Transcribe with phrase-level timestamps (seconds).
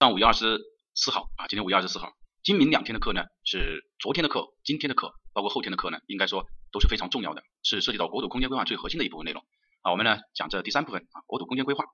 [0.00, 0.58] 上五月二十
[0.94, 9.44] 四号啊，今天五月二十四号，今明两天的课呢是昨天的课、今天的课，包括后天的课呢，应该说都是非常重要的，是涉及到国土空间规划最核心的一部分内容
[9.82, 9.92] 啊。
[9.92, 11.84] 我们呢讲这第三部分啊，国土空间规划，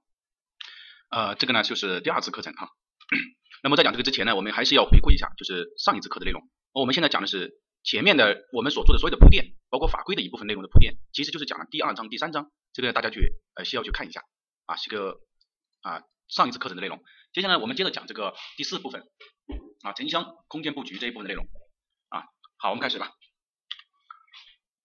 [1.10, 2.68] 呃，这个呢就是第二次课程哈。
[3.64, 6.48] 那么在讲这个之前呢，我们还是要回顾一下，就是上一次课的内容。
[6.70, 14.22] 我们现在讲的是前面的我们所做的所有的铺垫，包括法规的一部分内容的铺垫，其实就是讲了第二章、第三章，这个大家去呃需要去看一下
[14.66, 15.16] 啊，是个
[15.80, 17.02] 啊上一次课程的内容。
[17.36, 19.02] 接下来我们接着讲这个第四部分
[19.82, 21.44] 啊，城乡空间布局这一部分内容
[22.08, 22.24] 啊。
[22.56, 23.12] 好，我们开始吧。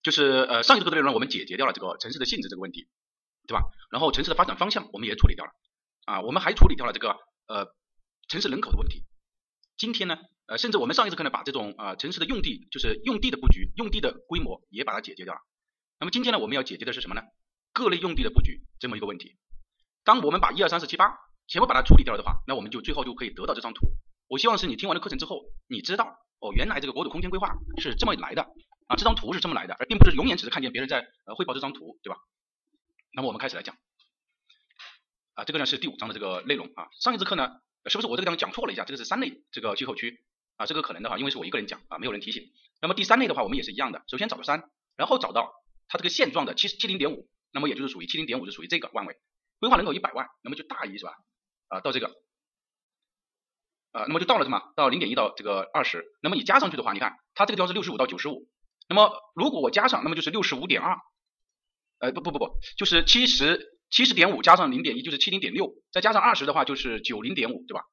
[0.04, 2.90] 就是呃上一次课的内容，我们解决掉了这个城市的性质这个问题，
[3.48, 3.64] 对吧？
[3.90, 5.52] 然后城市的发展方向我们也处理掉了
[6.04, 7.16] 啊，我们还处理掉了这个
[7.48, 7.74] 呃
[8.28, 9.06] 城市人口的问题。
[9.78, 15.40] 今天呢，呃，甚至我们上一次课呢，把这种啊城市的用地，就是用地的布局、用地的规模也把它解决掉了。
[16.02, 17.22] 那么今天呢，我们要解决的是什么呢？
[17.72, 19.38] 各类用地的布局这么一个问题。
[20.04, 21.16] 当我们把一二三四七八
[21.52, 23.92] 全部把它处理掉了的话，那我们就最后就可以得到这张图。
[24.30, 28.44] 我希望是你听完了课程之后，你知道哦，原来这个国土空间规划是这么来的
[28.88, 32.18] 啊，这张图是这么来的，而并不是永远只是看见别人在呃汇报这张图，对吧？
[33.12, 33.76] 那么我们开始来讲
[35.34, 36.88] 啊，这个呢是第五章的这个内容啊。
[37.02, 38.86] 上一次课呢，是不是我这个地方讲错了一下？
[38.86, 40.24] 这个是三类这个气候区
[40.56, 42.50] 啊，这个可能的话，因为是我一个人讲啊，没有人提醒。
[42.82, 45.52] 那么第三类的话，我们也是一样的，首先找到山，然后找到
[45.90, 49.18] 它这个现状的七七零点五，那么也就是属于七零点五是属于这个万位，
[49.60, 51.12] 规划人口一百万，那么就大于是吧？
[51.72, 52.12] 啊，到这个。
[53.94, 54.62] 呃，那么就到了什么？
[54.76, 58.48] 到零点一到这个二十，那么你加上去的话，你看它这个地方是六十五到九十五，
[58.88, 60.98] 那么如果我加上，那么就是六十五点二，
[62.00, 67.84] 呃不不不不，就是七十七十点五加上零点一就是七零点六，再加上二十的话就是九零点五，对吧？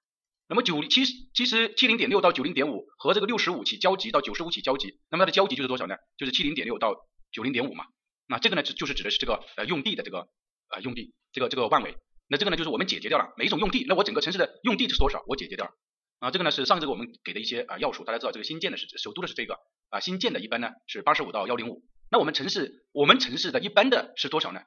[0.48, 5.96] 那么九七十其实七零点六到九零点五和这个六十五起交集到九十五起交集，那么它的交集就是多少呢？
[6.16, 6.94] 就是七零点六到
[7.32, 7.84] 九零点五嘛。
[8.26, 10.28] 那这个呢就就是指的是这个呃用地的这个
[10.70, 11.96] 呃用地这个这个万维，
[12.28, 15.24] 那这个呢就是我们解决掉了每一种用地，那我整个城市的用地是多少？
[15.26, 15.72] 我解决掉了。
[16.18, 19.58] 啊，这个呢是上一个我们给的一些啊要素，大家知道这个新建的是首都的是这个
[19.88, 24.60] 啊新建的一般呢是八十五到幺零五，那我们城市我们城市的一般的是多少呢？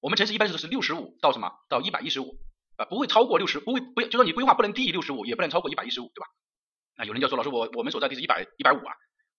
[0.00, 2.38] 我们城市一般是是六十五到什么到一百一十五
[2.76, 6.26] 啊，不会超过六十，不会不就说你规划不能低于六十五，也不能超过一百一十五，对吧？
[6.96, 8.92] 那有人就说老师我我们所在地是一百一百五啊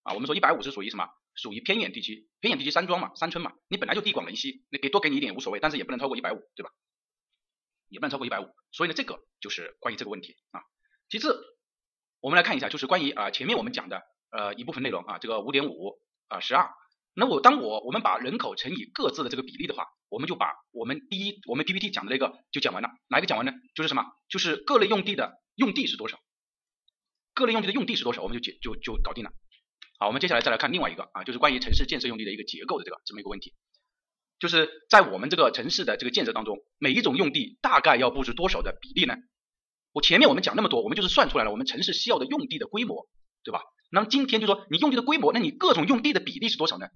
[0.03, 1.07] 啊，我们说一百五是属于什么？
[1.35, 6.69] 属于偏远地区，偏远地区山庄嘛，山村嘛，你本来就地广人稀，你给多给你一点无所谓，但是也不能超过一百五，对吧？
[7.91, 10.61] 也不能超过一百五，所以呢这个就是关于这个问题啊，
[11.09, 11.39] 其次。
[12.23, 16.69] 我们来看一下，就是关于啊前面我们讲的呃一部分内容啊，这个五点五啊十二，
[17.15, 23.53] 那我当我我们把人口乘以各自的这个比例的话，我们就把我们第一我们 PPT 讲的那个就讲完了，哪一个讲完呢？
[23.73, 24.05] 就是什么？
[24.29, 26.19] 就是各类用地的用地是多少？
[27.33, 28.21] 各类用地的用地是多少？
[28.21, 29.31] 我们就解就就搞定了。
[29.97, 33.55] 好，我们接下来再来看另外一个啊，就是关于城市建设用地的一个结构的这个这么一个问题，
[34.41, 39.15] 就是在我们这个城市的这个建设当中，每一种用地大概要布置多少的比例呢？
[39.91, 43.07] 我前面我们讲那么多，我们就是算出来了我们城市需要的用地的规模，
[43.43, 43.61] 对吧？
[43.91, 46.87] 那么今天就说你用地的规模，那你各种用地的比例是多少呢？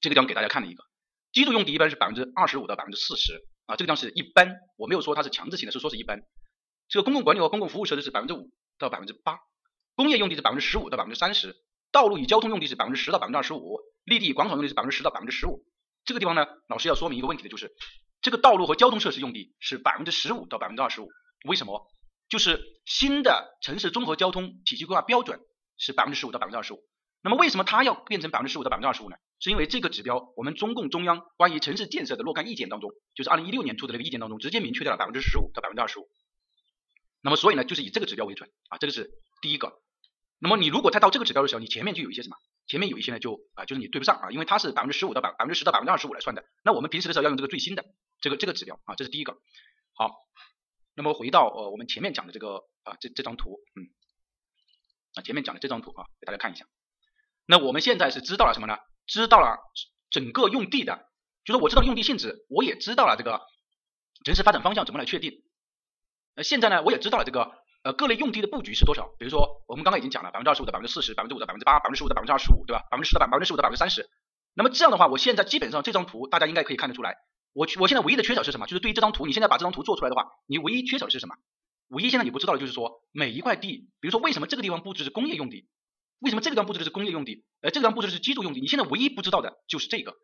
[0.00, 0.82] 这个地方给大家看了一个，
[1.30, 3.34] 居住用地一般是百分之二十五到百分之四十
[3.66, 6.22] 啊，这个地方是一般，我没有说它是强制性的，是说是一般。
[6.88, 9.40] 这个公共管理和公共服务设施是百分之五到百分之八，
[9.94, 11.54] 工业用地是百分之十五到百分之三十，
[11.92, 15.65] 道路与交通用地是百分之十到百分之二十五，绿地广场用地是百分之十到百分之十五。
[16.06, 17.74] 这个地方呢，老师要说明一个问题的就是，
[18.22, 21.08] 这个道路和交通设施用地是百分之十五到百分之二十五，
[21.44, 21.86] 为什么？
[22.28, 25.40] 就是新的城市综合交通体系规划标准
[25.76, 26.78] 是百分之十五到百分之二十五，
[27.22, 29.16] 那么为什么它要变成百分之十五到百分之二十五呢？
[29.38, 36.08] 是因为这个指标我们中共中央关于城市建设的若干意见当中，就是二零一六年出的那个意见当中直接明确掉了百分之十五到百分之二十五。
[37.20, 39.10] 那么所以呢，就是以这个指标为准啊，这个是
[39.42, 39.72] 第一个。
[40.38, 42.36] 那么你如果再到这个指标的时候，你前面就有一些什么？
[42.66, 46.44] 前面有一些呢就啊就是你对不上啊，因为它是百分之十五到百百分之十到百分之二十五来算的。
[46.62, 47.84] 那我们平时的时候要用这个最新的
[48.20, 49.38] 这个这个指标啊，这是第一个。
[49.94, 50.10] 好。
[50.98, 53.84] 那么回到呃我们前面讲的这个啊这这张图，嗯，
[55.14, 56.64] 啊前面讲的这张图啊，给大家看一下。
[57.44, 58.78] 那我们现在是知道了什么呢？
[59.06, 59.58] 知道了
[60.08, 61.06] 整个用地的，
[61.44, 63.42] 就是我知道用地性质，我也知道了这个
[64.24, 65.42] 城市发展方向怎么来确定。
[66.34, 69.14] 那现在呢，我也知道了这个呃各类用地的布局是多少。
[69.16, 72.82] 比如说我们刚刚已经讲了百分之二十五的百分之四十，百分之五的百分之八，百分之十五的百分之二十五，对吧？
[72.90, 74.10] 百分之十的百分之十五的百分之三十。
[74.54, 77.14] 那么这样的话，我现在基本上这张图大家应该可以看得出来。
[77.52, 78.66] 我我现在唯一的缺少是什么？
[78.66, 81.36] 就是对于这张图，你现在把这张图做出来的话，你唯一缺少的是什么？
[81.88, 85.68] 唯一现在你不知道的就是说，每一块地，比如说为什么这个地方布置是工业用地，
[86.18, 88.60] 为什么这个地方布置的是工业用地，而这个地方布置的是居住用地？
[88.60, 90.14] 你现在唯一不知道的就是这个。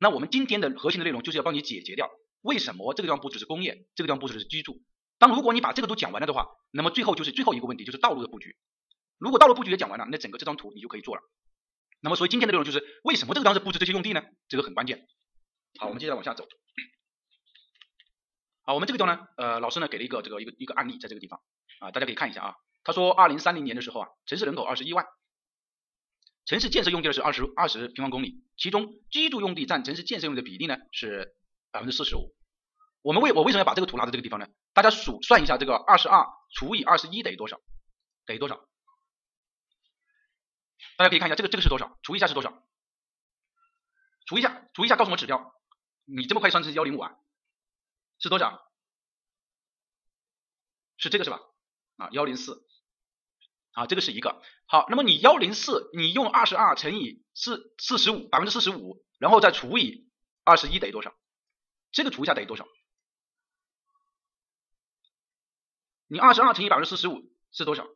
[0.00, 2.10] 那我们今天的核心的内容就是要帮你解决掉，
[2.42, 4.80] 为什么这个地方布置是工业，这个地方布置的是居住？
[5.18, 8.56] 当如果你把这个都讲完了的话，那么最后就是最后一个问题，就是道路的布局。
[9.18, 11.22] 如果道路布局也讲完了，那整个这张图你就可以做了。
[12.00, 14.22] 那么所以今天的内容就是为什么这个当时布置这些用地呢？
[14.48, 15.06] 这个很关键。
[15.78, 16.46] 好，我们接着往下走。
[18.62, 21.40] 好，我们这个地方呢，呃，老师呢给了一个这个一个一个案例，在这个地方，
[21.80, 22.54] 啊，大家可以看一下啊。
[22.84, 25.06] 他说，二零三零年的时候啊，城市人口二十一万，
[26.44, 31.34] 城市建设用地是二十二十平方公里，其中居住用地占城市建设用地的比例呢是
[31.70, 32.34] 百分之四十五。
[33.06, 34.48] 我们为我为什么要把这个图拿到这个地方呢？
[34.72, 37.60] 大家数算一下，这个二十二除以二十一等于多少？
[38.24, 38.68] 等于多少？
[40.96, 41.96] 大家可以看一下，这个这个是多少？
[42.02, 42.66] 除一下是多少？
[44.26, 45.54] 除一下，除一下，告诉我指标。
[46.04, 47.14] 你这么快算成幺零五啊？
[48.18, 48.60] 是多少？
[50.96, 51.38] 是这个是吧？
[51.98, 52.66] 啊，幺零四。
[53.70, 54.42] 啊，这个是一个。
[54.66, 60.10] 好，那么你幺零四，你用二十二乘以四四十五，百分之四十五，然后再除以
[60.42, 61.14] 二十一等于多少？
[61.92, 62.66] 这个除一下等于多少？
[66.08, 67.20] 你二十二乘以百分之四十五
[67.52, 67.86] 是多少？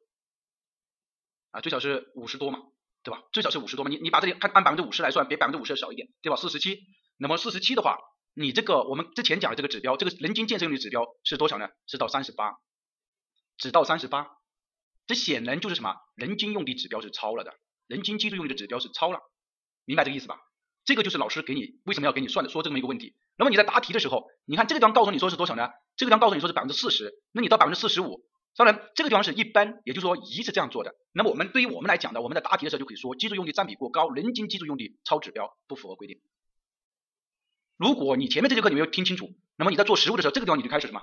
[1.51, 2.61] 啊，最少是五十多嘛，
[3.03, 3.23] 对吧？
[3.33, 3.91] 最少是五十多嘛。
[3.91, 6.37] 你你把这里看按百分之五十来算，比百分之五十少一点，对吧？
[6.37, 6.79] 四十七。
[7.17, 7.99] 那么四十七的话，
[8.35, 11.69] 你这个我们之前讲的这个指标，这个人均建设用地指标是多少呢？
[11.87, 12.55] 是到三十八，
[13.59, 14.29] 只到三十八。
[15.07, 15.97] 这显然就是什么？
[16.15, 17.53] 人均用地指标是超了的，
[17.87, 19.21] 人均居住用地的指标是超了，
[19.85, 20.39] 明白这个意思吧？
[20.85, 23.15] 这个就是老师给你为什么要给你算的，说这么一个问题。
[23.37, 25.69] 那么你在答题的时候，你看这个地方告诉你说是多少呢？
[25.97, 28.25] 这个地方告诉你说是百分之四十，那你到百分之四十五，
[28.57, 30.95] 当然这个地方是一般，也就是说一是这样做的。
[31.13, 36.21] 那么我们对于我们来讲的，我们在答题的时候就可以说居住用地占比过高，人均居住用地超指标，不符合规定。
[37.77, 41.03] 如果你前面这节课你没有听清楚，那么你在做实物的时候，这个地方你就开始什么？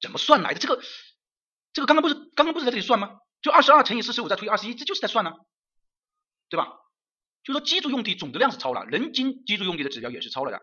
[0.00, 0.60] 怎么算来的？
[0.60, 0.80] 这个
[1.72, 3.18] 这个刚刚不是刚刚不是在这里算吗？
[3.42, 5.32] 就二十二乘以四十五再除以二十一，这就是在算呢，
[6.48, 6.72] 对吧？
[7.46, 10.60] 就说居住用地总的量是超了，人均居住用地的指标也是超了的。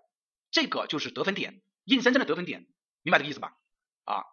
[0.51, 2.68] 这个就是得分点，硬生生的得分点，
[3.03, 3.53] 明白这个意思吧？
[4.03, 4.24] 啊，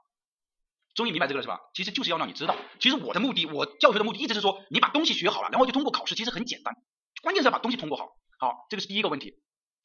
[0.94, 1.60] 终于明白这个了是吧？
[1.74, 6.74] 其实就是要让你知道，其实我的目的，我教学的目的一直是说，你把东西学好了，然后就通过考试，其实很简单，
[7.22, 8.08] 关键是要把东西通过好。
[8.40, 9.36] 好，这个是第一个问题。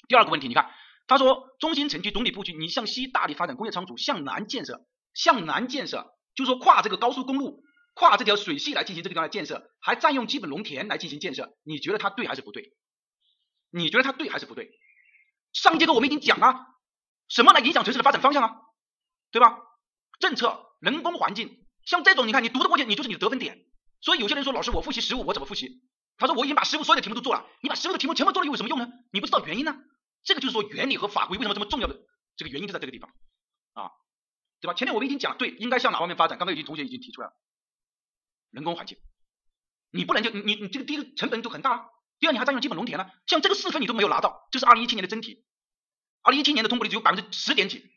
[0.08, 0.72] 第二个问题，你看，
[1.06, 4.82] 他说中心城区总体布局，你向西大力发展工业仓储，向南建设，
[5.14, 7.64] 向南建设，就是说跨这个高速公路，
[7.96, 12.76] 跨这条水系来进行这个地方的建设，还占用基本农田来进行建设，你觉得它对还是不对？
[13.72, 14.70] 你觉得它对还是不对？
[15.54, 16.68] 上节课我们已经讲了，
[17.30, 18.56] 什么来影响城市的发展方向啊？
[19.32, 19.58] 对吧？
[20.20, 23.66] 政策、人工环境，像这种你看你读的过去，你就是你的得分点。
[24.02, 25.82] 所以有些人说老师我复习实物我怎么复习？
[26.18, 28.88] 他说我已经把实物所有的题目都做了，你把实物的题目全部做了又有什么用呢？
[29.12, 29.76] 你不知道原因呢？
[30.24, 31.98] 这个就是说原理和法规为什么这么重要的
[32.36, 33.10] 这个原因就在这个地方
[33.74, 33.92] 啊，
[34.60, 34.74] 对吧？
[34.74, 36.38] 前面我们已经讲对，应该向哪方面发展？
[36.38, 37.34] 刚刚有些同学已经提出来了，
[38.56, 38.98] 人工环境，
[39.92, 41.92] 你不能就你你这个第一个成本就很大。
[42.18, 45.46] 第二，你还占用基本农田了，像这个四分你都没有拿到，这是二零一七年的真题，
[46.24, 47.92] 二零一七年的通过率只有百分之十点几。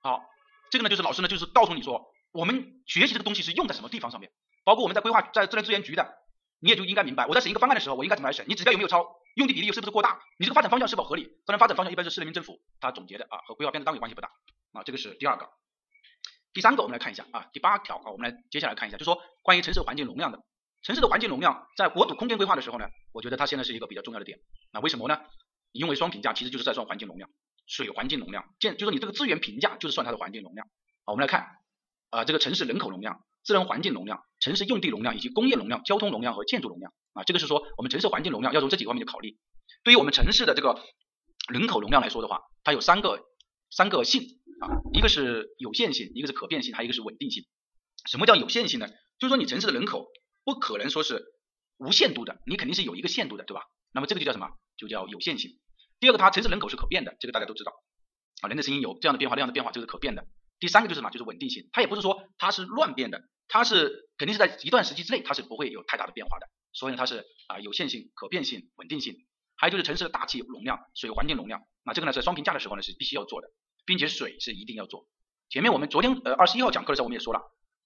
[0.00, 0.24] 好，
[0.70, 4.32] 这个呢就是老师呢就是告诉你说，我们学习这个东西是用在什么地方上面，
[4.64, 6.18] 包括我们在规划在自然资源局的，
[6.58, 8.44] 你也就应该明白，我在审一个方案的时候，我应该怎么来审？
[8.48, 9.06] 你指标有没有超？
[9.36, 10.20] 用地比例是不是过大？
[10.36, 11.24] 你这个发展方向是否合理？
[11.46, 14.28] 当然，发展方向一般是市人民政府他总结的啊，和规划编制单位关系不大
[14.72, 15.48] 啊，这个是第二个。
[16.52, 20.40] 第三个我们来看一下啊，第八条啊，我们来接下来看一下，就说关于城市环境容量的。
[20.82, 24.38] 城市的环境容量在国土空间规划的时候呢，我觉得它现在是一个比较重要的点。
[24.72, 25.20] 那为什么呢？
[25.72, 27.28] 因为双评价其实就是在算环境容量，
[27.66, 30.66] 水环境容量，建就是你这个资源评价就是算它的环境容量。
[31.04, 31.46] 好，我们来看
[32.10, 39.36] 啊，这个城市人口容量、自然环境容量、城市用地容量以及工业容量、交通容量和建筑容量啊，这个是说我们城市环境容量要从这几个方面去考虑。
[39.82, 40.80] 对于我们城市的这个
[41.52, 43.20] 人口容量来说的话，它有三个
[43.70, 44.22] 三个性
[44.60, 47.44] 啊，一个是有限性，一个是可变性，还有一个是稳定性。
[48.08, 48.88] 什么叫有限性呢？
[49.18, 50.06] 就是说你城市的人口。
[50.44, 51.26] 不可能说是
[51.76, 53.64] 无限度的，你肯定是有一个限度的，对吧？
[53.92, 54.48] 那么这个就叫什么？
[54.78, 55.58] 就叫有限性。
[56.00, 57.72] 第二个，它城市人口是可变的，这个大家都知道
[58.40, 60.24] 啊，人的声音有这样的变化那样的变化，这是可变的。
[60.58, 61.10] 第三个就是什么？
[61.10, 66.46] 就是稳定性，它也不是说它是乱变的，它是肯定是在一段时期之内它是不会有太大的变化的。
[66.72, 69.26] 所以呢，它是啊有限性、可变性、稳定性。
[69.54, 73.48] 还有就是城市的大气容量、水环境容量，那这个呢在双评价的时候呢是必须要做的，
[73.88, 75.08] 并且水是一定要做。
[75.48, 77.40] 前面我们昨天呃二十一号讲课的时候我们也说了。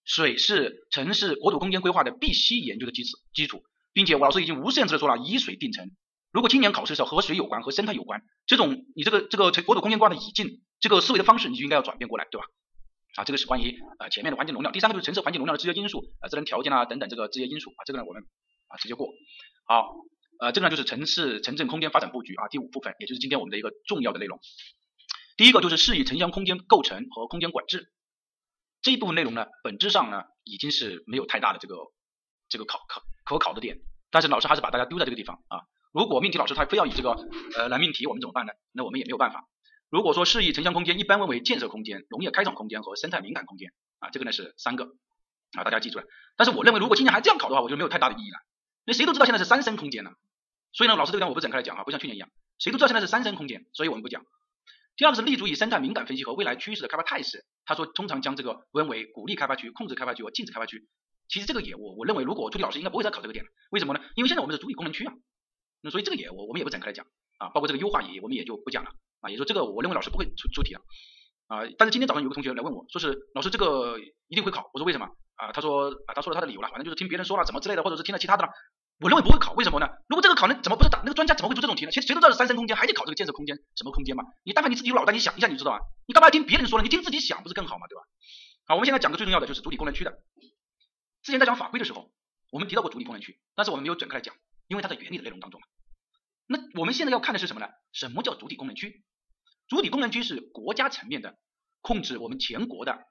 [0.05, 5.93] 水是城市国土空间规划的必须研究的基础基础，并且我老师已经无限次的说了，以水定城。
[6.33, 12.45] 如果今年考试的时候和水有关，和生态有关，这种你这个这个国土空间规划的已进这个思维的方式，你就应该要转变过来，对吧？
[13.15, 14.73] 啊，这个是关于呃前面的环境容量。
[14.73, 18.25] 第三个就是城市环境容量的制约因素啊，自然条件啊等等这个制约因素啊，这个呢我们
[18.67, 19.09] 啊直接过。
[19.67, 19.95] 好，
[20.41, 24.41] 呃这个呢就是城市城镇空间发展布局啊第五部分，也就是今天我们的一个重要的内容。
[25.37, 27.93] 第一个就是适宜城乡空间构成和空间管制。
[28.83, 31.77] 这一部分内容呢，本质上呢已经是没有太大的这个
[32.49, 33.79] 这个考考可考的点，
[34.11, 35.61] 但是老师还是把大家丢在这个地方啊。
[35.93, 37.13] 如果命题老师他非要以这个
[37.57, 38.53] 呃来命题，我们怎么办呢？
[38.73, 39.47] 那我们也没有办法。
[39.89, 44.85] 如果说适宜城乡空间，一般分为建设空间、农业开创空间和生态敏感空间啊，这个呢是三个
[45.53, 46.05] 啊，大家记住了。
[46.37, 48.39] 但是我认为，如果今年还这样考的话，我觉得没有太大的意义了。
[48.85, 50.13] 那谁都知道现在是三升空间了，
[50.73, 54.25] 所以呢，老师这个地方我不展开来讲啊，不像去年一样，谁都知道现在是三升空间，所以我们不讲。
[54.97, 57.45] 第二个是立足于生态敏感分析和未来趋势的开发态势。
[57.65, 60.87] 他说，通常将这个分为鼓励开发区、控制开发区和禁止开发区。
[61.29, 63.51] 其实这个也我我认为，如果出题老师应该不会再考这个点了。
[63.71, 64.01] 为什么呢？
[64.17, 65.13] 因为现在我们是主体功能区啊，
[65.81, 67.07] 那所以这个也我我们也不展开来讲
[67.39, 69.31] 啊，包括这个优化也我们也就不讲了啊。
[69.31, 70.81] 也说这个我认为老师不会出出题了
[71.47, 71.63] 啊。
[71.79, 75.07] 但是今天早上有个同学来问我说是老师这个一定会考，我说为什么
[75.37, 75.53] 啊？
[75.53, 78.53] 他说啊他说了他的理由了，反正就是听别人说了怎么之类的，或者是听了其他的了。
[79.03, 79.89] 我认为不会考，为什么呢？
[80.09, 81.91] 如果这个考呢，怎么不是打那个专家怎么会出这种题呢？
[81.91, 84.23] 其实谁都知道是三生空间，还得考这个建设空间什么空间嘛？
[84.45, 85.81] 你但凡你自己有脑袋，你想一下你就知道啊。
[86.07, 86.85] 你干嘛要听别人说呢？
[86.85, 88.03] 你听自己想不是更好嘛，对吧？
[88.65, 90.23] 好，我们现在讲的最重要的就是主体功能区的。
[91.23, 92.13] 之前在讲法规的时候，
[92.53, 94.37] 我们提到过主体功能区，但是我们没有展开来讲，
[94.69, 95.67] 因为它在原理的内容当中嘛。
[96.47, 97.69] 那我们现在要看的是什么呢？
[97.93, 99.03] 什么叫主体功能区？
[99.69, 101.39] 主体功能区是国家层面的
[101.81, 103.07] 控制我们全国的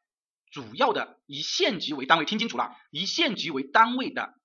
[0.51, 4.36] 主要的以县级为单位，听清楚了，以县级为单位的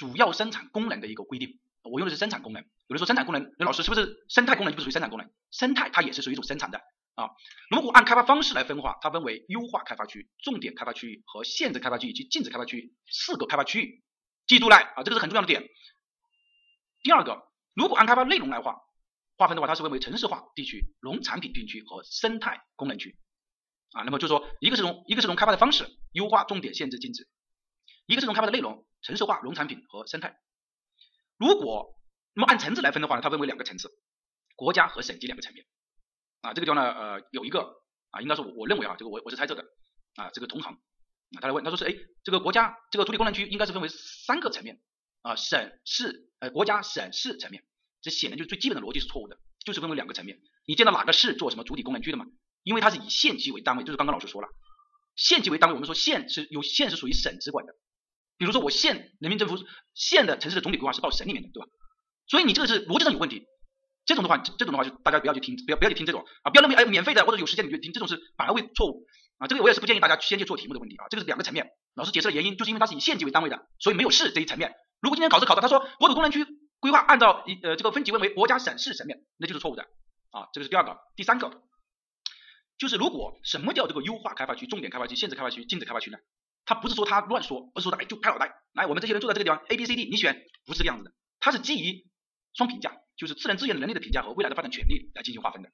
[0.00, 1.60] 主要生产功能的一个规定。
[1.82, 5.30] 我用的是生产功能，有人说生产功能，那老师是不是生态功能就不属于生产功能？
[5.50, 6.78] 生态它也是属于一种生产的
[7.16, 7.28] 啊。
[7.70, 14.02] 如果按开发方式来分化，它分为优化开发区、重点开发区域和限制开发区以及禁止开发区四个开发区域。
[14.46, 15.68] 记住来啊，这个是很重要的点。
[17.02, 17.42] 第二个，
[17.74, 18.76] 如果按开发内容来划
[19.36, 23.18] 划分的话，它是分为城市化地区、农产品地区和生态功能区
[23.92, 24.04] 啊。
[24.04, 27.26] 那么就说一个是从一个是从开发的方式优化、重点、限制、禁止，
[28.10, 30.36] 一个是从开发的内容城市化、农产品和生态。
[31.38, 31.96] 如果
[32.34, 33.88] 那么按层次来分的话呢，它分为两个层次，
[34.56, 35.64] 国家和省级两个层面
[36.40, 36.52] 啊。
[36.52, 37.60] 这个地方呢，呃，有一个
[38.10, 39.64] 啊，应该是我我认为啊，这个我我是猜测的
[40.16, 44.80] 啊，这个同行啊，他来问，他说是哎，这个国家这个主体功能区应该是分为三个层面
[45.22, 47.62] 啊，省市呃国家省市层面，
[48.02, 50.40] 这显然就是最基本的逻辑是错误的，就是分为两个层面。
[50.66, 52.26] 你见到哪个市做什么主体功能区的嘛？
[52.64, 54.48] 因为它是以县级为单位，就是刚刚老师说了，
[55.14, 57.72] 县级为单位，我们说县是有县是属于省直管的。
[58.40, 61.68] 比如说我县人民政府县的城市的总体规划是报省里面的，对吧？
[62.26, 63.44] 所以你这个是逻辑上有问题。
[64.06, 69.04] 这种的话，这种的话就大家不要去听，不要不要去听这种啊，不要认为哎免费的或者有时间你就听，这种是反而会错误
[69.36, 69.46] 啊。
[69.46, 71.04] 这个我也是不建议大家先去做题目的问题啊。
[71.10, 74.72] 这个是两个层面，老师解释的原因就是因为它是以县级为单位的，所以没有市这一层面。
[75.02, 76.46] 如果今天考试考的他说国土功能区
[76.80, 79.82] 规划按照一呃这个分级分为国家省市层面，那就是错误的
[80.30, 80.48] 啊。
[80.54, 81.62] 这个是第二个，第三个
[82.78, 86.16] 就是如果什么叫这个优化开发区、重点开发区、限制开发区、禁止开发区呢？
[86.64, 92.06] 他不是说他乱说，而是说的哎就拍脑袋，来我们这些人坐在这个地方 A B C D 你选，不是这个样子的，它是基于
[92.54, 95.70] 双评价，就是自然资源的能力的评价和未来的发展潜力来进行划分的。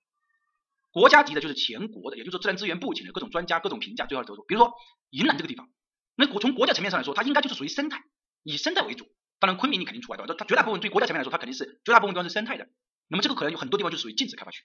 [0.92, 4.44] 国家级的就是全国的，也就是自然资源部请的各种专家各种评价最后得出。
[4.48, 4.72] 比如说
[5.10, 5.68] 云南这个地方，
[6.14, 8.02] 那国从国家层面上来说，它应该就是属于生态，
[8.42, 9.06] 以生态为主。
[9.38, 10.34] 当然昆明你肯定除外对吧？
[10.38, 12.66] 它绝大部分对国家层面来说，它肯定是绝大部分地方是生态的。
[13.08, 14.62] 那么这个可能有很多地方就属于禁止开发区，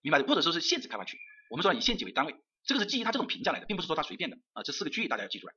[0.00, 0.26] 明白的？
[0.28, 1.18] 或者说是限制开发区。
[1.50, 2.36] 我们说以县级为单位。
[2.66, 4.62] 这个是基于它这种评价来的，并不是说它随便的啊。
[4.62, 5.54] 这四个区域大家要记住来。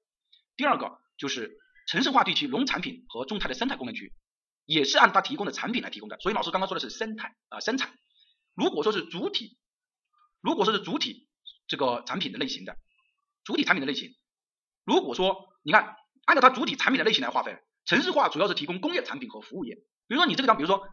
[0.56, 4.14] 第二个就是城市化地区农产品和种菜的生态功能区，
[4.66, 6.20] 也是按它提供的产品来提供的。
[6.20, 7.98] 所以老师刚刚说的是生态啊生产。
[8.54, 9.58] 如果说是主体，
[10.42, 11.28] 如果说是主体
[11.68, 12.76] 这个产品的类型的
[13.44, 14.16] 主体产品的类型，
[14.84, 15.96] 如果说你看
[16.26, 19.76] 按照它主体产品的类型来划分，城市化主要是提供工业产品和服务业。
[20.08, 20.90] 比如说你这个地方，比如说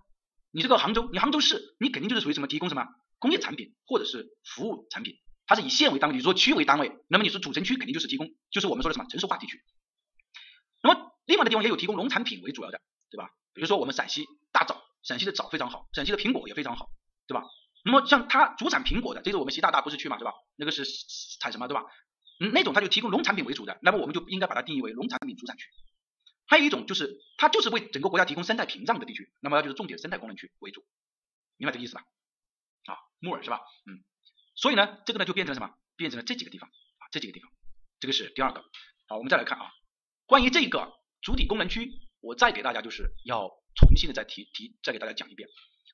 [0.53, 2.87] 你这个杭州，你杭州市，你肯定就是属于什么提供什么
[3.19, 5.17] 工业产品或者是服务产品。
[5.47, 9.63] 它是以县为单位，你说区为单位，那么你是主城区，肯定就是提供，就是我们说的什么城市化地区。
[10.83, 13.31] 那么另外的地方也有提供农产品为主要的，对吧？
[13.53, 16.91] 比如说我们陕西大枣，陕西的枣非常好，陕西的苹果也非常好，
[17.27, 17.45] 对吧？
[17.85, 20.33] 那么像它主产苹果的，这个我们习大大不是区嘛，是吧？
[20.57, 20.85] 那个是
[21.41, 21.85] 产什么，对吧？
[22.41, 25.67] 嗯，那种它就提供农产品为主的，那么我们就应该把它定义为农产品主产区。
[26.47, 30.85] 还有一种就是它就是为整个国家提供生态屏障的地区，那么就是重点生态功能区为主，
[31.57, 32.05] 明白这个意思吧？
[32.87, 33.61] 啊，木耳是吧？
[33.87, 34.05] 嗯。
[34.55, 35.75] 所以呢，这个呢就变成了什么？
[35.97, 37.51] 变成了这几个地方啊，这几个地方，
[38.01, 38.65] 这个是第二个。
[39.07, 39.71] 好，我们再来看啊，
[40.27, 40.93] 关于这个
[41.23, 45.49] 主体功能区，我再给大家就是要重新的再提提，再给大家讲一遍，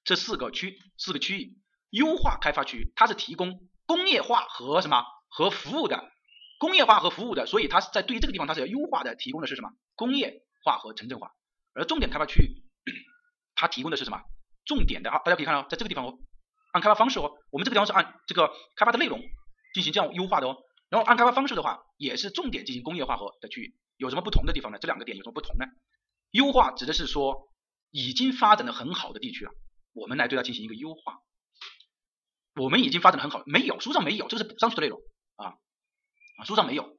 [0.05, 1.59] 这四个区四个区域，
[1.91, 6.11] 优化开发区，它是提供工业化和什么和服务的，
[6.59, 9.71] 工业化和服务的，所以它是在对于这个地方它是要优化的，提供的是什么？
[9.97, 11.33] 工业化和城镇化。
[11.75, 12.65] 而重点开发区域，
[13.55, 14.23] 它提供的是什么？
[14.65, 16.19] 重点的啊，大家可以看到，在这个地方哦。
[16.73, 19.21] 按开发方式哦，我们这个地方是按这个开发的内容
[19.75, 20.57] 进行这样优化的哦，
[20.89, 24.79] 然后按开发方式的话，也是重点进行工业化和的区域，有什么不同的地方呢？
[24.79, 25.67] 这两个点有什么不同呢？
[26.31, 27.49] 优化指的是说
[27.91, 29.53] 已经发展的很好的地区了，
[29.93, 31.19] 我们来对它进行一个优化。
[32.55, 35.01] 我们已经发展的很好，没有书上没有，这个是补上去的内容
[35.37, 35.55] 啊
[36.39, 36.99] 啊，书上没有。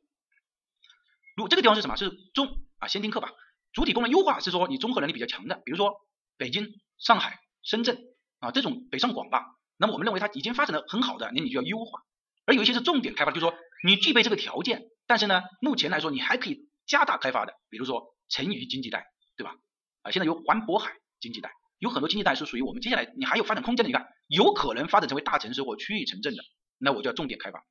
[1.36, 1.96] 如这个地方是什么？
[1.96, 2.48] 是中
[2.80, 3.32] 啊，先听课吧。
[3.74, 5.94] 主体功能优化是说你综合能力比较强的，比如说
[6.38, 6.68] 北京、
[6.98, 7.98] 上海、深圳
[8.40, 9.46] 啊这种北上广吧。
[9.82, 12.02] 那么我们认为它已经发展的很好的，那你就要优化；
[12.46, 19.56] 而有一些是重点开发，就是说你具备这个条件，但是呢，目前来说你还可以加大开发的，比如说成渝经济带，对吧？
[20.04, 26.44] 啊，现在有环渤海经济带，有很多经济带是属于我们接下来你还有发展空间的，你看有可能发展成为大城市或区域城镇的，
[26.78, 27.64] 那我就要重点开发。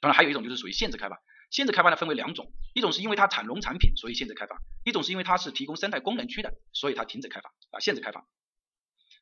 [0.00, 1.18] 当然还有一种就是属于限制开发，
[1.50, 8.20] 限制开发呢分为两种，一种是因为它产农产品所以限制开发，一种是因为它是提供生态功能区的，所以它停止开发啊限制开发。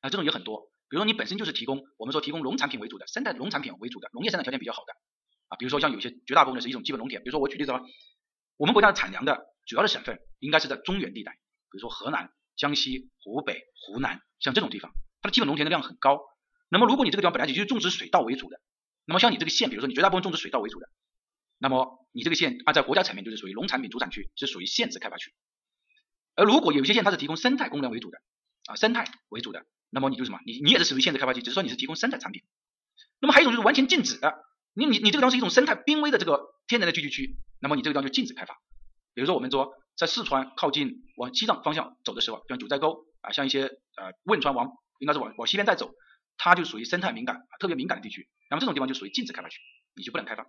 [0.03, 4.93] 啊这种也很多，比如说你本身就是提供我们说提供农产品为主的生态农产品为主的农业生产条件比较好的
[5.49, 7.81] 啊，比如说像有些绝大部分是一种基本农田，比如说我举例子啊，
[8.57, 16.21] 我们国家的产粮的主要的省份应该是在中原地带，比如说河南、江西、湖北、湖南像这种地方，它的基本农田的量很高。
[16.69, 18.61] 那么如果你这个地方本来就是种植水稻为主的，
[19.05, 20.89] 那么像你这个县，比如说你绝大部分种植水稻为主的，
[21.59, 25.33] 那么你这个县按在国家层面就是属于农产品主产区，是属于限制开发区。
[26.35, 28.19] 而如果有些县它是提供生态功能为主的
[28.67, 32.43] 啊，生态为主的，那么你就什么，你你也是属于限制开发区，只是说你是提供生态产品。
[33.21, 38.55] 那么还有一种就是完全禁止的，你你你这个地方是一种生态濒危的这个天然的聚集区，那么你这个地方就禁止开发。
[39.15, 43.63] 比如说我们说在四川靠近往西藏方向走的时候，像九寨沟啊，像一些
[43.97, 45.95] 呃汶川往应该是往往西边再走，
[46.37, 49.59] 它就属于生态敏感特别敏感的地区，那么这种地方就属于禁止开发区，
[49.95, 50.43] 你就不能开发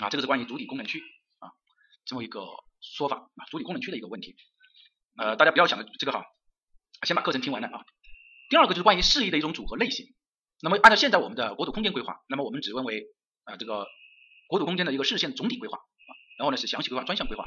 [0.00, 0.10] 啊。
[0.10, 1.00] 这个是关于主体功能区
[1.38, 1.48] 啊
[2.04, 2.44] 这么一个
[2.82, 4.36] 说法啊，主体功能区的一个问题。
[5.16, 6.24] 呃，大家不要想着这个哈，
[7.06, 7.84] 先把课程听完了啊。
[8.48, 10.06] 第二个就是关于事宜的一种组合类型。
[10.62, 13.04] 那么按照现在我们的国土空间规划，那么我们只分为
[13.44, 13.86] 啊这个
[14.48, 17.46] 国土空间的一个视线总体规划啊，然后呢是详细规划、专项规划。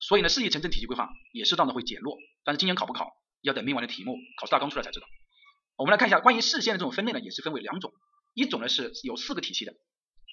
[0.00, 5.06] 所以呢，市级城镇体系规划也适当的会减弱，但是今年考不考，要等明晚的题目考试大纲出来才知道。
[5.76, 7.92] 我们来看一下关于市县的这种分类呢，也是分为两种，
[8.34, 9.74] 一种呢是有四个体系的，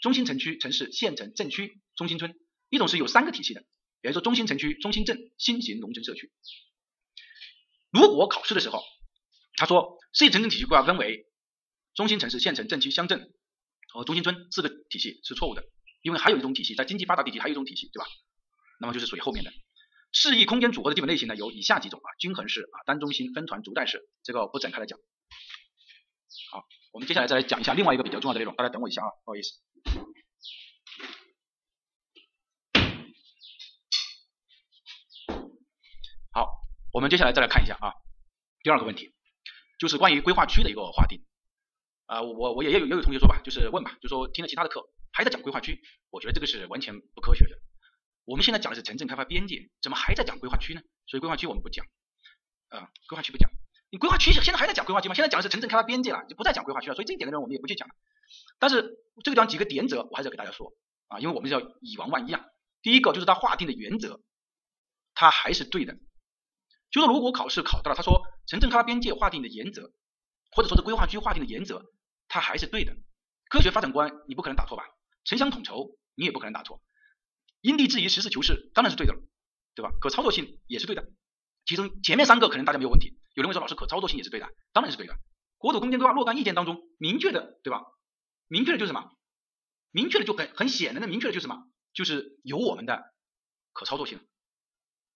[0.01, 2.31] 中心城区、城市、县城、镇区、中心村；
[2.69, 3.61] 一种是有三个体系的，
[4.01, 6.31] 比如说中心城区、中心镇、新型农村社区。
[7.91, 8.83] 如果考试的时候，
[9.55, 11.27] 他说市级城镇体系规划分为
[11.93, 13.31] 中心城市、县城、镇区、乡镇
[13.93, 15.63] 和中心村四个体系是错误的，
[16.01, 18.07] 因为还有一种体系在经济发达地区还有一种体系，对吧？
[18.79, 19.51] 那么就是属于后面的
[20.11, 24.09] 示意空间组合的基本类型呢，有以下几种啊：均衡式啊、单中心、分团、逐带式。
[24.23, 24.97] 这个不展开来讲。
[26.51, 28.55] 好，我们接下来再来讲一下另外一个比较重要的内容。
[28.55, 29.59] 大家等我一下啊，不好意思。
[36.31, 36.49] 好，
[36.93, 37.93] 我们接下来再来看一下啊，
[38.63, 39.13] 第二个问题
[39.81, 41.25] 就是关于规划区的一个划定。
[42.05, 47.57] 啊，我我也有也有同学说吧，就是问吧，就说听了其他的课还在讲规划区，我觉得这个是完全不科学的。
[48.25, 50.81] 我们现在讲的是城镇开发边界，怎么还在讲规划区呢？
[51.07, 51.83] 所以规划区我们不讲，
[52.69, 53.49] 啊，规划区不讲。
[53.89, 55.15] 你规划区现在还在讲规划区吗？
[55.15, 56.93] 现在讲的是城镇开发边界了，就不再讲规划区了。
[56.93, 57.95] 所以这一点的呢，我们也不去讲了。
[58.59, 58.83] 但是
[59.23, 60.73] 这个地方几个点则，我还是要给大家说
[61.07, 62.45] 啊，因为我们是要以防万一啊。
[62.83, 64.21] 第一个就是它划定的原则，
[65.15, 65.97] 它还是对的。
[66.91, 69.93] 就是如果考试考到了，他说城镇开发边界划定的原则，
[70.51, 71.85] 或者说是规划区划定的原则，
[72.27, 72.93] 它还是对的。
[73.47, 74.83] 科学发展观你不可能打错吧？
[75.23, 76.83] 城乡统筹你也不可能打错。
[77.61, 79.21] 因地制宜、实事求是，当然是对的了，
[79.73, 79.91] 对吧？
[80.01, 81.07] 可操作性也是对的。
[81.63, 83.17] 其中前面三个可能大家没有问题。
[83.35, 85.15] 有人会说，老师可操作性也是对的，当然是对的。
[85.57, 87.85] 国土空间规划若干意见当中明确的，对吧？
[88.49, 89.15] 明确的就是什么？
[89.91, 91.55] 明确的就很很显然的明确的就是什么？
[91.93, 93.01] 就是有我们的
[93.71, 94.19] 可操作性。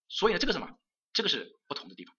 [0.08, 0.70] 所以呢，这个什么？
[1.12, 2.16] 这个是不同的地方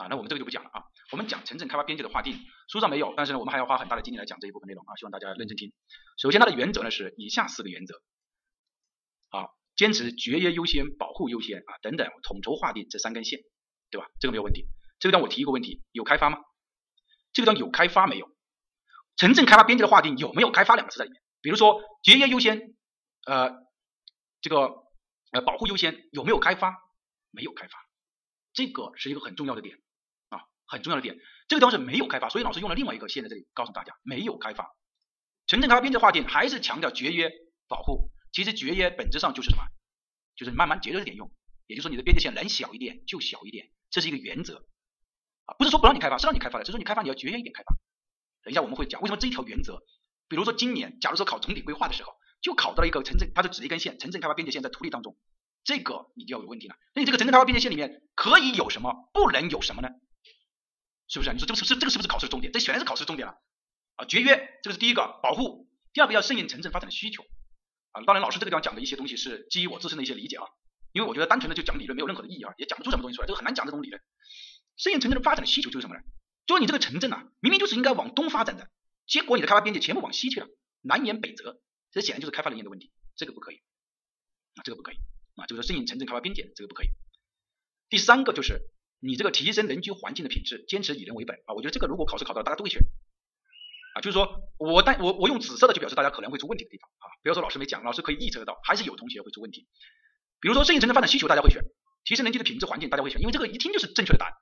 [0.00, 0.06] 啊。
[0.08, 0.82] 那我们这个就不讲了啊。
[1.12, 4.96] 我们讲城镇开发边界的划定，书上没有，但是呢，我们还要花很大的精力来讲这一部分内容啊。
[4.96, 5.72] 希望大家认真听。
[6.18, 7.94] 首先，它的原则呢是以下四个原则
[9.30, 9.48] 啊。
[9.76, 13.40] 坚持节约优先、保护优先啊等等，统筹划定这三根线，
[13.90, 14.06] 对吧？
[14.20, 14.66] 这个没有问题。
[14.98, 16.38] 这个地方我提一个问题，有开发吗？
[17.32, 18.28] 这个地方有开发没有？
[19.16, 21.20] 城镇开发边界的划定有没有开发两个字在里面？
[21.42, 22.74] 比如说节约优先，
[23.26, 23.50] 呃，
[24.40, 24.70] 这个
[25.32, 26.74] 呃保护优先有没有开发？
[27.30, 27.78] 没有开发，
[28.52, 29.78] 这个是一个很重要的点，
[30.70, 31.18] 很重要的点。
[31.48, 34.70] 这个地方是没有开发，所以老师用了另外一个线在这里告诉大家，没有开发。
[35.46, 37.30] 城镇开发边界划定还是强调节约
[37.68, 38.10] 保护。
[38.32, 39.64] 其实节约本质上就是什么？
[40.36, 41.30] 就是慢慢节约着点用，
[41.66, 44.64] 也就是说你的边界线能小一点就小一点，这是一个原则
[45.46, 47.74] 啊，不是说不让你开发，是让你开发的，只是说你开发你要节约一点开发。
[48.44, 49.82] 等一下我们会讲为什么这一条原则，
[50.28, 55.18] 比如说今年假如说考总体规划的时候，就考到了一个城镇，它就指一根线，城镇开发边界线在图例当中，
[55.64, 56.76] 这个你就要有问题了。
[56.94, 59.88] 那你这个城镇开发边界线里面可以有什么，不能有什么呢？
[61.10, 61.32] 是不是？
[61.32, 62.52] 你说这个是是这个是不是考试重点？
[62.52, 63.34] 这显然是考试重点了
[63.96, 64.04] 啊！
[64.06, 67.24] 节约这个是第一个，保护第二个要顺应城镇发展的需求。
[67.90, 70.46] 啊，当然，老师这个地方讲的一些东西是基于我自身的一些理解啊，
[70.92, 74.00] 因为我觉得单纯的就讲理论没有任何的意义啊，也讲不出什么东西出来，这个很难讲这种理论。
[74.76, 76.02] 适应城镇的发展的需求就是什么呢？
[76.46, 78.70] 就是你这个城镇啊，明明就是应该往东发展的，
[79.06, 80.46] 结果你的开发边界全部往西去了，
[80.82, 83.56] 南辕北辙，这显然就是开发人员的问题，这个不可以
[84.54, 84.96] 啊，这个不可以
[85.34, 86.88] 啊，就是适应城镇开发边界，这个不可以。
[87.88, 88.60] 第三个就是
[89.00, 92.80] 你这个提升人居环境的品质，坚持以人为本啊，我觉得这个如果考试考到，大家都会选。
[93.94, 99.66] 啊，就是说我但我我用紫色的就表示大家可能会出问题的地方啊，不要说老师没讲，老师可以预测得到，还是有同学会出问题。
[100.40, 101.60] 比如说适应城镇发展需求，大家会选；
[102.04, 104.32] 提升人居的品质环境，大家会选，因为这个一听就是正确的答案，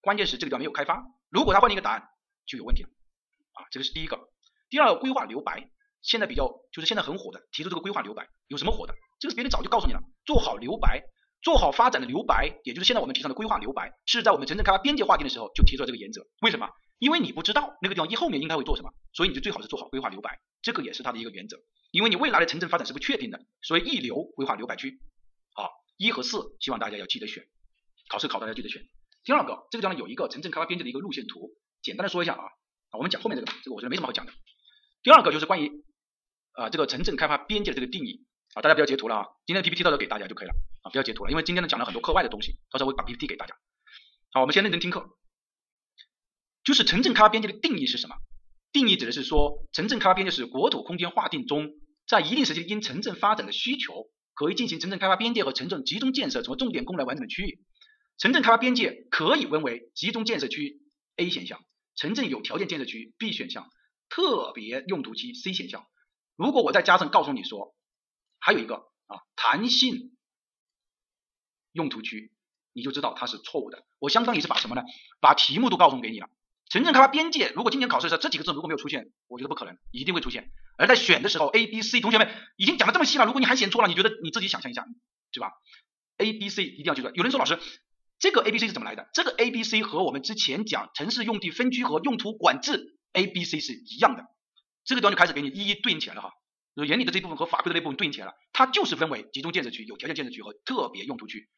[0.00, 1.04] 关键是这个地方没有开发。
[1.30, 2.08] 如果他换了一个答案，
[2.46, 2.88] 就有问题了
[3.52, 3.66] 啊。
[3.70, 4.18] 这个是第一个。
[4.68, 5.70] 第二规划留白，
[6.02, 8.94] 现在比较就是现在很火的，提出这个规划留白有什么火的？
[9.20, 11.04] 这个别人早就告诉你了，做好留白，
[11.46, 16.26] 做好发展的留白，也就是现在我们提倡的规划留白，是在我们城镇开发边界划定的时候就提出了这个原则。
[16.40, 16.68] 为什么？
[16.98, 21.56] 因为你不知道那个地方一后面应该会做什么，所以你就最好是做好规划留白，这个也是它的一个原则。
[21.92, 24.98] 因为你未来的城镇发展是不确定的，所以一留规划留白区。
[25.54, 27.44] 好，一和四希望大家要记得选，
[28.08, 28.82] 考试考大家记得选。
[29.22, 32.42] 第二个，这个地方有一个城镇开发边界的一个路线图，简单的说一下啊，
[32.90, 34.32] 啊，我们讲后面这个，这个我觉得没什么好讲的。
[35.04, 35.84] 第二个就是关于
[36.54, 38.26] 啊这个城镇开发边界的这个定义
[38.56, 43.54] 啊，大家不要截图了啊，今天的 PPT 到时候给大家就可以了啊，不要截图了，因为今天呢讲了很多课外的东西，到时候我把 PPT 给大家。
[44.32, 45.10] 好，我们先认真听课。
[46.64, 48.16] 就是城镇开发边界的定义是什么？
[48.72, 51.68] 定义指的是说，城镇开发边界是国土空间划定中，
[52.08, 57.60] 在一定时期因城镇发展的需求，可以进行城镇开发边界和城镇集中建设，什么重点功能完整的区域。
[58.16, 60.80] 城镇开发边界可以分为集中建设区
[61.16, 61.62] A 选项，
[61.94, 63.68] 城镇有条件建设区 B 选项，
[64.08, 65.86] 特别用途区 C 选项。
[66.36, 67.74] 如果我再加上告诉你说，
[68.38, 70.16] 还有一个啊弹性
[71.72, 72.32] 用途区，
[72.72, 73.84] 你就知道它是错误的。
[73.98, 74.82] 我相当于是把什么呢？
[75.20, 76.28] 把题目都告诉给你了。
[76.68, 80.50] 城镇开发边界，如果今年考试的时候这几个字如果没有出现，我觉得不可能，一定会出现。
[80.76, 84.84] 而在选的时候，A、B、C，同学们已经讲的这么细了，如果你还选错了，你觉得你自己想象一下，
[85.32, 85.52] 对吧
[86.18, 87.10] ？A、B、C 一定要记住。
[87.14, 87.60] 有人说老师，
[88.18, 89.08] 这个 A、B、C 是怎么来的？
[89.12, 94.24] 这个 A、B、C 和我们之前讲城市用地分区和用途管制 A、B、C 是一样的。
[94.84, 96.32] 这个地方就开始给你一一对应起来了哈，
[96.84, 101.48] 原理的这部分和法规的那部分对应起来了，它就是分为集中建设区、有条件建设区和特别用途区，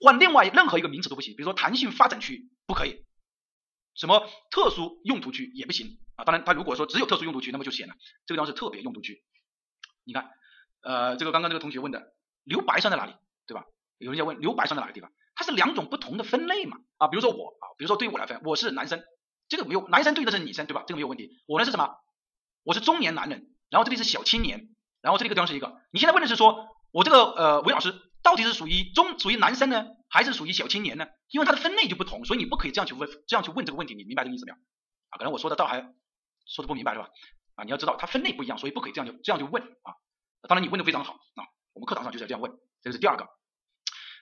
[0.00, 3.04] 换另外任何一个名词都不行，比如说弹性发展区不可以。
[3.94, 6.24] 什么特殊用途区也不行啊！
[6.24, 7.94] 当然，他如果说只有特殊用途区，那么就显了。
[8.24, 9.22] 这个地方是特别用途区。
[10.04, 10.30] 你看，
[10.80, 13.12] 呃，这个刚刚这个同学问的留白算在哪里，
[13.46, 13.66] 对吧？
[13.98, 15.12] 有人要问留白算在哪个地方？
[15.34, 16.78] 它是两种不同的分类嘛？
[16.96, 19.04] 啊，比如说我啊，比如说对于我来分，我是男生，
[19.48, 20.84] 这个没有男生对应的是女生，对吧？
[20.86, 21.42] 这个没有问题。
[21.46, 21.90] 我呢是什么？
[22.62, 24.68] 我是中年男人，然后这里是小青年，
[25.00, 25.80] 然后这里个地方是一个。
[25.92, 29.86] 你现在问的是说我这个呃韦老师到底是属于中属于男生呢？
[30.10, 34.56] 还是属于小青年呢，因为它的分类就不同，所以你不可以这样去问，这样去问这个问题，你明白这个意思没有？
[35.08, 35.80] 啊，可能我说的倒还
[36.46, 37.08] 说的不明白是吧？
[37.54, 39.96] 啊，你要知道它分类不一样，所以不可以这样就这样就问啊。
[40.46, 43.26] 当然你问的非常好啊，我们课堂上就是要这样问，这个是第二个。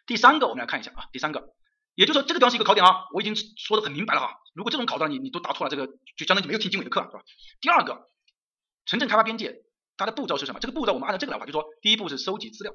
[0.06, 1.54] 第三个我们来看一下啊，第三个，
[1.96, 4.36] 也就是说这个地方是一个考点啊，我已经说的很明白了哈。
[4.54, 7.24] 如果这种考到你你都答错了，这个就相当于没有听经纬的课了是吧？
[7.60, 8.08] 第二个，
[8.90, 9.62] 城镇开发边界
[9.96, 10.58] 它的步骤是什么？
[10.58, 12.74] 这个步骤我们按照这个来吧，就说第一步是收集资料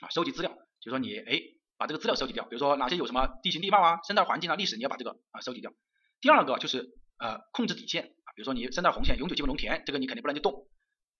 [0.00, 1.42] 啊，收集资料，就说你哎。
[1.80, 5.72] 把这个资料收集掉，比如说哪些有什么地形地貌啊、生态环境啊、历史，你要把这个啊收集掉。
[6.20, 10.66] 第二个就是呃控制底线啊，比如说你生态红线、永久基本农田，这个你肯定不能去动。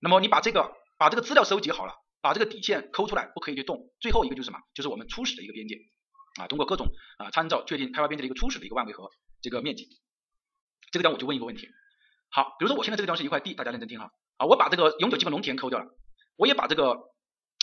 [0.01, 3.93] 那么你把这个把这个资料收集好了，把这个底线抠出来，不可以去动。
[4.01, 4.59] 最后一个就是什么？
[4.75, 5.77] 就是我们初始的一个边界
[6.41, 9.89] 啊，通过各种啊参照确定开发边界的一个初始的一个万维和这个面积。
[10.91, 11.69] 这个地方我就问一个问题，
[12.31, 15.87] 好，比如说我现在这个地方是一块地，大家认真听哈啊，我把这个永久基本农田抠掉了，
[16.37, 17.13] 我也把这个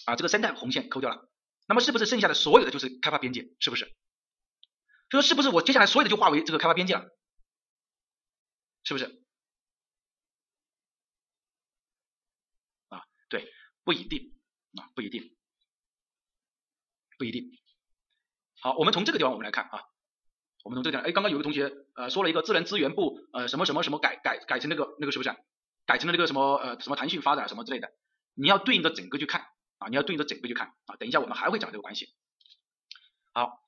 [0.05, 1.29] 啊这个生态红线抠掉了。
[1.67, 3.47] 那么是不是剩下的所有的就是开发边界？
[3.59, 3.85] 是不是？
[5.09, 7.05] 就说是不是我接下来所有的就划为这个开发边界了？
[8.83, 9.05] 是不是？
[12.89, 13.51] 啊，对，
[13.83, 14.35] 不一定
[14.79, 15.35] 啊，不一定，
[17.17, 17.51] 不一定。
[18.59, 19.83] 好，我们从这个地方我们来看啊，
[20.65, 25.29] 我们从这个地方，哎，刚刚有个同学呃说了一个自然资源部呃什么什么什么改改改成那个那个是不是？
[25.85, 27.87] 改成了那个什么呃什么弹性发展什么之类的，
[28.33, 29.45] 你要对应着整个去看。
[29.77, 32.07] 啊，你要对应着整个去看啊，等一下我们还会讲这个关系。
[33.33, 33.59] 好，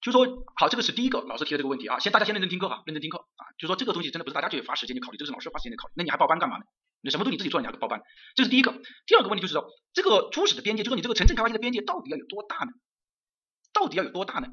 [0.00, 6.64] 就说好，这个是第一个老师提的这个问题啊，先大家先认真听课哈，认真听课啊，就说这个东西真的不是大家去花时间去考虑，这是老师花时间去考虑，那你还报班干嘛呢？
[7.00, 8.02] 你什么都你自己做，你还报班？
[8.34, 8.72] 这是第一个。
[9.06, 12.72] 第二个问题就是说，这个初始的边界，就说你这个城镇开发区的边界到底要有多大呢？
[13.72, 14.48] 到底要有多大呢？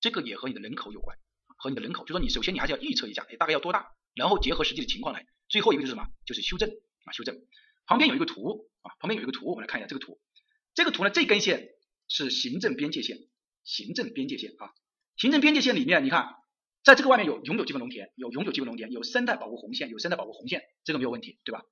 [0.00, 1.16] 这个也和你的人口有关，
[1.56, 5.26] 和你的人口，就说你首先你还是要预测一下，哎，大概要多大，然后结合实际的情况来。
[5.48, 6.06] 最后一个就是什么？
[6.26, 6.70] 就是修正
[7.04, 7.40] 啊，修正。
[7.86, 10.20] 旁边有一个图啊，旁边有一个图，我们来看一下这个图。
[10.74, 11.70] 这个图呢，这根线
[12.06, 13.18] 是行政边界线，
[13.64, 14.72] 行政边界线啊，
[15.16, 16.34] 行政边界线里面，你看，
[16.84, 21.62] 在这个外面有永久基本农田，有永久基本农田，有生态保护红线，有生态保护红线，这个没有问题，对吧？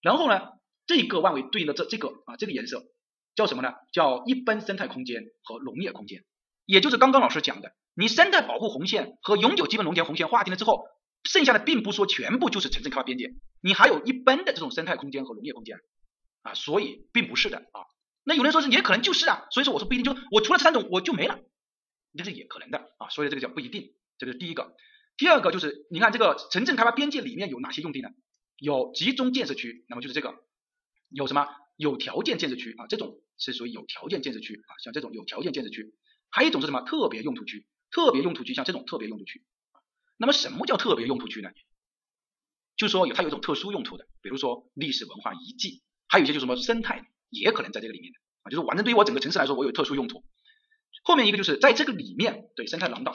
[0.00, 0.52] 然后呢，
[0.86, 2.86] 这个万维对应的这这个啊，这个颜色
[3.34, 3.72] 叫什么呢？
[3.90, 6.24] 叫一般生态空间和农业空间，
[6.68, 10.84] 也就是刚刚老师讲的，你生态保护红线和永久基本农田红线划定了之后，
[11.24, 15.80] 剩下的并不说全部就是城镇开发边界，你还有一般的这种生态空间和农业空间
[16.42, 17.88] 啊，所以并不是的啊。
[18.22, 21.40] 那有人说是也可能就是啊，所以说我说不一定，就我除了这三种我就没了，
[22.18, 24.76] 这是也可能的啊，所以这个叫不一定，这个是第一个。
[25.16, 28.10] 第二个就是你看这个城镇开发边界里面有哪些用地呢？
[28.58, 30.34] 有集中建设区，那么就是这个
[31.08, 35.94] 有什么有条件建设区啊，这种是属于有条件建设区啊，像这种有条件建设区。
[36.30, 37.66] 还有一种是什么特别用途区？
[37.90, 39.42] 特别用途区像这种特别用途区，
[40.18, 41.50] 那么什么叫特别用途区呢？
[42.76, 50.22] 就是说有它有一种特殊用途的，比如说历史文化遗迹，还有一些就是什么生态也可能在这个里面的啊，就是反正对于我整个城市来说，我有特殊用途。
[51.02, 53.12] 后面一个就是在这个里面，对生态廊道。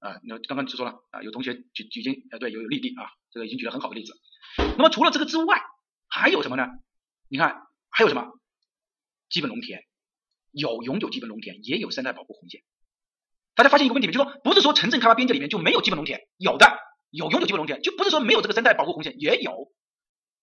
[0.00, 4.12] 啊，那刚刚就说了啊，有同学举举经，啊，对，有有例例啊，这个已经举了很好的例子。
[4.76, 5.62] 那么除了这个之外，
[6.08, 6.66] 还有什么呢？
[7.28, 8.32] 你看还有什么？
[9.30, 9.84] 基本农田，
[10.54, 12.62] 有永久基本农田，也有生态保护红线。
[13.54, 14.12] 大家发现一个问题没？
[14.12, 16.66] 就说不是说城镇开发边界里面就没有基本农田，有的，
[17.10, 19.72] 有永久基本农田，就不是说没有这个生态保护红线，也有。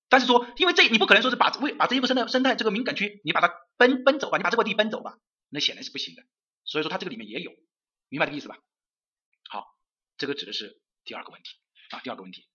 [0.10, 5.18] 但是说，因为这你不可能说是把为把这一个生态生态这个敏感区，你把它奔奔走吧，你把这块地奔走吧，
[5.50, 6.24] 那显然是不行的。
[6.66, 7.52] 所以说它这个里面也有，
[8.10, 8.58] 明白这个意思吧？
[9.50, 9.66] 好，
[10.18, 11.50] 这个指的是第二个问题
[11.92, 12.46] 啊，第二个问题。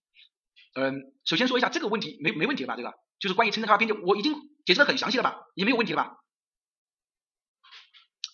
[0.75, 2.77] 嗯，首先说一下这个问题没没问题吧？
[2.77, 4.35] 这个就是关于城镇开发边界，我已经
[4.67, 5.39] 解释的很详细了吧？
[5.55, 6.17] 也没有问题了吧？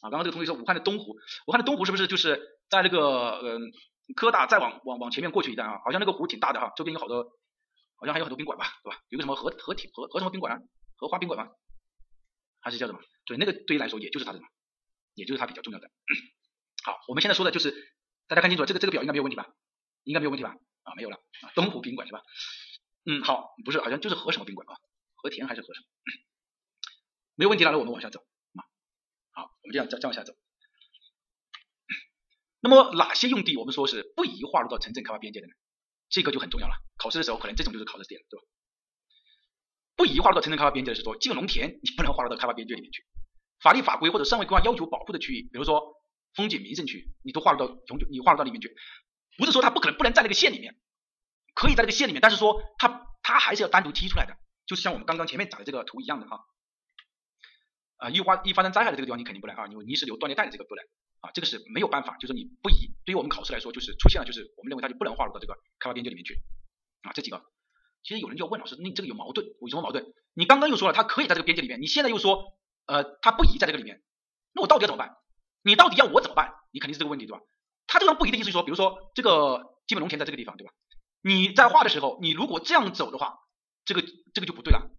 [0.03, 3.73] 啊，刚刚这个同学说武汉的东湖，武汉的东湖是不是就是在那个嗯
[4.15, 5.81] 科大再往往往前面过去一段啊？
[5.85, 7.25] 好像那个湖挺大的哈，周边有好多，
[7.97, 9.01] 好像还有很多宾馆吧，对吧？
[9.09, 10.59] 有个什么和和体和和什么宾馆啊？
[10.97, 11.53] 荷花宾馆吗？
[12.61, 13.01] 还是叫什么？
[13.25, 14.41] 对，那个对于来说也就是它的，
[15.15, 15.89] 也就是它比较重要的。
[16.85, 17.93] 好，我们现在说的就是。
[18.29, 19.47] 大家看清楚，这个这个表应该没有问题吧？
[20.05, 20.57] 应该没有问题吧？
[20.85, 22.23] 啊，没有了啊，东湖宾馆是吧？
[23.05, 24.73] 嗯，好，不是，好像就是和什么宾馆啊？
[25.17, 25.87] 和田还是和什么？
[27.37, 28.25] 没有问题了，那我们往下走。
[29.33, 30.33] 好，我们这样再再往下走。
[32.61, 35.53] 那么哪些用地我们说是不宜划入到城镇开发边界的呢？
[36.09, 36.75] 这个就很重要了。
[36.97, 38.45] 考试的时候可能这种就是考的点，对吧？
[39.97, 43.05] 不宜划入到城镇开发边界的是说，基本农田你不能划入到开发边界里面去。
[43.61, 46.01] 法律法规或者上位规划要求保护的区域，比如说。
[46.35, 48.75] 风景名胜区，你都划入到永久，你划入到里面去，
[49.37, 50.75] 不是说它不可能不能在那个县里面，
[51.53, 56.41] 可以在那个县里面，但是说它它还是要单独踢出来的，就是像我们刚刚前面讲的这个图一样的哈，
[58.03, 60.83] 啊，一发一发生灾害的这个地方你肯定不来啊，因为泥石流断裂带的这个不来
[61.21, 66.43] 啊，这个是没有办法，就是你不宜，对于我们考试来说，就是出现了，就是我们认为它就不能划入到这个开发边界里面去
[67.03, 67.45] 啊，这几个，
[68.03, 70.05] 其实有人就要问老师，你这个有矛盾，有什么矛盾？
[70.35, 74.03] 你刚刚又说了它可以在这个边界里面，你现在又说呃它不宜在这个里面，
[74.53, 75.17] 那我到底要怎么办？
[75.63, 76.55] 你到底要我怎么办？
[76.73, 77.41] 你肯定是这个问题对吧？
[77.87, 80.73] 他这个不一定意思是说，比如说这个基本农田在这个地方对吧？
[81.23, 83.39] 你在画的时候，你如果这样走的话，
[83.85, 84.03] 这个
[84.35, 84.91] 这个就不对了。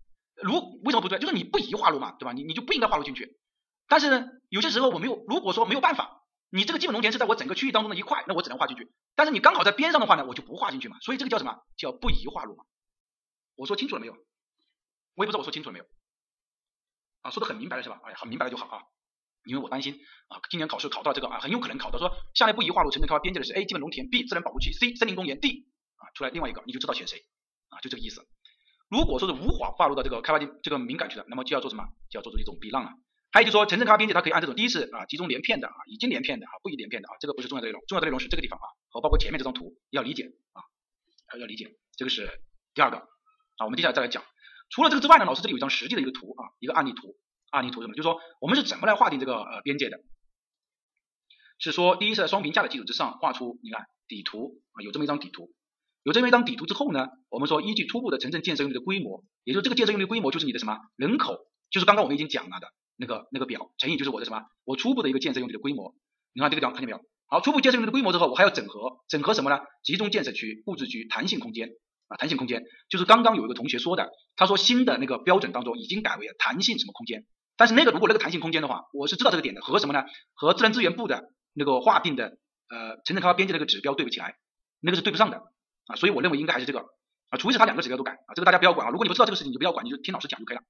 [0.43, 1.17] 如为什么不对？
[1.19, 2.34] 就是你不宜划入嘛，对吧？
[2.34, 3.39] 你你就不应该划入进去。
[3.88, 8.91] 但是呢，有些时候我没有，如果说没有办法，你这个基本农田是在我整个区域当中的一块，那我只能划进去。
[9.15, 10.99] 但是你刚好在边上的话呢，我就不划进去嘛。
[11.01, 11.58] 所以这个叫什么？
[11.77, 12.63] 叫不宜划入嘛。
[13.56, 14.13] 我说清楚了没有？
[15.15, 15.86] 我也不知道我说清楚了没有。
[17.21, 17.99] 啊，说的很明白了是吧？
[18.03, 18.84] 哎，很明白了就好啊。
[19.45, 27.25] 因为我担心啊，今年考试考到这个啊，很有可能考到说下列不宜划入城镇开发边界的是 A 基本农田，B 自然保护区，C 森林公园，D 啊出来另外一个你就知道选谁
[27.69, 28.25] 啊，就这个意思。
[28.93, 31.84] 如果说是无法划入到这个开发地这个敏感区的，那么就要做什么？
[32.12, 32.91] 就要做出一种避让了。
[33.32, 40.62] 还有就是说城镇开发边界它可以按这种第一次啊集中连片的啊，已经连片的啊，不宜连片的啊，这个不是重要的内容，重要的内容是这个地方啊，和包括前面这张图要理解啊，
[41.39, 42.29] 要理解，这个是
[42.75, 43.65] 第二个啊。
[43.65, 44.23] 我们接下来再来讲，
[44.69, 47.17] 除了这个之外呢，老师这里有一张实际的一个图啊，一个案例图。
[47.49, 47.95] 案例图什么？
[47.95, 49.97] 就是说我们是怎么来划定这个呃边界的？
[51.60, 55.51] 是说第一是在双评价的基础之上画出，你看底图啊，有这么一张底图，
[56.04, 61.38] 有这么一张底图之后呢，我们说依据初步的城镇建设用地的规模，也就是这个建设用地规模就是你的什么人口，
[61.72, 65.96] 就是刚刚我们已经讲了的那个那个表乘以就是我的什么我初步的一个建设用地的规模。
[66.34, 67.00] 你看这个地方看见没有？
[67.28, 69.60] 好，初步建设用地的规模之后，我还要整合整合什么呢？
[69.84, 71.70] 集中建设区、布置区、弹性空间
[72.10, 77.26] 啊，弹性空间就是刚刚有一个同学说的，他说新的那个标准当中已经改为了弹性什么空间。
[77.56, 80.04] 但是那个如果那个弹性空间的话，我是知道这个点的，和什么呢？
[80.34, 82.38] 和自然资源部的那个划定的
[82.70, 84.36] 呃城镇开发边界那个指标对不起来，
[84.82, 85.44] 那个是对不上的
[85.88, 86.80] 啊，所以我认为应该还是这个
[87.30, 90.63] 啊，除非是他两个指标都改啊，这个大家不要管啊，如果你不知道这个事情你就不要管，你就听老师讲就可以了。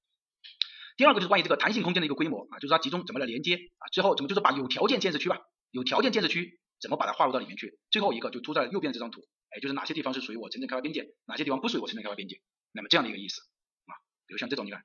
[0.98, 5.40] 第二个就是关于这个弹性空间的一个规模啊，就是它集中怎么来连接啊，最后怎么就是把有条件建设区吧，
[5.72, 7.80] 有条件建设区怎么把它划入到里面去？
[7.92, 13.42] 最后一个就出在右边这张图，哎，就是哪些地方是属于我城镇开发边界，哪些地方不属于我城镇开发边界，那么这样的一个意思
[13.86, 13.94] 啊，
[14.28, 14.84] 比如像这种你看。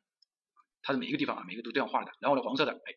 [0.81, 2.13] 它是每一个地方啊，每一个都这样画的。
[2.21, 2.95] 然后呢，黄色的，哎，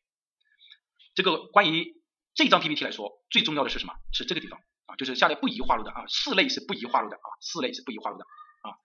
[1.13, 2.00] 这个关于
[2.36, 3.94] 这张 PPT 来说，最重要的是什么？
[4.13, 8.25] 是这个地方啊，就是下列不宜划入的啊，四类是不宜划入的啊，四类是不宜划入的
[8.62, 8.75] 啊。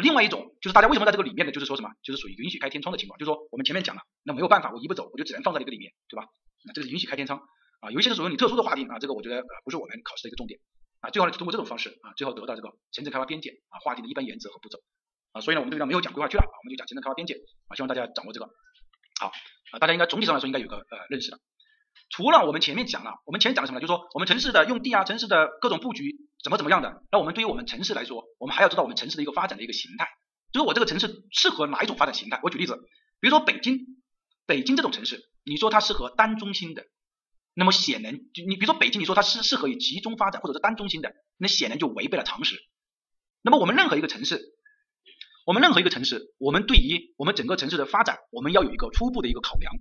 [0.00, 1.52] 另外一种就是大家为什么在这个里面呢？
[1.52, 1.90] 就是说什么？
[2.02, 3.18] 就是属于允许开天窗的情况。
[3.18, 6.28] 就是说我们前面讲了，那没有办法，我移不走，我就只能放在这个里面，对吧？
[6.64, 7.40] 那这个是允许开天窗
[7.80, 7.90] 啊。
[7.90, 10.60] 有一些是属于你特殊的划定啊，这个我觉得呃不是我们考试的一个重点
[11.00, 11.10] 啊。
[11.10, 14.78] 最后呢，通过这种方式啊，最后得到这个城镇开发边界啊划定的一般原则和步骤。
[15.32, 17.34] 啊，所以呢，我们这个地方没有讲规划区了，我们就讲城镇开发边界
[17.66, 18.46] 啊，希望大家掌握这个。
[19.20, 19.32] 好
[19.72, 21.38] 啊，大家应该总体上来说应该有个呃认识了。
[22.10, 23.80] 除了我们前面讲了，我们前面讲了什么呢？
[23.80, 27.02] 就是说我们城市的用地啊，城市的各种布局怎么怎么样的。
[27.12, 30.08] 那我们对于我们城市来说，我们还要知道我们城市的一个发展的一个形态，
[30.52, 32.40] 就是我这个城市适合哪一种发展形态。
[32.42, 32.76] 我举例子，
[33.20, 33.80] 比如说北京，
[34.46, 36.86] 北京这种城市，你说它适合单中心的，
[37.54, 42.56] 那么显然就你比如说北京，你说它是适合于集中发展或者是单中心的，那显然就违背了常识。
[43.42, 44.40] 那么我们任何一个城市，
[45.44, 49.74] 我们任何一个城市，我们对于我们整个城市的发展，我们要有一个初步的一个考量。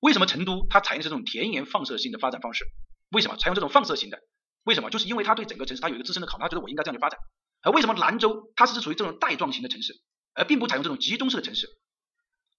[0.00, 2.64] 为什么成都它采用这种田园放射性的发展方式？
[3.10, 4.18] 为什么采用这种放射型的？
[4.64, 4.90] 为什么？
[4.90, 7.20] 就是因为它对整个城市它有一个自身的考量，它觉得我应该这样去发展。
[7.62, 9.94] 而为什么兰州它是属于这种带状型的城市，
[10.34, 11.68] 而并不采用这种集中式的城市？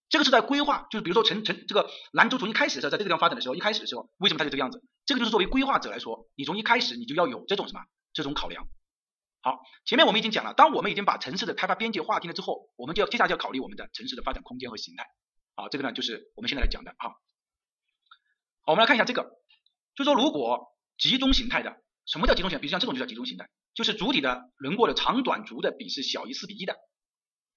[0.10, 4.84] 这个是在规划，就是比如说城城这个兰州从一开始的时候，在这个地方发展的时候，一开始的时候，为什么它就这个样子？
[5.06, 7.82] 这个就是作为规划者来说，你从一开始你就要有这种什么
[8.14, 8.68] 这种考量。
[9.42, 15.06] 好，前面我们已经讲了，当我们已经把城市的开发边界划定了之后，我们就要接下来就要考虑我们的城市的发展空间和形态。
[15.56, 16.94] 好，这个呢就是我们现在来讲的。
[17.00, 17.16] 好，
[18.64, 19.32] 好，我们来看一下这个，
[19.96, 22.62] 就说如果集中形态的，什么叫集中形态？
[22.62, 26.76] 比如像这种就叫集中形态，就是主体的轮廓的长短足的比是小于四比一的，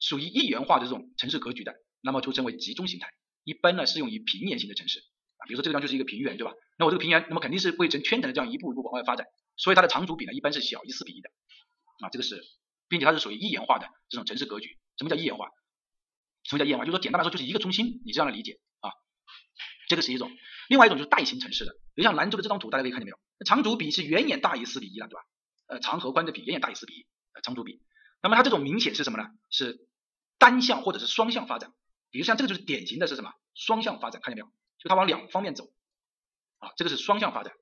[0.01, 3.09] 属于一元化的这种城市格局的，那么就称为集中形态。
[3.45, 5.01] 一般呢适用于平原型的城市
[5.37, 6.55] 啊，比如说这个地方就是一个平原，对吧？
[6.79, 11.29] 那我这个平原，那么肯定是会成圈层的这样一步一步往外发展，所以它的长足比呢一般是小于四比一的。
[12.01, 12.43] 啊，这个是，
[12.89, 14.79] 并且它是属于一元化的这种城市格局。
[14.97, 15.49] 什么叫一元化？
[16.45, 16.85] 什么叫一元化？
[16.85, 18.91] 就是说简单来说就是一个中心，你这样来理解啊。
[19.89, 20.31] 这个是一种，
[20.69, 23.19] 另外一种就是带形城市的，比如像兰州的这张图，大家可以看见没有？
[23.45, 25.23] 长足比是远远大于四比一了，对吧？
[25.67, 27.83] 呃，长和宽的比远远大于四比一，呃，长足比。
[28.23, 29.29] 那么它这种明显是什么呢？
[29.51, 29.87] 是
[30.39, 31.73] 单向或者是双向发展。
[32.11, 33.33] 比如像这个就是典型的是什么？
[33.55, 34.53] 双向发展，看见没有？
[34.79, 35.65] 就它往两方面走
[36.59, 37.53] 啊，这个是双向发展。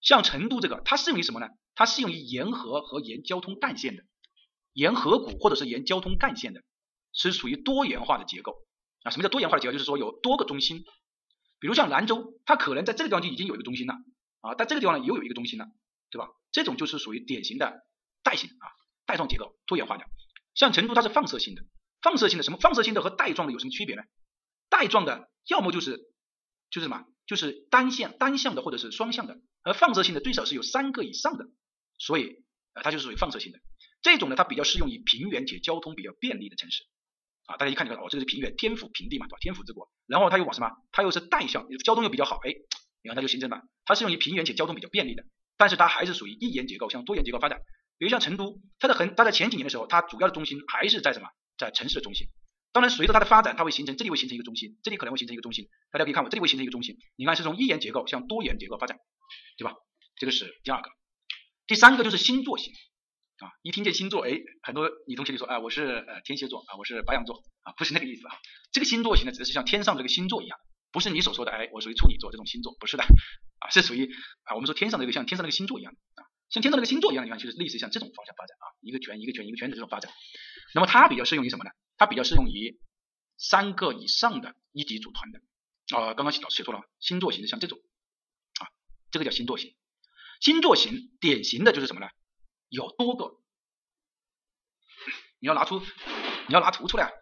[0.00, 1.48] 像成都这个，它适用于什么呢？
[1.74, 4.02] 它适用于沿河和沿交通干线的，
[4.72, 6.62] 沿河谷或者是沿交通干线的，
[7.12, 8.64] 是属于多元化的结构
[9.04, 9.10] 啊。
[9.10, 9.72] 什么叫多元化的结构？
[9.72, 10.84] 就是说有多个中心，
[11.62, 13.94] 比如像兰州，它可能在这个地方就已经有一个中心了
[14.40, 15.68] 啊，在这个地方呢又有一个中心了，
[16.10, 16.28] 对吧？
[16.50, 17.86] 这种就是属于典型的
[18.24, 18.66] 带型啊，
[19.06, 20.04] 带状结构，多元化的。
[20.56, 21.62] 像成都它是放射性的，
[22.02, 22.58] 放射性的什么？
[22.58, 24.02] 放射性的和带状的有什么区别呢？
[24.68, 25.98] 带状的要么就是
[26.68, 27.06] 就是什么？
[27.28, 31.46] 就是单线单向的或者是双向的，而放射性的最少是有三个以上的。
[31.96, 32.42] 所以，
[32.74, 33.60] 呃，它就是属于放射性的
[34.02, 36.82] 这种呢，它比较适用于平原且交通比较便利的城市
[37.46, 37.56] 啊。
[37.56, 39.38] 大家一看就知道，哦，这个是平原，天府平地嘛，对吧？
[39.40, 40.70] 天府之国，然后它又往什么？
[40.92, 42.50] 它又是带向，交通又比较好，哎，
[43.02, 45.24] 你看它就形成了，它适用于平原且交通比较便利的，
[45.56, 47.60] 但是它还是属于一元结构向多元结构发展。
[47.98, 51.28] 比如像成都，它的很，它在前几年的时候，它主要的中心还是在什么？
[51.56, 52.26] 在城市的中心。
[52.72, 55.68] 当然，随着它的发展，它会形成，这里会形成一个中心，这里可能会形成一个中心。
[55.92, 58.98] 大家可以看我这里会形成一个中心，你看是从一元结构向多元结构发展，
[59.58, 59.74] 对吧？
[60.16, 60.90] 这个是第二个。
[61.66, 62.72] 第三个就是星座型
[63.42, 68.34] 啊，一听见星座，哎，很多女同学就说，哎，我是呃天蝎座啊，我是白羊座啊，不是那个意思啊。
[68.70, 70.56] 这个星座型呢，指的是像天上这个星座一样，
[70.92, 74.08] 不是你所说的，哎，我属于处女座这种星座，不是的啊，是属于
[74.44, 80.12] 啊，我们说天上的一个像天上那个星座一样的啊，像天上那个星座一样，你看就是类似像这种方向发展啊，一个圈一个圈一个圈的这种发展。
[80.72, 81.70] 那么它比较适用于什么呢？
[81.96, 82.78] 它比较适用于
[83.38, 85.40] 三个以上的一级组团的
[85.96, 87.78] 啊，刚刚写写错了，星座型的像这种
[88.60, 88.70] 啊，
[89.10, 89.74] 这个叫星座型。
[90.40, 92.08] 星座型典型的就是什么呢？
[92.72, 93.38] 有多个，
[95.38, 95.80] 你要拿出
[96.48, 97.12] 你要拿图出来。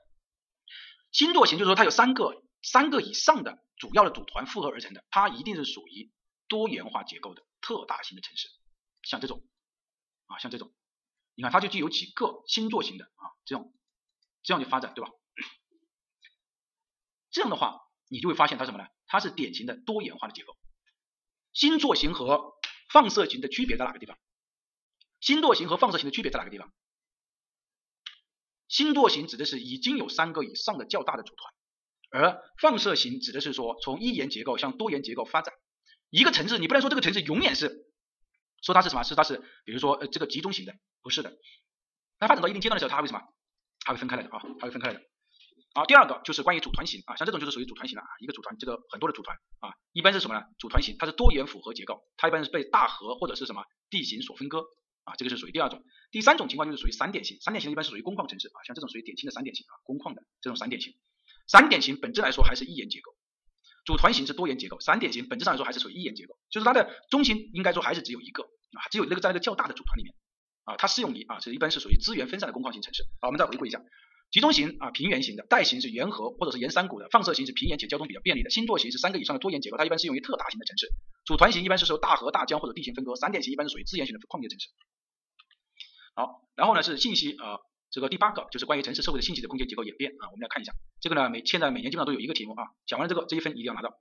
[1.10, 6.12] 星座型就是说它有三个三个以上的主要的组团复合而成的，它一定是属于
[6.46, 8.48] 多元化结构的特大型的城市，
[9.02, 9.42] 像这种
[10.26, 10.72] 啊，像这种，
[11.34, 13.64] 你看它就具有几个星座型的啊，这样
[14.44, 15.10] 这样的发展，对吧？
[17.32, 18.86] 这样的话，你就会发现它什么呢？
[19.06, 20.56] 它是典型的多元化的结构，
[21.52, 22.52] 星座型和
[22.92, 24.16] 放射型的区别在哪个地方？
[25.20, 26.72] 星座型和放射型的区别在哪个地方？
[28.68, 35.52] 星座型指的是已经有三个以上的较大的组团，而放射型指的是说从一元结构向多元结构发展。
[36.08, 37.86] 一个城市，你不能说这个城市永远是
[38.62, 39.02] 说它是什么？
[39.02, 41.36] 是它是比如说呃这个集中型的，不是的。
[42.18, 43.20] 它发展到一定阶段的时候，它会什么？
[43.84, 45.00] 它会分开来的啊，它会分开来的。
[45.74, 50.44] 好，第二个就是关于组团型啊，像这种就是属于组团型的啊，一个组团，这个很多的组团啊，一般是什么呢？
[50.58, 54.64] 组团型，它是多元复合结构，它一般是被大河或者是什么地形所分割
[55.04, 55.82] 啊，这个是属于第二种。
[56.10, 60.94] 第三种情况就是属于散点型，散点型一般是属于工矿城市啊，像这种属于典型的散点型啊，工矿的这种散点型。
[61.46, 63.14] 散点型本质来说还是一元结构，
[63.84, 70.14] 组团型是多元结构，散点型本质上来说还是属于一元结构，就是它的中心应该说还是只有一个啊，只有那个在那个较大的组团里面
[70.64, 73.02] 啊，它适用于啊，是一般是属于资源分散的工矿型城市。
[73.20, 73.82] 好，我们再回顾一下。
[74.30, 80.88] 集中型啊，平原型的带型是沿河或者是沿山谷的，放射型是平原且交通比较便利的，星座型是三个以上的多元结构，它一般适用于特大型的城市。
[81.26, 84.68] 组团型一般是受大河大江或者地形分割，散点型一般是属于资源型的矿业城市。
[86.14, 87.58] 好，然后呢是信息啊，
[87.90, 93.94] 这个第八个就是关于城市社会的信息的空间结构演变啊，我们来看一下这个呢每现在每年基本上都有一个题目啊，讲完了这个这一分一定要拿到。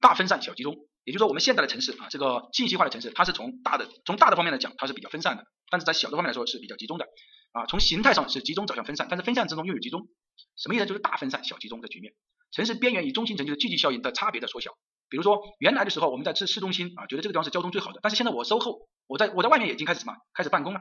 [0.00, 0.74] 大分散小集中，
[1.04, 7.06] 也就是说我们现在的城市啊，这个信息化的城市，它是从大的从大的方面来讲，它是比较分散的，但是在小的方面来说是比较集中的
[7.52, 7.66] 啊。
[7.66, 10.08] 从形态上是集中走向分散，但是分散之中又有集中，
[10.56, 10.86] 什么意思？
[10.86, 12.14] 就是大分散小集中的局面。
[12.52, 14.72] 城市边缘与中心城区的聚集效应的差别的缩小
[15.08, 20.80] 比如说原来的时候我们在市市中心啊，觉得这个地方是交通最好的，但是现在我收后我在我在外面已经开始什么开始办公了，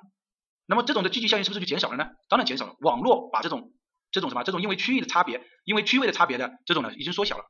[0.66, 2.10] 那么这种的聚集效应是不是就减少了呢？
[2.28, 3.74] 当然减少了，网络把这种
[4.12, 7.44] 这种什么这种因为区域的差别，因为区位的差别的这种呢已经缩小了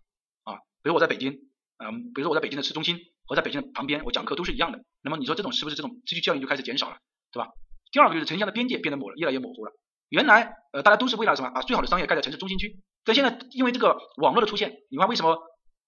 [0.43, 0.55] 啊。
[0.83, 1.31] 比如我在北京，
[1.77, 6.97] 嗯，比如说我在北京的市中心和在北京的旁边，我讲课都是一样的，那么你说这种是不是这种聚集效应就开始减少了，
[7.31, 7.49] 对吧？
[7.91, 9.71] 第二个就是城乡的边界变得模越来越模糊了。
[10.09, 15.37] 原来呃大家都是为了什么把最好的商业盖在城市中心区，但现在因为这个网络的出现，你看为什么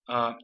[0.07, 0.35] 呃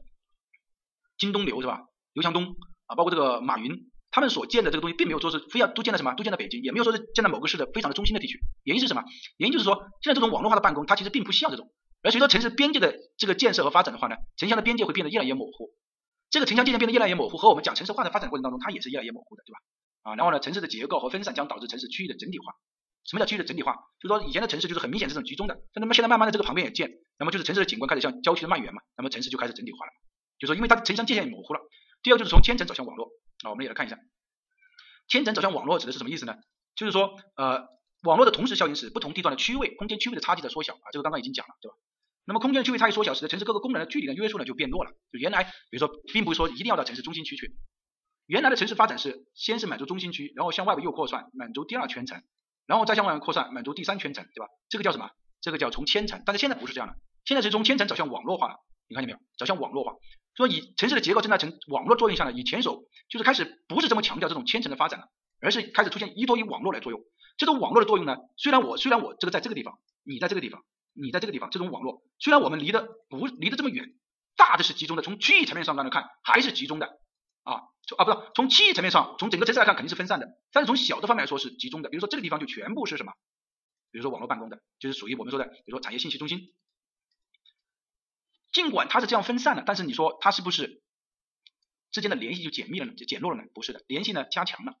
[1.16, 1.82] 京东流是吧？
[2.12, 2.56] 刘强东
[2.86, 8.40] 啊，包括这个马云，他们所建的这个东西，并没有说是非要都建在什么，都建在北京，也没有说是建在某个市的非常的中心的地区。
[8.64, 9.04] 原因是什么？
[9.36, 11.70] 原因就是说现在这种网络化的办公，它其实并不需要这种。
[12.02, 15.70] 而随着城市边界的这个建设和发展的话呢，城乡的边界会变得越来越模糊。
[16.30, 19.58] 这个城乡界限变得越来越模糊，和我们讲城市化的发展过程当中，它也是越来越模糊的，对吧？
[20.02, 22.52] 啊，然后呢，城市的结构和分散将导致城市区域的整体化。
[23.04, 23.74] 什么叫区域的整体化？
[24.00, 29.92] 就是说以前的城市就是很明显是这种集中的，那么现在慢慢的这个旁边也建，那么就是城市的景观开始向郊区的蔓延嘛，那么城市就开始整体化了。
[30.38, 31.60] 就是说因为它城乡界限模糊了。
[32.02, 33.08] 第二就是从千层走向网络
[33.44, 33.98] 啊，我们也来看一下，
[35.08, 36.36] 千层走向网络指的是什么意思呢？
[36.76, 37.66] 就是说呃，
[38.02, 41.76] 网络的同时效应使不同地段的区位空间区位的差距在缩小啊，这个刚刚已经讲了，对吧？
[42.26, 44.90] 那么空间区位差异缩小，使得城市各个功能的距离的约束呢就变弱了。
[45.10, 47.56] 就原来比如说，并不是说一定要到城市中心区去。
[48.28, 52.22] 原来的城市发展是先是满足中心区，然后向外部又扩散，满足第二圈层，
[52.66, 54.52] 然后再向外扩散，满足第三圈层，对吧？
[54.68, 55.10] 这个叫什么？
[55.40, 56.22] 这个叫从千层。
[56.26, 58.56] 但是现在不是这样的，现在是从千层走向网络化了。
[58.86, 59.18] 你看见没有？
[59.38, 59.94] 走向网络化。
[60.36, 65.06] 说以城市的结构正在成网络作用下呢，以前手就是开始不是这么强调这种千层的发展了，
[65.40, 67.00] 而是开始出现依托于网络来作用。
[67.38, 70.62] 这种网络的作用呢，虽然我虽然我这个在这个地方，你在这个地方，
[70.92, 73.94] 你在这个地方，这种网络虽然我们离得不离得这么远，
[74.36, 76.98] 大的是集中的，从区域层面上来看还是集中的。
[77.44, 77.62] 啊，
[77.96, 81.88] 啊不是从区域层面上，从整个城市来看肯定是分散的，但是从小的方面来说是集中的。
[81.88, 83.14] 比如说这个地方就全部是什么？
[83.90, 86.52] 比如说网络办公的，就是属于我们说的，比如说产业信息中心。
[88.52, 90.82] 尽管它是这样分散的，但是你说它是不是
[91.90, 92.94] 之间的联系就减密了呢？
[92.94, 93.48] 就减弱了呢？
[93.54, 94.78] 不是的，联系呢加强了。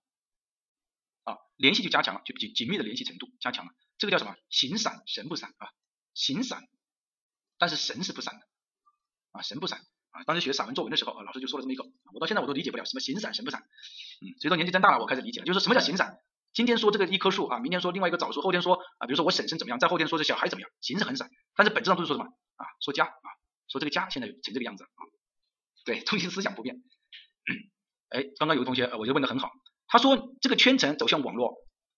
[1.24, 3.72] 啊，联系就加强了，就紧紧密的联系程度加强了。
[3.98, 4.36] 这个叫什么？
[4.50, 5.70] 形散神不散啊，
[6.14, 6.68] 形散，
[7.58, 8.46] 但是神是不散的
[9.32, 9.86] 啊，神不散。
[10.10, 11.84] 啊，当时学散文作文的时候，啊，老师就说了这么一个，
[12.14, 13.60] 我到现在我都理解不了什么形散神不散。
[14.20, 16.18] 嗯，随着年纪增大了，我开始理解了，就是什么叫形散？
[16.54, 22.66] 今天说这个一棵树啊，明天说另外一个枣树，后天说啊，比如说我婶婶怎么样，再后天说这小孩怎么样，形是很散，但是本质上都是说什么啊？
[22.80, 23.28] 说家啊，
[23.68, 25.00] 说这个家现在成这个样子啊。
[25.84, 26.82] 对，中心思想不变。
[28.10, 29.50] 哎，刚刚有个同学，我觉得问的很好，
[29.86, 31.54] 他说这个圈层走向网络，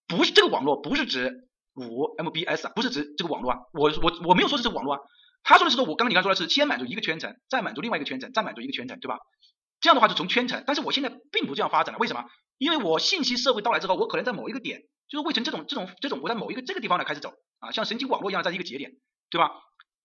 [0.07, 5.01] 不是这个网络不是指五 MBS 啊，不是指这个网络啊，我我我没有说是这是网络啊。
[5.43, 9.19] 他说的是说，我刚刚你刚说的是先满足一个圈层，再满足另外一个圈层，再满足一个圈层，对吧？
[9.81, 12.25] 这样的话就从圈层，但是我现在并不这样发展了，为什么？
[12.59, 18.93] 因为我信息社会到来之后，我可能在某一个点，就是未成这种这种这种，我在某一个这个地方来开始走啊，像神经网络一样，在一个节点，
[19.31, 19.51] 对吧？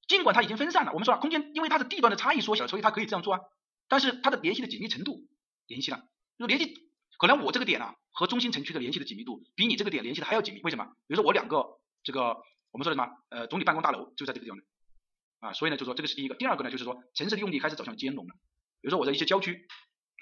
[0.08, 3.42] 尽管它已经分散了，我们说了，空间因为它的地段的差异缩小，所以它可以这样做啊，
[3.90, 5.28] 但是它的联系的紧密程度
[5.68, 6.04] 联系了，
[6.38, 6.74] 就联系
[7.18, 10.86] 可能我这个点啊和中心城区的联系的紧密度比你这个点联系的还要紧密，为什么？
[11.08, 11.66] 比如说我两个
[12.04, 12.38] 这个
[12.72, 14.58] 我们说的什么呃总理办公大楼就在这个地方。
[15.46, 18.34] 啊，所以呢，就说这个是第一个，第二个呢，就是说城市的用地开始走向兼容了。
[18.82, 19.68] 比如说我在一些郊区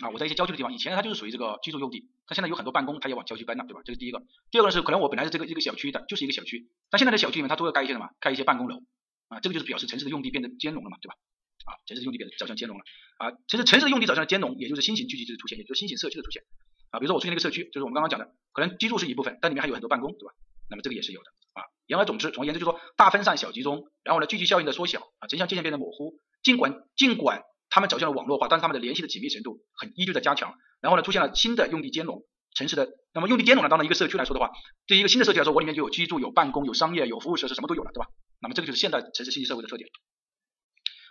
[0.02, 3.82] 啊，我在一些郊区的地方，以前它就是属于这个居住用地，它现在有很多办公，它也往郊区搬了，对吧？
[3.86, 4.22] 这是第一个。
[4.52, 8.10] 第二个是可能我本来是这个一个小区的，就是一个小区，但现在的小区里面它都要盖一些什么？
[8.20, 8.84] 盖一些办公楼
[9.30, 11.16] 啊，这个就是表示城市的用地变得兼容了嘛，对吧？
[11.64, 12.84] 啊，城市的用地变得走向兼容了
[13.18, 16.44] 啊，其实城市的用地走向兼容，也就是新型聚集地的出现，也就是新型社区的出现
[16.92, 17.00] 啊。
[17.00, 20.34] 比如说我出现一个社区，就是我们刚刚讲的，可能居住是一部分，但里面还有很多办公，对吧？
[20.70, 21.64] 那么这个也是有的啊。
[21.88, 26.16] 言而总之，总而言之就是说，大分散小集中，然后呢，聚集效应的缩小啊，城乡界限变得模糊。
[26.44, 30.54] 尽管尽管他们走向了网络化，但是他们的联系的紧密程度很依旧在加强。
[30.82, 32.24] 然后呢，出现了新的用地兼容
[32.54, 34.52] 城市的，那么用地兼容呢，当然一个社区来说的话，
[34.88, 38.08] 对于一个新的社区来说，我里面就有居住、有办公、有商业、有服务设施，什么都有了，对吧？
[38.42, 39.90] 那么这个就是现代城市信息社会的特点。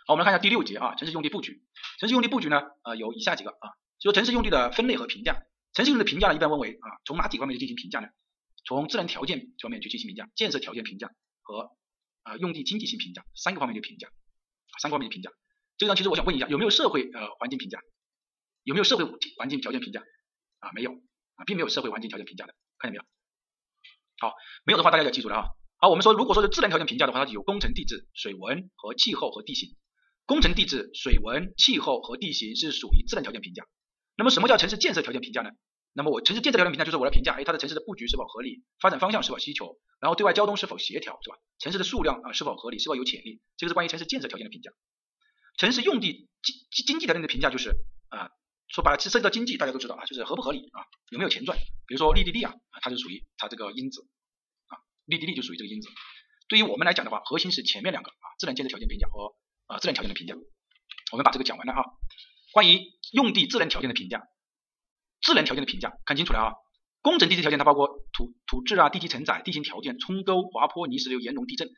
[0.06, 1.62] 好，我们来看一下第六节啊，城市用地布局。
[1.98, 5.36] 城市用地布局呢，呃，有以下几个啊，就是城市用地的分类和评价。
[5.72, 8.08] 城市用地的评价呢，一般分为啊，从哪几方面去进行评价呢？
[8.64, 11.10] 从自然条件方面去进行评价，建设条件评价
[11.42, 11.70] 和
[12.22, 14.08] 啊用地经济性评价三个方面去评价，
[14.80, 15.30] 三个方面去评价。
[15.78, 17.80] 这个呢，其实我想问一下，有没有社会呃环境评价？
[18.62, 19.04] 有没有社会
[19.36, 20.00] 环境条件评价？
[20.60, 20.92] 啊，没有
[21.34, 23.04] 啊，并没有社会环境条件评价的，看见没有？
[24.18, 24.34] 好，
[24.64, 25.44] 没有的话大家要记住了啊。
[25.78, 29.74] 好，我们说如果说是自然条件评价的话，它有工程地质、水文和气候和地形。
[30.24, 33.66] 工程地质、水文、气候和地形是属于自然条件评价。
[34.16, 35.50] 那么什么叫城市建设条件评价呢？
[35.94, 41.36] 那么我城市建设条件评价就是我来评价，哎，它的城市的布局是否合理，发展方向是否需求，然后对外交通是否协调，是吧？
[41.58, 44.70] 城市的数量啊是否合理，是否有潜力，这个是关于城市建设条件的评价。
[45.58, 47.76] 城市用地经经经济条件的评价就是
[48.08, 48.30] 啊，
[48.68, 50.80] 说白了，其实涉及到经济，大家都知道啊，就是合不合理啊，
[51.10, 51.58] 有没有钱赚？
[51.86, 54.08] 比如说绿地利啊，它就属于它这个因子
[54.68, 55.88] 啊，绿地利就属于这个因子。
[56.48, 59.34] 对于我们来讲的话，核心是前面两个啊，自然建设条件评价和
[59.66, 60.34] 啊自然条件的评价。
[61.12, 61.84] 我们把这个讲完了啊。
[62.52, 62.80] 关于
[63.12, 64.28] 用地自然条件的评价，
[65.22, 66.52] 自然条件的评价看清楚了啊。
[67.00, 71.68] 工程地质条件它包括土土质啊、地基承载、地形条件、冲沟、滑坡、泥石流、岩溶、地震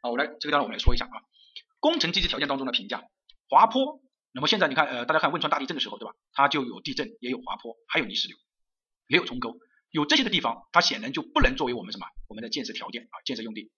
[0.00, 0.10] 啊。
[0.10, 1.22] 我来这个当然我们来说一下啊。
[1.78, 3.04] 工程地质条件当中的评价，
[3.48, 4.00] 滑坡。
[4.32, 6.14] 那么现在你看呃，大家看汶川大地震的时候对吧？
[6.32, 8.36] 它就有地震，也有滑坡，还有泥石流，
[9.06, 9.58] 也有冲沟，
[9.90, 13.70] 有这些的地方，它显然就不能作为我们什么我们的建设条件啊，建设用地。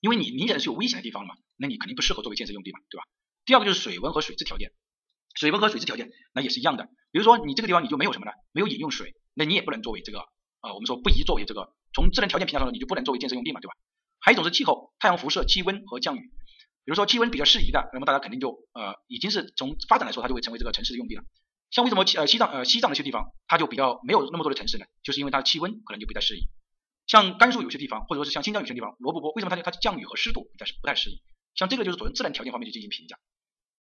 [0.00, 3.04] 因为你明显是有危险的地方了嘛，那你肯定不适合作为建设用地嘛，对吧？
[3.44, 4.72] 第二个就是水文和水质条件，
[5.34, 6.88] 水文和水质条件那也是一样的。
[7.16, 8.32] 比如说你这个地方你就没有什么呢？
[8.52, 10.18] 没有饮用水，那你也不能作为这个
[10.60, 13.74] 啊，我们说不宜作为这个从自然条件评价上你就不能作为建设用地嘛，对吧？
[14.20, 16.20] 还有一种是气候、太阳辐射、气温和降雨。
[16.84, 21.24] 比如说气温比较适宜的，那么大家肯定就呃已经是从发展来说，它就会成为这个城市的用地了。
[21.70, 24.84] 像为什么呃西藏呃西藏那些地方它就比较没有那么多的城市呢？
[25.02, 26.50] 就是因为它的气温可能就不太适宜。
[27.06, 31.22] 像甘肃有些地方，或者说是像新疆有些地方，罗布泊为什么它它降雨和湿度不太不太适宜？
[31.54, 33.16] 像这个就是从自然条件方面去进行评价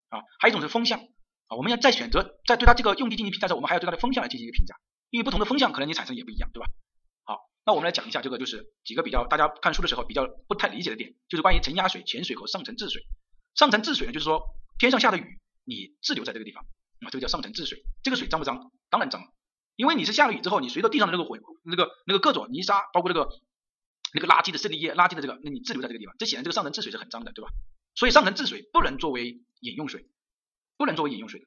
[0.09, 0.22] 啊。
[0.39, 1.01] 还有一种是风向
[1.47, 4.74] 啊，我们要在选择在对它这个用地进行评价时候，我们还要对它的风向来进行一个评价，
[5.11, 6.66] 因为不同的风向可能你产生也不一样，对吧？
[7.24, 13.03] 好，那我们来讲一下这个就是几个比较大家看书的时候比较不太理解的点，就是关于承压水、潜水和上层治水。
[13.55, 14.42] 上层治水呢，就是说
[14.78, 16.64] 天上下的雨你滞留在这个地方
[17.01, 17.84] 啊，这个叫上层治水。
[18.03, 18.72] 这个水脏不脏？
[18.90, 19.22] 当然脏。
[19.76, 23.28] 因为你是下了雨之后，你随着地上的那个混、那个、那个各种泥沙，包括那个、
[24.14, 27.51] 那个垃圾的渗沥液、垃圾的这个，那你滞留在这个地方，这显然这个上层治水是很脏的，对吧？
[27.97, 30.07] 所以上层治水不能作为饮用水，
[30.76, 31.46] 不能作为饮用水的。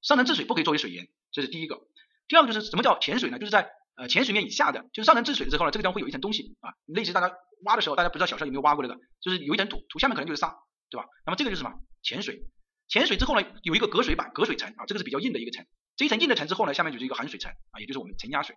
[0.00, 1.80] 上层治水不可以作为水源，这是第一个。
[2.28, 3.38] 第二个就是什么叫潜水呢？
[3.38, 7.34] 就是在呃浅水面以下的，就是上层治水之后呢，这个地方会有一层东西啊，类似于大家
[7.64, 10.56] 挖的时候，大家不知道小时候有没有挖过那个，就是有一层土，土下面可能就是沙，
[10.90, 11.06] 对吧？
[11.26, 11.78] 那么这个就是什么？
[12.02, 12.42] 潜水。
[12.88, 15.64] 潜水之后呢，有一个隔水板、隔水层啊，这个是比较硬的一个层。
[15.96, 18.56] 这一层硬的层之后呢，下面就是一个含水层啊，也就是我们承压水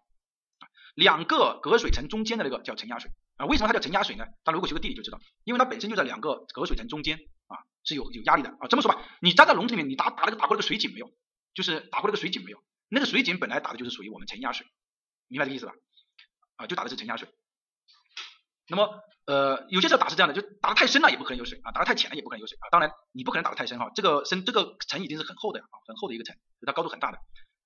[0.59, 3.45] 啊，两个隔水层中间的那个叫承压水啊。
[3.45, 4.25] 为什么它叫承压水呢？
[4.43, 7.19] 大家如果学过地理就知道，因为它本身就在两个隔水层中间，
[7.85, 8.67] 是有有压力的啊。
[8.69, 11.09] 这么说吧，你站在笼子里面，你打打那个打过那个水井没有？
[11.53, 12.61] 就是打过那个水井没有？
[12.89, 14.67] 那个水井本来打的就是属于我们承压水，
[15.27, 15.73] 明白这个意思吧？
[16.57, 17.29] 啊，就打的是承压水。
[18.67, 22.69] 那么呃，有些时候打是这样的，就打的太深了也不可能有水啊，打的太浅了也不可能有水啊。
[22.71, 27.19] 当然你不可能打的太深哈，这个深这个层已经是很厚的啊，很厚的一个层，它高度很大的。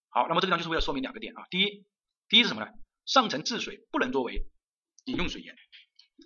[0.09, 1.45] 好，那么这个地方就是为了说明两个点啊。
[1.49, 1.85] 第一，
[2.27, 2.71] 第一是什么呢？
[3.05, 4.45] 上层治水不能作为
[5.05, 5.55] 饮用水源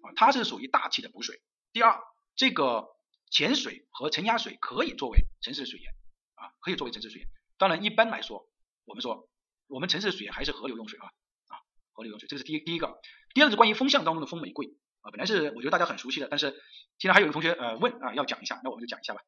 [0.03, 1.41] 啊，它是属于大气的补水。
[1.71, 1.99] 第二，
[2.35, 2.87] 这个
[3.33, 5.91] 潜水和沉压水可以作为城市的水源
[6.35, 7.29] 啊，可以作为城市水源。
[7.57, 8.47] 当然，一般来说，
[8.85, 9.27] 我们说
[9.67, 11.07] 我们城市水源还是河流用水啊
[11.47, 11.57] 啊，
[11.93, 13.01] 河流用水，这是第一第一个。
[13.33, 14.67] 第二个是关于风向当中的风玫瑰
[15.01, 16.61] 啊，本来是我觉得大家很熟悉的，但是
[16.99, 19.21] 现在还有一个同学呃问啊要讲一下，那我们就讲一下吧。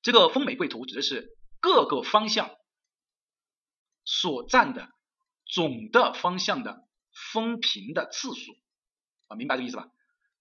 [0.00, 2.56] 这个风玫瑰图指的是各个方向。
[4.04, 4.90] 所占的
[5.46, 6.88] 总的方向的
[7.32, 8.52] 风频的次数
[9.28, 9.86] 啊，明白这个意思吧？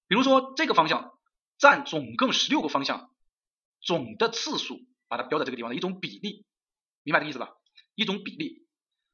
[0.07, 1.13] 比如说这个方向
[1.61, 3.11] 占总共十六个方向
[3.81, 6.43] 总的次数，把它标在这个地方的一种比例，
[7.03, 7.51] 明白这个意思吧？
[7.93, 8.65] 一种比例，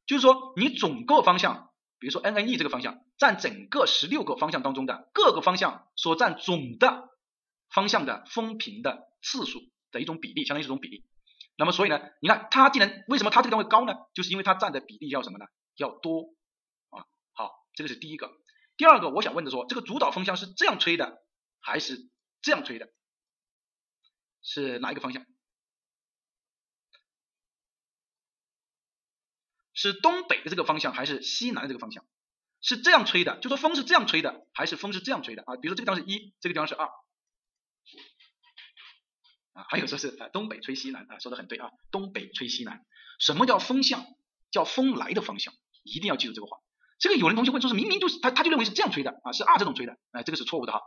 [0.06, 7.10] 就是说你总个方向，比如说 n n e 这个方向占整个十六个方向当中的各个方向所占总的
[7.70, 9.60] 方向的风频的次数
[9.92, 11.04] 的一种比例，相当于是种比例。
[11.58, 13.94] 那么所以呢，你看它既然为什么它这个地方会高呢？
[14.14, 15.46] 就是因为它占的比例要什么呢？
[15.76, 16.34] 要多
[16.92, 17.04] 啊。
[17.34, 18.32] 好，这个是第一个。
[18.78, 21.24] 第二个，我想问的说，这个主导风向是这样吹的，
[21.60, 22.10] 还是
[22.48, 22.90] 这样吹的？
[24.42, 25.26] 是哪一个方向？
[29.74, 32.06] 是东北的这个方向，还是西南的这个方向？
[32.62, 35.58] 是这样吹的，就说风是这样吹的，还是风是这样吹的啊？
[35.58, 36.86] 比如说这个地方是一，这个地方是二。
[39.52, 42.86] 啊，还有说是啊，东北吹西南啊，说的很对啊，东北吹西南。
[43.20, 44.06] 什么叫风向？
[44.52, 46.58] 叫风来的方向，一定要记住这个话。
[47.00, 50.82] 这个有人同学会说是明明就是他他就认为是这样吹的啊，是二这种吹的，哎，这个是错误的哈。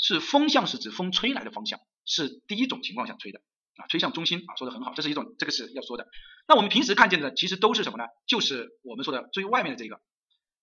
[0.00, 3.40] 是风向是指风吹来的方向，是第一种情况下吹的
[3.76, 6.08] 啊，吹向中心啊，说的很好，这是一种这个是要说的。
[6.48, 8.04] 那我们平时看见的其实都是什么呢？
[8.26, 10.00] 就是我们说的最外面的这个。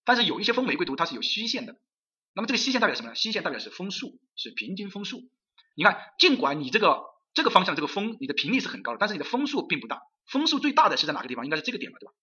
[0.03, 1.77] 但是有一些风玫瑰图它是有虚线的，
[2.33, 3.15] 那么这个虚线代表什么呢？
[3.15, 5.29] 虚线代表是风速，是平均风速。
[5.75, 7.03] 你看，尽管你这个。
[7.33, 10.01] 这个方向这个风，你的频率是很高的，但是你的风速并不大。
[10.25, 11.45] 风速最大的是在哪个地方？
[11.45, 12.13] 应该是这个点吧，对吧？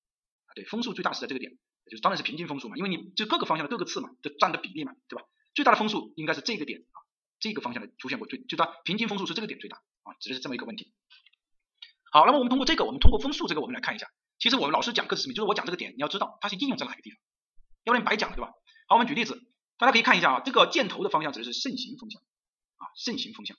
[0.46, 1.52] 啊，对，风速最大是在这个点，
[1.88, 5.24] 就是当然是平均风速嘛，因为你就各个方向的各个次嘛，就占的比例嘛，对吧？
[5.54, 6.82] 最大的风速应该是这个点，
[7.38, 10.92] 这个方向的出现过最，就它平均风速是这个点最大啊，指的是这么一个问题。
[12.10, 14.06] 好，那么我们通过这个，我们通过风速这个，我们来看一下，
[14.38, 15.34] 其实我们老师讲课是什么？
[15.34, 17.18] 就是我讲这个点，你要知道它是应用在哪个地方，
[17.84, 18.52] 要不然白讲了，对吧？
[18.88, 19.40] 好，我们举例子，
[19.78, 23.56] 大家可以看一下啊，这个箭头的方向指的是盛行风向啊，盛行风向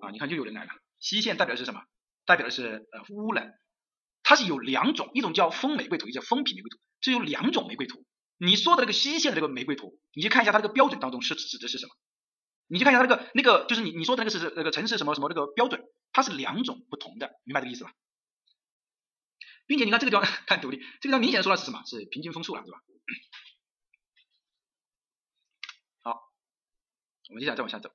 [0.00, 0.70] 啊，你看就有人来了。
[0.98, 1.82] 西线代表的是什么？
[2.26, 3.54] 代表的是呃污染，
[4.22, 8.04] 它是有两种，一种叫风玫瑰图，一种叫风皮玫瑰图，是有两种玫瑰图。
[8.36, 11.94] 你说的那个西线的这个玫瑰图，你去看一下它这个标准当中是指的是什么？
[12.70, 17.92] 你去看一下它那个那个就是你你说的那个是那个城市什么什么那个标准，它是两种不同的，明白这个意思吧？
[19.66, 21.82] 并且你看这个地方 看图里，这个地方明显说的是什么？
[21.84, 22.78] 是平均风速了，对吧？
[26.02, 26.22] 好，
[27.28, 27.90] 我们接下来再往下走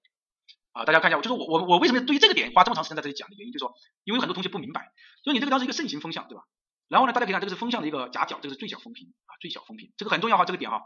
[0.73, 3.73] 啊，大家看一下，就是我我我为什么对于这个点花这么长时间在这里讲的原因，就是说
[4.03, 4.91] 因为很多同学不明白，
[5.23, 6.43] 就是你这个地方是一个盛行风向，对吧？
[6.89, 10.81] 然后呢，大家可以看这个是风向的一个夹角，这个是最小风平啊，最小风平，这个很重要哈，这个点哈，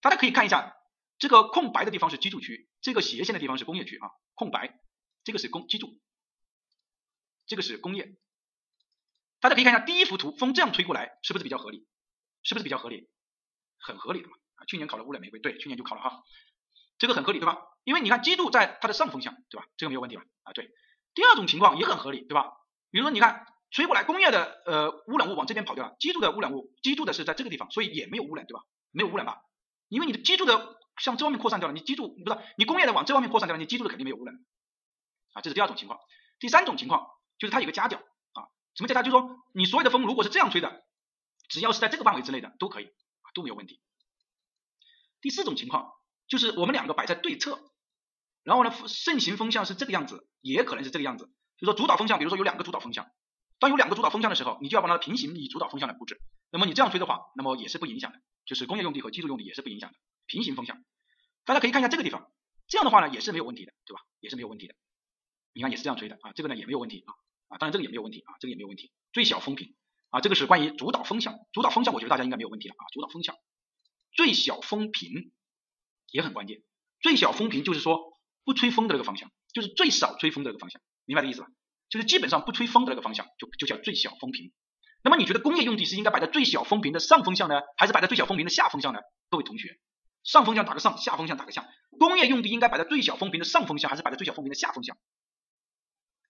[0.00, 0.76] 大家可以看一下。
[1.18, 4.10] 这个空白的地方是居住区，这个斜线的地方是工业区啊。
[4.34, 4.80] 空白，
[5.22, 6.00] 这个是工居住，
[7.46, 8.16] 这个是工业。
[9.40, 11.86] 大家可以看一下第一幅图，风这样吹过来，是不是比较合理？
[12.42, 13.08] 是不是比较合理？
[13.78, 14.64] 很合理的嘛啊！
[14.66, 16.22] 去年考了污染玫瑰，对，去年就考了哈，
[16.98, 17.58] 这个很合理对吧？
[17.84, 19.66] 因为你看居住在它的上风向，对吧？
[19.76, 20.24] 这个没有问题吧？
[20.42, 20.70] 啊，对。
[21.14, 22.52] 第二种情况也很合理，对吧？
[22.90, 28.64] 比如说你看吹过来，工业的呃污染物往这边跑掉了，居住的污染物居住的是在这个地方，所以也没有污染，对吧？
[28.90, 29.42] 没有污染吧？
[29.88, 30.80] 因为你的居住的。
[30.98, 34.34] 向这方面扩散掉了，你记住，不是你工业的往这方面扩散掉了，你记住的肯定没有污染
[35.32, 35.98] 啊，这是第二种情况。
[36.38, 37.06] 第三种情况
[37.38, 39.02] 就是它有个夹角啊，什么夹角？
[39.02, 40.84] 就是说你所有的风如果是这样吹的，
[41.48, 43.80] 只要是在这个范围之内的都可以啊，都没有问题。
[45.20, 45.92] 第四种情况
[46.28, 47.58] 就是我们两个摆在对侧，
[48.42, 51.26] 然后呢盛行风向是这个样子，也可能是这个样子。
[51.56, 53.06] 就是说主导风向，比如说有两个主导风向，
[53.58, 56.20] 当有两个主导风向的时候，你就要把它平行以主导风向来布置。
[56.50, 59.98] 那么你这样吹的话，那么也是不影响的，就是工业用地和居住用地也是不影响的。
[60.26, 60.82] 平行风向，
[61.44, 62.30] 大家可以看一下这个地方，
[62.68, 64.02] 这样的话呢也是没有问题的，对吧？
[64.20, 64.74] 也是没有问题的。
[65.52, 67.14] 你看也是这样吹的啊，这个呢也没有问题啊
[67.48, 68.92] 啊，当然这个也没有问题啊，这个也没有问题。
[69.12, 69.74] 最小风平
[70.10, 73.36] 啊，这个是关于主导风向，主导风向我觉得大家应该没有问题了啊，主导风向，
[74.12, 75.32] 最小风平
[76.10, 76.62] 也很关键。
[77.00, 81.48] 最小风平就是说不吹风的那个方向，就是最少吹风的那个方向，明白这意思吧？
[81.90, 84.52] 就是基本上不吹风的那个方向就就叫最小风平。
[85.02, 89.00] 那么你觉得工业用地是应该摆在最小风平的上风向呢，还是摆在最小风平的下风向呢？
[89.28, 89.78] 各位同学，
[90.24, 91.68] 上风向打个上，下风向打个下。
[91.98, 94.96] 工业用地应该摆在最小风平的上风向，还是摆在最小风平的下风向？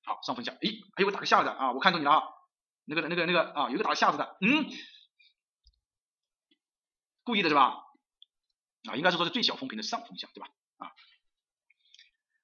[0.05, 0.55] 好，上风向。
[0.57, 2.23] 诶，还有个打个下的啊，我看中你了啊。
[2.87, 4.69] 那个、那个、那个啊，有个打个下字的，嗯，
[7.23, 7.77] 故意的是吧？
[8.91, 10.49] 啊，应该是说是最小风平的上风向，对吧？
[10.77, 10.93] 啊，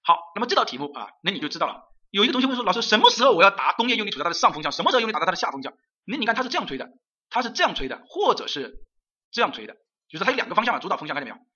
[0.03, 1.93] 好，那么这道题目啊，那你就知道了。
[2.11, 4.73] 有一个同学问说，老师，什么时候我要答工业用地处在它的上风向？
[4.73, 5.75] 什么时候用力打在它的下风向？
[6.07, 6.89] 那你看它是这样吹的，
[7.29, 8.87] 它是这样吹的，或者是
[9.31, 9.77] 这样吹的，
[10.11, 11.47] 就是它有两个方向嘛，主导风向看见没有？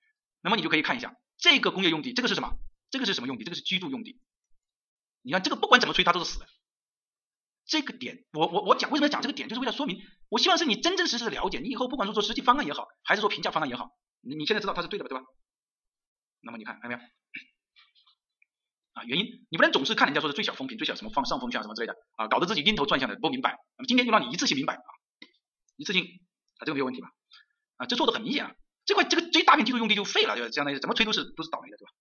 [0.41, 2.57] 那么你就可以看一下这个工业用地，这个是什么？
[2.89, 3.43] 这个是什么用地？
[3.43, 4.21] 这个是居住用地。
[5.21, 6.47] 你看这个不管怎么吹它都是死的。
[7.65, 9.99] 这个点，我我我讲为什么要讲这个点，就是为了说明，
[10.29, 13.89] 我希望是你真真实实的了解，你以后不管说做实际方案也好，还是说评价方案也好，
[14.21, 15.25] 你你现在知道它是对的吧，对吧？
[16.41, 17.09] 那么你看看到没有？
[18.93, 23.57] 啊，原因你不能总是看人家说的最小风平、最小什么放上风向什么之类的啊，搞得自己晕头转向的不明白。
[23.77, 24.85] 那么今天就让你一次性明白啊，
[25.75, 26.05] 一次性
[26.59, 27.09] 啊，这个没有问题吧？
[27.77, 28.55] 啊，这做的很明显啊，
[28.85, 31.91] 这块这个这一大片居住用地就废了，就相当于怎么吹都是都是倒霉的，对吧？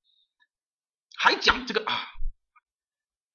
[1.16, 2.06] 还讲这个啊，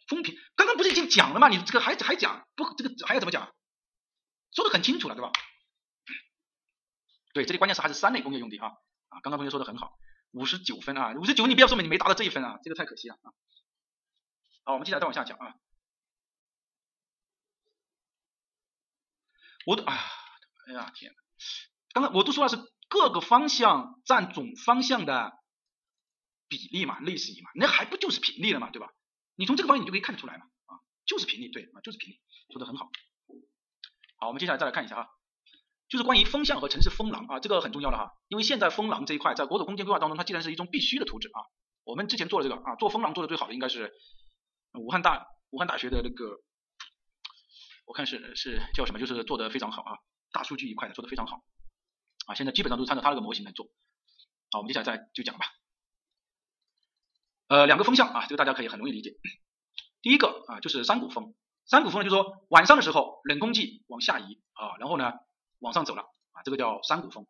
[0.08, 1.50] 风平，刚刚不是已经讲了吗？
[1.50, 3.54] 你这个还还讲不这个还要怎么讲？
[4.52, 5.32] 说的很清楚了，对吧？
[7.34, 8.68] 对，这里关键是还是三类工业用地啊
[9.10, 9.98] 啊，刚刚同学说的很好，
[10.32, 13.34] 五十九分啊，五十九你不要说明你没达到这一分啊，这个太可惜了啊。
[14.64, 15.56] 好，我们接下来再往下讲啊。
[19.66, 19.96] 我都啊，
[20.68, 21.16] 哎呀天，
[21.94, 25.34] 刚刚我都说了是各个方向占总方向的
[26.48, 28.90] 比例嘛，类似于嘛，那还不就是平力了嘛，对吧？
[29.36, 32.20] 你从这个方向你就可以看得出来嘛，啊，就是平力，对啊，就是平力，
[32.52, 32.90] 说的很好。
[34.18, 35.08] 好，我们接下来再来看一下啊，
[35.88, 41.42] 就是关于风向和城市风廊啊，这个很重要了哈，因为现在风廊这一块在国土空间规划当中，它既然是一种必须的图纸啊，
[41.84, 43.94] 我们之前做了这个啊，做风廊做的最好的应该是。
[44.74, 46.44] 武汉大武汉大学的那个，
[47.86, 49.98] 我看是是叫什么，就是做的非常好啊，
[50.32, 51.42] 大数据一块的做的非常好
[52.30, 53.66] 啊，现在基本上都是参照他那个模型来做。
[54.52, 55.48] 好，我们接下来再就讲吧。
[57.48, 59.18] 呃，两个风向啊，这个大家可以很容易理解。
[60.04, 61.34] 第一个啊，就是山谷风，
[61.66, 65.12] 山谷风呢就是说晚上的时候冷空气往下移啊，然后呢
[65.58, 66.04] 往上走了
[66.34, 67.26] 啊，这个叫山谷风。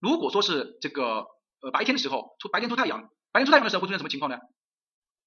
[0.00, 1.28] 如果说是这个
[1.60, 4.38] 呃白天的时候出白天出太阳，白天出太阳的时候会出现什么情况呢？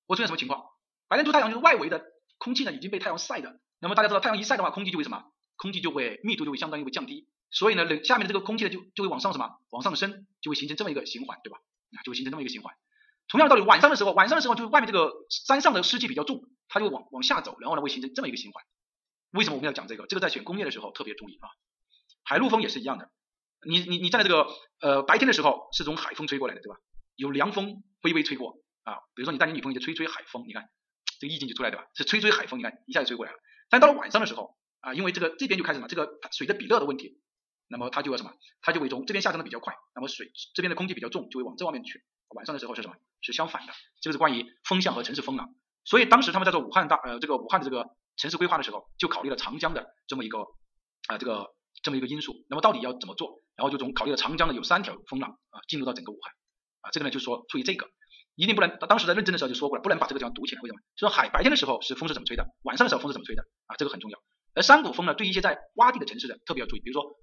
[0.05, 0.65] 会出现什么情况？
[1.07, 2.03] 白天出太阳就是外围的
[2.37, 5.31] 空气呢已经被太阳晒的，那么大家知道太阳一晒的话，空气就会什么？
[5.55, 9.49] 空气就会密度就会相当于会降低，所以呢冷下面的这个空气呢就就会往上什么？
[9.69, 11.57] 往上升，就会形成这么一个循环，对吧？
[11.97, 12.73] 啊，就会形成这么一个循环。
[13.27, 18.63] 同样的道理，晚上的时候，晚上的时候就是外面这个山上的湿气比较重，它就往往下走，然后呢会形成这么一个循环。
[19.31, 20.07] 为什么我们要讲这个？
[20.07, 21.49] 这个在选工业的时候特别注意啊。
[22.23, 23.09] 海陆风也是一样的，
[23.67, 24.47] 你你你站在这个
[24.81, 26.77] 呃白天的时候是从海风吹过来的，对吧？
[27.15, 30.69] 有凉风微微吹过啊，比如说你带你女朋友去吹吹海风，你看。
[31.19, 31.87] 这个意境就出来对吧？
[31.95, 33.39] 是吹吹海风，你看一下就吹过来了。
[33.71, 37.19] 但到了晚上的时候啊，因为这个这边就开始嘛，这个水的比热的问题，
[37.67, 38.31] 那么它就要什么？
[38.61, 42.03] 它就会从这边下降的比较快，那么水这边的空气比较重，就会往这方面去。
[42.35, 42.95] 晚上的时候是什么？
[43.21, 43.73] 是相反的。
[44.01, 45.53] 这个是关于风向和城市风廊。
[45.85, 47.85] 所以当时他们在做武汉大呃这个武汉的这个
[48.17, 50.39] 城市规划的时候，就考虑了长江的这么一个
[51.07, 51.47] 啊这个
[51.81, 52.33] 这么一个因素。
[52.49, 53.41] 那么到底要怎么做？
[53.55, 56.33] 然后就从考虑了长江的有三条风浪啊进入到整个武汉
[56.81, 57.89] 啊这个呢就是说出于这个
[58.35, 60.61] 一定不能当时在认真的时候就说过了，不能把这个地方堵起来。
[60.61, 60.81] 为什么？
[60.95, 64.19] 就说海白天的时候是风是怎么吹的，晚上的时候风是怎么吹的啊这个很重要。
[64.53, 67.17] 而山谷风呢，对一些在洼地的城市的特别要注意，比如说。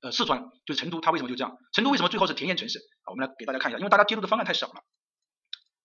[0.00, 1.56] 呃，四川就是成都，它为什么就这样？
[1.72, 2.78] 成都为什么最后是田园城市？
[3.02, 4.84] 啊，我们来给大家看一下，因为大家接触的方案太少了。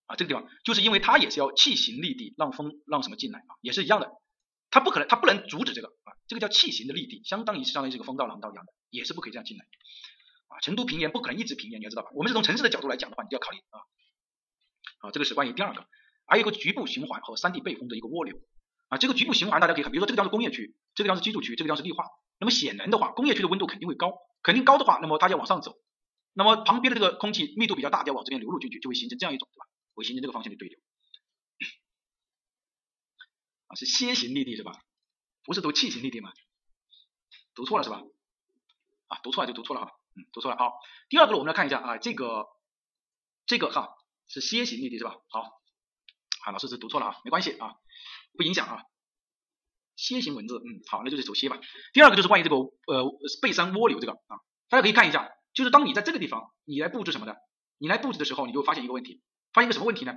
[0.06, 4.12] 啊，这个地方就是因为它也是要气行立地，让风让什么进来啊，也是一样的。
[4.70, 9.66] 它不可能，它不能阻止这个啊，这个叫气行的立地，相当于相当于是个风道廊道一样的，也是不可以这样进来。
[10.50, 12.10] 啊，成都平原不可能一直平原，你要知道吧？
[12.14, 13.80] 我们是从城市的角度来讲的话，你就要考虑啊。
[15.08, 15.86] 啊，这个是关于第二个，
[16.28, 18.38] 还有一个局部循环和山地背风的一个涡流。
[18.90, 22.06] 啊，这个局部循环大家可以看，比如说这个地方是工业区，这个地方是居住区，这个地方是绿化。
[22.44, 25.78] 那么显然的话，工业区的温度肯定会高，肯定高的话，那么它就往上走。
[26.34, 29.66] 那么旁边的这个空气密度比较大，就要往这边流入进去，就会形成这样一种，对吧？
[29.94, 30.78] 会形成这个方向的对流。
[33.68, 34.74] 啊，是楔形立地是吧？
[35.46, 36.34] 不是读气形立地吗？
[37.56, 38.04] 读错了是吧？
[39.08, 40.58] 啊，读错了就读错了哈，嗯，读错了。
[40.58, 40.74] 好，
[41.08, 42.46] 第二个我们来看一下啊，这个
[43.46, 43.96] 这个哈
[44.28, 45.16] 是楔形立地是吧？
[45.30, 45.40] 好，
[46.44, 47.78] 啊，老师是读错了啊，没关系啊，
[48.36, 48.84] 不影响啊。
[49.98, 51.60] 楔形文字，嗯，好，那就是走楔吧。
[51.94, 54.40] 第二个就是关于这个呃背山蜗牛这个啊，
[54.70, 57.38] 大家可以看一下，就是当你在这个地方你来布置什么的，
[57.78, 59.22] 你来布置的时候，你就发现一个问题，
[59.54, 60.14] 发现一个什么问题呢？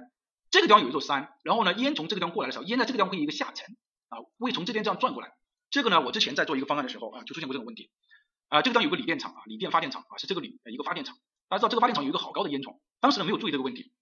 [0.50, 3.76] 这个地方有一座山，然后呢烟从这个地方过来的时候，烟在这个地方会有一个下沉
[4.08, 5.32] 啊，会从这边这样转过来。
[5.70, 7.90] 这个呢，我之前在做一个方案的时候啊，就出现过这种问题
[8.48, 8.62] 啊。
[8.62, 11.16] 这个地方有个锂电厂啊，锂电发电厂啊，是这个锂一个发电厂。
[11.48, 13.92] 大家知道这个发电厂有一个好高的烟囱，当时呢没有注意这个问题，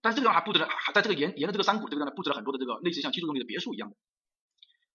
[0.00, 3.96] 但是这个地方还布置了，还在这个沿沿着这个山谷这个地方呢布置了很多的这个类似像居住用地的别墅一样的。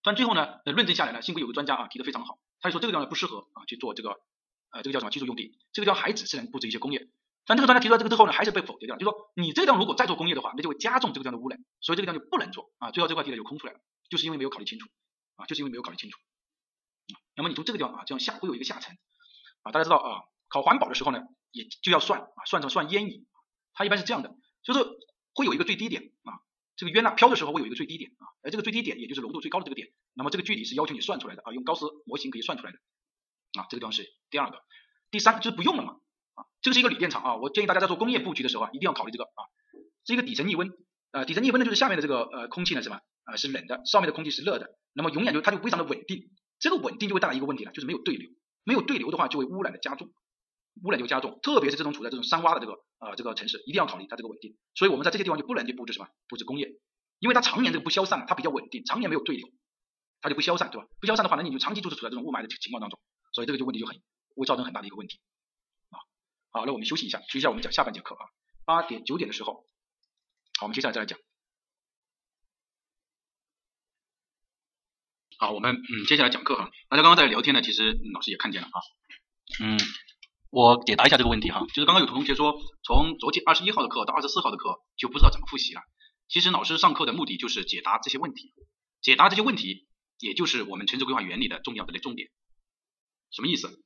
[0.03, 4.19] 但最后呢，呃论证下来呢，幸亏有个专家啊提的非常好，他就说这个地方不适合啊去做这个
[4.71, 7.07] 呃这个叫什么居住用地，这个地方还只是能布置一些工业。
[7.45, 12.91] 但这个专家提出来这个之后呢，还是被否决掉了，就说你这个地方如果再做工业的话，那就会加重这个地方的污染，所以这个地方就不能做啊。
[12.91, 13.79] 最后这块地呢就空出来了，
[14.09, 14.87] 就是因为没有考虑清楚
[15.35, 16.19] 啊，就是因为没有考虑清楚。
[17.35, 18.97] 那么你从这个地方啊这样下会有一个下沉
[19.63, 21.19] 啊，大家知道啊，考环保的时候呢
[21.51, 23.25] 也就要算啊，算成算烟瘾，
[23.73, 24.79] 它一般是这样的，就是
[25.33, 26.39] 会有一个最低点啊。
[26.81, 32.79] 这个约纳飘的时候会有一个最低点啊，而这个最低点也就是浓度最高的这个点，那么这个距离是要求你算出来的啊，用高斯模型可以算出来的
[33.53, 34.57] 啊，这个地方是第二个，
[35.11, 35.97] 第三就是不用了嘛
[36.33, 39.45] 啊，这个是一个锂电厂啊，我建议大家在做工业布局的时候啊，一定要考虑这个啊，
[40.07, 40.71] 是一个底层逆温，
[41.11, 48.27] 呃底层逆温呢就是下面的这个呃空气呢是吧啊是冷的，上面的空气是热的，那么永远就它就非常的稳定，这个稳定就会带来一个问题了，就是没有对流，
[48.63, 50.11] 没有对流的话就会污染的加重。
[50.83, 54.57] 污染就加重，特别是这种处在这种山洼的这个呃这个城市，一定要考虑它这个稳定。
[54.75, 56.71] 所以我们在这些地方就不能去布置什么布置工业，
[57.19, 59.47] 因为它常年这个不消散，它比较稳定，常年没有对流，
[60.21, 60.87] 它就不消散，对吧？
[60.99, 62.99] 不消散的话，那你就长期就是处在这种雾霾的情况当中，
[63.33, 64.01] 所以这个就问题就很
[64.35, 65.19] 会造成很大的一个问题
[65.89, 65.99] 啊。
[66.51, 68.25] 好，那我们休息一下，休息一下，我们讲下半节课啊，
[68.65, 69.65] 八点九点的时候，
[70.59, 71.19] 好，我们接下来再来讲。
[75.37, 78.77] 好，我们嗯接下来讲课哈，大家刚刚在聊天呢，其实老师也看见了啊。
[79.59, 79.77] 嗯，
[80.51, 85.81] 我解答一下这个问题哈，就是刚刚有同学说，从昨天二十一号的课到二十四号的课就不知道怎么复习了。
[86.27, 88.53] 其实老师上课的目的就是解答这些问题，
[89.01, 89.87] 解答这些问题，
[90.19, 92.29] 也就是我们城市规划原理的重要的重点。
[93.31, 93.81] 什么意思？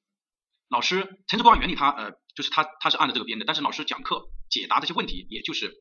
[0.68, 5.72] 老师城市规划原理它呃，就是它它是按照这个编的，但是老师讲课解答这些问题，也就是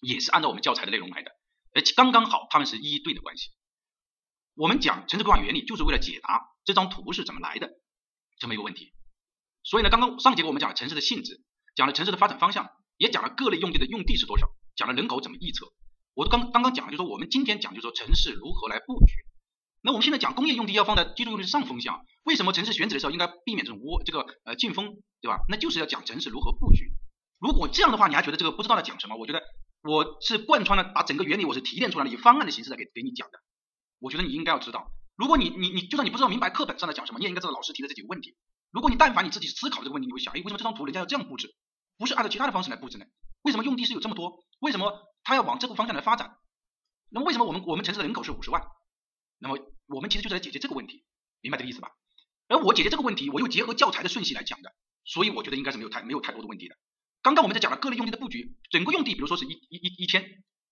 [0.00, 1.30] 也是按照我们教材的内容来的，
[1.74, 3.50] 而且刚刚好他们是一对的关系。
[4.54, 7.70] 我们讲城市规划原理，就是为了解答这张图是怎么来的
[8.38, 8.94] 这么一个问题。
[9.62, 11.40] 所以呢，刚刚上节课我们讲了城市的性质，
[11.74, 15.66] 讲了城市的发展方向，也讲了各类用地的用地是多少，讲了人口怎么预测。
[16.14, 19.14] 我都刚刚刚讲了，就说我们今天讲，就说城市如何来布局。
[19.82, 25.40] 那我们现在讲工业用地要放在居住用地上风向，为什么城市选址的时候应该避免这种窝这个呃进风，对吧？
[25.48, 26.92] 那就是要讲城市如何布局。
[27.40, 29.16] 如果这样的话，你还觉得这个不知道在讲什么？
[29.16, 29.42] 我觉得
[29.82, 33.40] 我是贯穿了把整个原理我是提炼出来的，以方案的形式来给给你讲的。
[33.98, 38.36] 我觉得你应该要知道，如果你你你就算你不知道明白课本上在讲什么，你也应该知道老师提的这几个问题。
[38.72, 41.54] 如果你但凡你自己思考这个问题，你会想，哎，为什么这张图人家要这样布置，
[41.98, 43.04] 不是按照其他的方式来布置呢？
[43.42, 44.44] 为什么用地是有这么多？
[44.60, 46.36] 为什么他要往这个方向来发展？
[47.10, 48.62] 那么为什么我们我们城市的人口是五十万？
[49.38, 51.04] 那么我们其实就是来解决这个问题，
[51.42, 51.90] 明白这个意思吧？
[52.48, 54.72] 而我解决这个问题，我又结合教材的顺序来讲的，
[55.04, 56.76] 所以我觉得应该是没有太没有太多的问题的。
[57.22, 60.24] 刚刚我们在讲了各类用地的布局，整个用地，比如说是一一一一千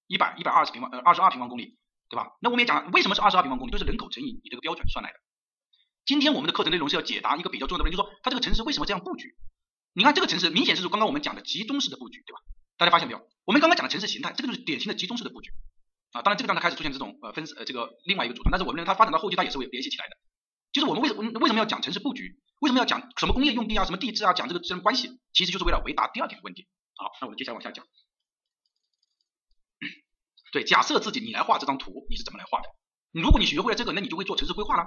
[0.07, 1.76] 一百一百二十平方呃二十二平方公里，
[2.09, 2.32] 对吧？
[2.40, 5.18] 那我们也讲了为什么是二十二平方公里，就是人口乘以你这个标准算来的。
[6.11, 9.36] 今天我们的课程内容是要解答一个比较重要的问题，就是说它这个城市为什么这样布局？
[9.92, 12.40] 你看这个城市明显是刚刚我们讲的集中式的布局，对吧？
[12.76, 13.20] 大家发现没有？
[13.44, 15.52] 我们刚刚讲的城市形态，这个就是典型的集中式的布局
[16.11, 16.22] 啊。
[16.22, 20.16] 当然这个刚才开始出现这种呃分呃这个另外一个组团，但是我们认为它发展到后期它也是会联系起来的。
[20.72, 22.40] 就是我们为什么为什么要讲城市布局？
[22.58, 24.32] 为什么要讲什么工业用地啊、什么地质啊？
[24.32, 27.86] 讲这个这种关系，其实就是为了回答第二点问题好，那我们接下来往下讲。
[30.50, 32.66] 对，假设自己你来画这张图，你是怎么来画的？
[33.12, 34.82] 如果你学会了这个，那你就会做城市规划了。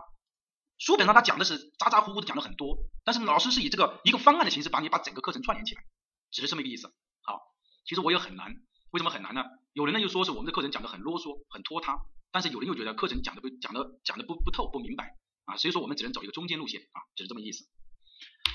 [0.84, 5.86] 书本上他讲的是咋咋呼呼的讲了很多，但是老师是以这个一个方案的形式把你把整个课程串联起来，
[6.30, 6.94] 只是这么一个意思。
[7.22, 7.40] 好，
[7.86, 8.54] 其实我也很难，
[8.92, 9.46] 为什么很难呢？
[9.72, 12.02] 有人呢就说是我们的课程讲的很啰嗦、很拖沓，
[12.34, 15.16] 但是有人又觉得课程讲的不讲的讲的不不透、不明白
[15.46, 17.64] 啊，所以说我们只能走一个中间路线啊，只是这么意思。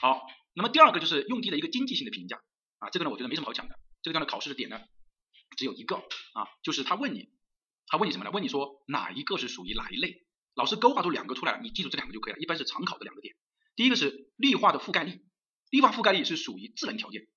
[0.03, 2.43] 好，那么第二个就是用地的一个经济性的评价
[2.79, 4.79] 啊，这个呢我觉得没什么好讲的，这个地方的考试的点呢
[5.57, 5.97] 只有一个
[6.35, 7.31] 啊，就是他问你，
[7.87, 8.31] 他问你什么呢？
[8.33, 10.28] 问你说哪一个是属于哪一类？
[10.59, 13.37] 老师勾画出两个出来了，你记住这两个就可以了，一般是常考的两个点。
[13.77, 15.25] 第一个是绿化的覆盖率，
[15.71, 17.29] 绿化覆盖率是属于自然条件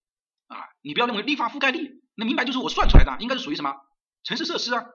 [0.48, 3.76] 啊，你不要认为绿化覆盖率，那明白就是我算出来的，应该是属于什么
[4.24, 4.86] 城市设施啊，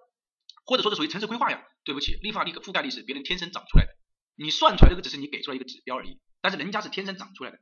[0.64, 1.64] 或者说是属于城市规划呀。
[1.84, 3.92] 对不起，绿化率覆盖率是别人天生长出来的，
[4.34, 7.58] 你算出来这个只是你给出来一个指标而已，但是人家是天生长出来的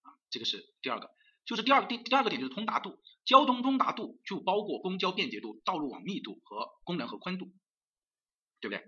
[0.00, 1.10] 啊，这个是第二个。
[1.44, 7.52] 就是第二第第二个点就是通达度，交通通达度就包括公交便捷度、道路网密度和功能和宽度，
[8.62, 8.82] 对不对？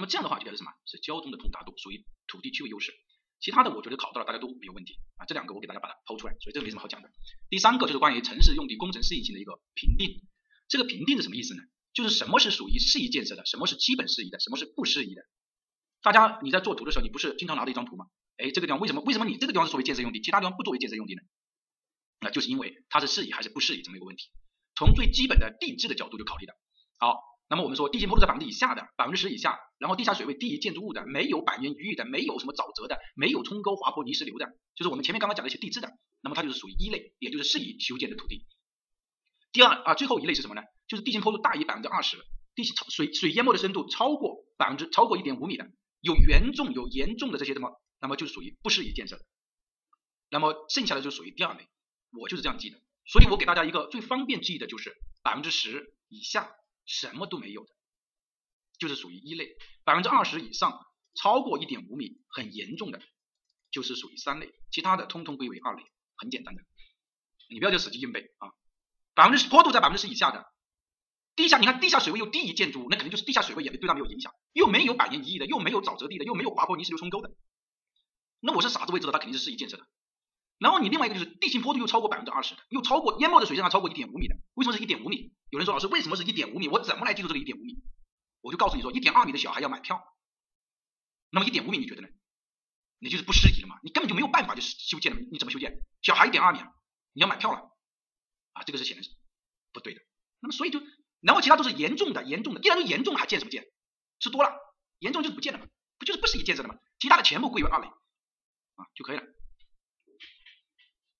[0.00, 0.72] 那么这样的话就表示什么？
[0.86, 2.90] 是交通的通达度属于土地区位优势。
[3.38, 7.10] 其他的我觉得考到了大家都没有问题啊，这两个我给大家把它抛出来，所以这个没什么好讲的。
[7.50, 10.24] 第三个就是关于城市用地工程适宜性的一个评定，
[10.68, 11.62] 这个评定是什么意思呢？
[11.92, 15.20] 就是什么是属于适宜建设的，什么是基本适宜的，什么是不适宜的。
[16.00, 18.06] 大家你在做图的时候，你不是经常拿着一张图吗？
[18.38, 21.20] 哎，这个地方为什么为什么你这个地方是作为建设用地，其他地方不作为建设用地呢？
[22.20, 24.30] 那就是因为它是适宜还是不适宜这么一个问题，
[24.74, 26.54] 从最基本的地质的角度就考虑的。
[26.98, 27.29] 好。
[27.50, 34.46] 那么我们说地形坡度在百分之以下的，百分之十以下，然后地下水位低于建筑物的，没有百年余域的，没有什么沼泽的，没有冲沟、滑坡、泥石流的，
[34.76, 35.90] 就是我们前面刚刚讲的一些地质的，
[36.20, 38.46] 那么它就是属于一类，也就是适宜修建的土地。
[39.50, 40.62] 第二啊，最后一类是什么呢？
[40.86, 42.18] 就是地形坡度大于百分之二十，
[42.54, 45.68] 地形水水淹没的深度超过百分之超过一点五米的，
[46.00, 49.24] 有严重有严重的这些什么，那么就是属于不适宜建设的。
[50.30, 51.66] 那么剩下的就属于第二类，
[52.16, 52.80] 我就是这样记的。
[53.06, 54.94] 所以我给大家一个最方便记忆的就是
[55.24, 56.54] 百分之十以下。
[56.86, 57.70] 什么都没有的，
[58.78, 63.00] 就是属于一类；百分之二十以上，超过一点五米，很严重的，
[63.70, 65.84] 就是属于三类；其他的通通归为二类，
[66.16, 66.62] 很简单的。
[67.48, 68.52] 你不要就死记硬背啊！
[69.14, 70.46] 百分之十坡度在百分之十以下的，
[71.34, 77.32] 地下你看地下水位又低于建筑物，那肯定就是地下水位也对它没有影响，又没有百年一遇的，又没有沼泽地的，又没有滑坡泥石流冲沟的，
[78.38, 79.86] 那我是傻子，我也知道它肯定是适宜建设的。
[80.60, 85.32] 然后你另外一个就是地形坡度又超过百分之二十，又超过淹没的水深还超过一点五米的，为什么是一点五米？
[85.48, 86.68] 有人说老师为什么是一点五米？
[86.68, 87.82] 我怎么来记住这个一点五米？
[88.42, 90.04] 我就告诉你说，一点二米的小孩要买票，
[91.30, 92.08] 那么一点五米你觉得呢？
[92.98, 93.80] 你就是不适宜了嘛？
[93.82, 95.82] 你根本就没有办法就修建了，你怎么修建？
[96.02, 96.58] 小孩一点二米，
[97.14, 97.70] 你要买票了
[98.52, 99.10] 啊，这个是显然是
[99.72, 100.02] 不对的。
[100.40, 100.82] 那么所以就，
[101.20, 103.64] 然后其他都是严重的，严重的，既然都严重了，还建什么建？
[104.18, 104.54] 吃多了，
[104.98, 105.66] 严重就是不建了嘛，
[105.98, 106.74] 不就是不适宜建设的嘛？
[106.98, 109.22] 其他的全部归为二类啊就可以了。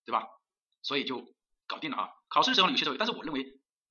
[0.05, 0.27] 对吧？
[0.83, 1.25] 所以就
[1.67, 2.09] 搞定了啊！
[2.29, 3.45] 考试的时候有些时候，但是我认为，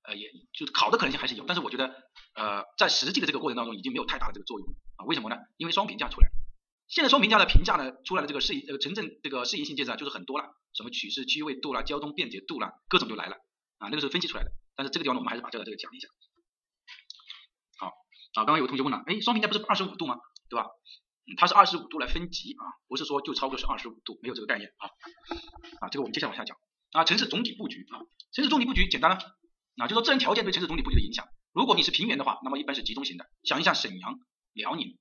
[0.04, 1.94] 呃，也就是考的可能性还是有，但是我觉得，
[2.34, 5.06] 呃，在实际的这个过程当中，已经没有太大的这个作用了啊！
[5.06, 5.38] 为什么呢？
[5.58, 6.34] 因为双评价出来了，
[6.88, 13.36] 现在双评价的评价呢，出来的这个适应呃城镇这个适应性建设就是很多了，什么取势区位度啦、交通便捷度啦，各种就来了
[13.78, 13.90] 啊！
[13.90, 16.08] 那个是分析出来的，但是这个地方呢，我们还是把这个这个讲一下。
[17.78, 17.94] 好，啊，
[18.34, 20.18] 刚刚有同学问了，哎，双评价不是二十五度吗？
[20.50, 20.66] 对吧？
[21.38, 24.88] 它是二十五度来分级啊，不是说就超过是二十五度，没有这个概念啊
[25.82, 26.58] 啊，这个我们接下来往下讲
[26.92, 28.00] 啊，城市总体布局啊，
[28.32, 29.18] 城市总体布局简单了
[29.78, 31.28] 啊，就说自然条件对城市总体布局的影响。
[31.52, 34.20] 如果你是平原的话，那么一般是集中型的，想一下沈阳、
[34.54, 34.98] 辽宁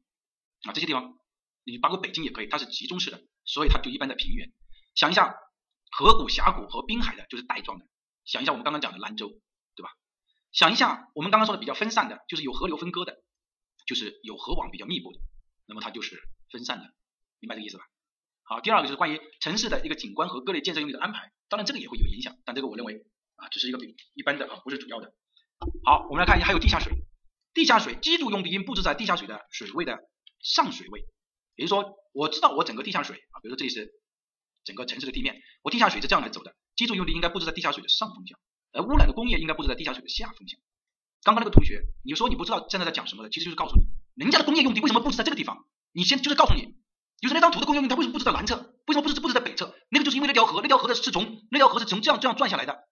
[0.64, 1.18] 啊这些地方，
[1.64, 4.50] 你包括北京也可以，它是集中式的，所以它就一般在平原。
[4.94, 5.34] 想一下
[5.90, 7.86] 河谷、峡谷和滨海的，就是带状的。
[8.24, 9.28] 想一下我们刚刚讲的兰州，
[9.76, 9.90] 对吧？
[10.52, 13.22] 想一下我们刚刚说的比较分散的，就是有河流分割的，
[13.86, 15.20] 就是有河网比较密布的。
[15.68, 16.92] 那么它就是分散的，
[17.38, 17.84] 明白这个意思吧？
[18.42, 23.04] 好，第二个就是关于城市的一个景观和各类建设用地的安排，当然这个也会有影响，但这个我认为
[23.36, 25.12] 啊，只是一个比一般的啊，不是主要的。
[25.84, 26.94] 好，我们来看一下，还有地下水，
[27.52, 29.98] 地下水居住用地应布置在地下水的水位的
[30.40, 31.04] 上水位，
[31.56, 33.92] 也就是说，我知道我整个地下水啊，比如说这里是
[34.64, 38.38] 整个城市的地面，我地下水是这样来走的，居住用地应该布置在地下水的上风向，
[38.72, 40.58] 而污染的工业应该布置在地下水的下风向。
[41.22, 43.84] 刚刚那个同学，你说你不知道现在在讲什么的，其实就是告诉你。
[44.18, 45.64] 人家的工业用地为什么布置在这个地方？
[45.92, 46.74] 你先就是告诉你，
[47.20, 48.56] 就是那张图的工业用地，它为什么布置在南侧？
[48.86, 49.72] 为什么不是布置在北侧？
[49.90, 52.88] 那个就是因为那条河，那条河的是从那条河是从这样这样转下来的，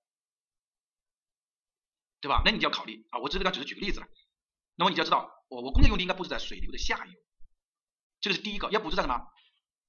[2.20, 2.42] 对吧？
[2.44, 4.06] 那你就要考虑啊，我这个只是举个例子了。
[4.76, 7.12] 那么你就要知道，我我工业用地应该布置在水流的下游，
[8.20, 9.26] 这个是第一个，要布置在什么？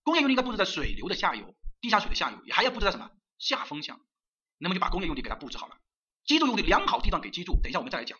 [0.01, 3.11] 工业用地应该布置在水流的下游，地下水的下游，也还要布置在什么？
[3.37, 4.01] 下风向。
[4.57, 5.77] 那么就把工业用地给它布置好了，
[6.25, 7.59] 居住用地良好地段给居住。
[7.61, 8.17] 等一下我们再来讲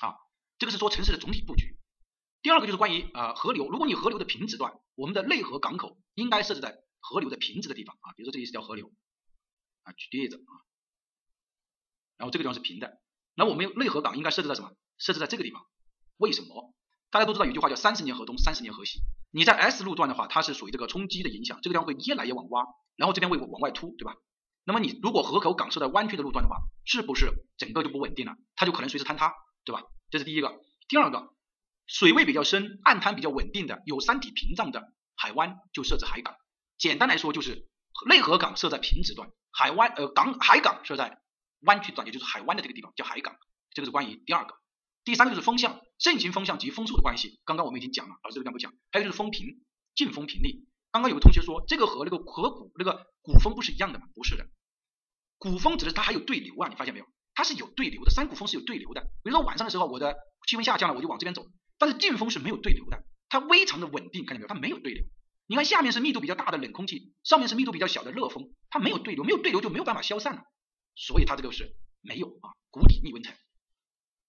[0.00, 0.16] 啊，
[0.58, 1.78] 这个是说城市的总体布局。
[2.44, 8.92] 第二个就是关于呃河流，如果你河流的平直段，我们的内河港口应该设置在河流的平直的地方啊，比如说这里是条河流
[9.82, 10.52] 啊，举例子啊，
[12.18, 13.00] 然后这个地方是平的，
[13.34, 14.72] 那我们内河港应该设置在什么？
[14.98, 15.64] 设置在这个地方。
[16.18, 16.74] 为什么？
[17.08, 19.00] 大家都知道有句话叫三十年河东，三十年河西。
[19.30, 22.66] 你在 S 路段的话，它是属于这个冲击的影响，这个地方会越来越往挖，
[22.96, 24.16] 然后这边会往外凸，对吧？
[24.64, 28.36] 那么你如果河口港设在弯曲的路段的话，是不是整个就不稳定了？
[28.54, 29.32] 它就可能随时坍塌，
[29.64, 29.82] 对吧？
[30.10, 30.60] 这是第一个。
[30.86, 31.33] 第二个，
[31.86, 36.34] 水位比较深、岸滩比较稳定的、有山体屏障的海湾就设置海港。
[36.78, 37.68] 简单来说就是
[38.06, 41.20] 内河港设在平直段，海湾呃港海港设在
[41.60, 43.36] 弯曲段，也就是海湾的这个地方叫海港。
[43.72, 44.54] 这个是关于第二个。
[45.04, 47.40] 第三个就是风向，盛行风向及风速的关系。
[47.44, 48.72] 刚刚我们已经讲了，老师这个地方不讲。
[48.90, 49.62] 还有就是风频、
[49.94, 50.66] 进风频率。
[50.90, 54.06] 刚刚有个同学说，这个和那个河谷那个古风不是一样的吗？
[54.14, 54.46] 不是的，
[55.38, 57.06] 古风指的是它还有对流啊，你发现没有？
[57.34, 59.02] 它是有对流的，山谷风是有对流的。
[59.22, 60.16] 比如说晚上的时候，我的
[60.46, 61.44] 气温下降了，我就往这边走。
[61.78, 64.48] 但是进风是没有对流的，它非常的稳定，看见没有？
[64.48, 65.04] 它没有对流。
[65.46, 70.42] 你看下面是密度比较大的冷空气，上面是密度比较小的热风，它没有对流，没有对流就没有办法消散了。
[70.94, 73.34] 所以它这个是没有啊，谷底逆温层。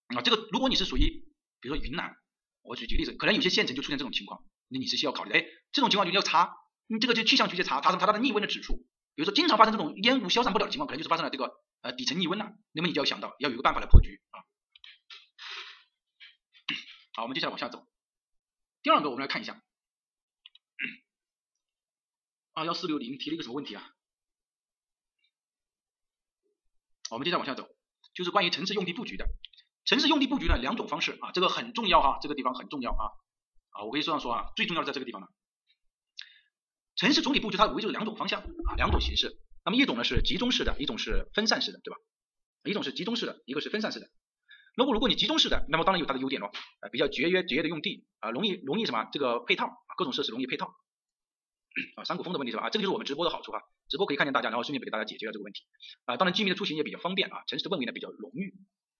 [0.08, 1.24] 啊，这个如果你是属于，
[1.60, 2.14] 比如说云南，
[2.62, 6.54] 我举举例子，可能有些县城就出现这种情况，那你是需要考虑，哎，这种情况就要查，
[6.86, 8.00] 你这个就气象局去查，查什么？
[8.00, 8.74] 查它的逆温的指数。
[9.14, 14.44] 比如说经常发生这种烟雾消散不了的情况，可能就是发生了这个呃底层逆温了，那么你就要想到要有一个办法来破局啊。
[17.16, 17.88] 好，我们接下来往下走。
[18.82, 19.62] 第二个，我们来看一下，
[22.52, 23.90] 二幺四六零提了一个什么问题啊？
[27.08, 27.70] 我们接着往下走，
[28.12, 29.26] 就是关于城市用地布局的。
[29.86, 33.08] 城市用地布局呢，两种方式啊，这个很重要哈，这个地方很重要啊
[33.70, 35.28] 啊，我可以这样说啊，最重要的在这个地方呢。
[36.96, 39.40] 城市总体布局它围着两种方向啊，两种形式。
[39.64, 41.98] 那么一种呢是集中式的，一种是分散式的，对吧？
[42.64, 44.10] 一种是集中式的，一个是分散式的。
[44.76, 46.48] 如果如果你集中式的，那么当然有它的优点咯，
[46.80, 50.66] 啊，比较节约节约的用地啊，容易容易什么这个配套，各种设施容易配套
[51.96, 52.64] 啊，山谷风的问题是吧？
[52.64, 55.64] 啊，这个就是我们直播的好处哈，直播可以看见大家，然后顺便给大家解决了这个问题
[56.04, 56.16] 啊。
[56.18, 58.54] 当然居民的出行也比较方便啊，城市的氛围呢比较浓郁。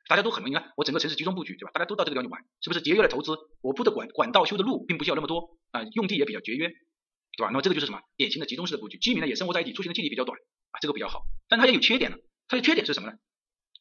[0.08, 1.72] 大家都很容易，你看我整个城市集中布局，对吧？
[1.74, 3.36] 大家都到这个地方去玩，是不是节约了投资？
[3.60, 7.48] 我铺的管管道、修的路，并不需要那么多啊，用地也比较节约，对吧？
[7.48, 8.00] 那么这个就是什么？
[8.16, 10.38] 典型的集中式的布局，居民呢也生活在一起，出行的距离比较短
[10.70, 11.26] 啊，这个比较好。
[11.48, 12.16] 但它也有缺点呢，
[12.48, 13.18] 它的缺点是什么呢？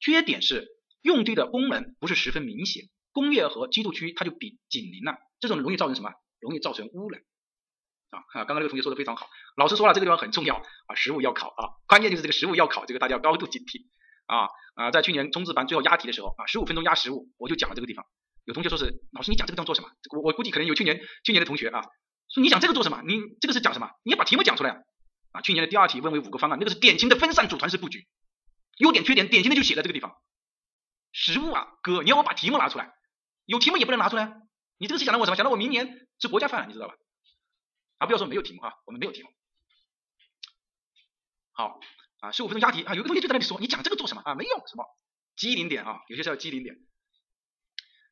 [0.01, 0.67] 缺点是
[1.05, 6.09] 用地的功能不是十分明显，工业和居住区它就比紧邻了，这种容易造成什么？
[6.39, 7.21] 容易造成污染
[8.09, 8.19] 啊！
[8.33, 13.85] 啊刚刚那个同学说的非常好，老师说了这个地方很重要啊，实物要考啊，关键就是这个实物要考，这个大家要高度警惕。
[14.25, 18.03] 啊啊，在去年冲刺班最后押题的时候啊，十五分钟押实物，我就讲了这个地方。
[18.45, 19.89] 有同学说是老师，你讲这个地方做什么？
[20.11, 21.83] 我我估计可能有去年去年的同学啊，
[22.33, 23.03] 说你讲这个做什么？
[23.05, 23.91] 你这个是讲什么？
[24.03, 24.77] 你要把题目讲出来啊！
[25.33, 28.07] 啊，去年的第二题分为五个方案，那个是典型的分散组团式布局，
[28.77, 30.15] 优点缺点典型的就写在这个地方。
[31.15, 32.93] 实物啊，哥，你要我把题目拿出来，
[33.45, 34.33] 有题目也不能拿出来，
[34.77, 35.37] 你这个是想到我什么？
[35.37, 36.95] 想到我明年是国家饭了，你知道吧？
[37.99, 39.29] 啊，不要说没有题目啊，我们没有题目。
[41.53, 41.79] 好。
[42.21, 44.33] 啊，十五分钟押题啊，有个同学就在那里说，你讲这个做什么啊？
[44.33, 44.85] 没用，什么
[45.35, 45.99] 机灵点啊？
[46.07, 46.75] 有些是要机灵点。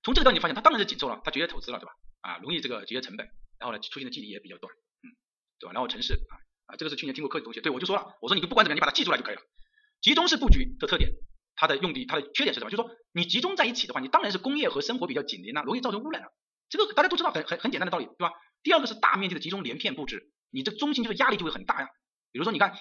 [0.03, 1.93] 从这个道理发现，他当然是紧凑了，他节约投资了，对吧？
[2.21, 3.25] 啊，容易这个节约成本，
[3.57, 5.09] 然后呢，出行的距离也比较短，嗯，
[5.57, 5.73] 对吧？
[5.73, 6.35] 然后城市啊
[6.67, 9.41] 啊，这个是去年听过课的同学，对我就说了，我说你就不管怎么样，你把它记出来就可以了。
[10.01, 11.09] 集中式布局的特点，
[11.67, 12.71] 它的用地，它的缺点是什么？
[12.71, 16.27] 就是说你集中在一起的话，你当然是工业和生活比较紧邻啊，容易造成污染啊。
[16.69, 18.31] 这个大家都知道，很很很简单的道理，对吧？
[18.61, 21.87] 第二个是大面积的集中连片布置，你这中心就是压力就会很大呀。
[22.31, 22.75] 比如说你看。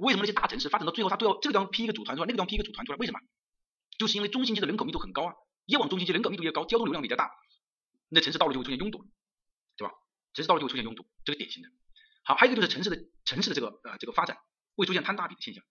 [0.00, 2.96] 为什么那些大城市发展到最后，它都要这个地方批一个组团出来，那个地方批一个组团出来？
[2.96, 3.18] 为什么？
[3.98, 5.34] 就是因为中心区的人口密度很高啊，
[5.66, 7.30] 越往中心区人口密度越高，交通流量比较大，
[8.08, 9.04] 那城市道路就会出现拥堵，
[9.76, 9.92] 对吧？
[10.32, 11.68] 城市道路就会出现拥堵，这个典型的。
[12.24, 12.96] 好，还有一个就是城市的
[13.26, 14.38] 城市的这个呃这个发展
[14.74, 15.62] 会出现摊大饼的现象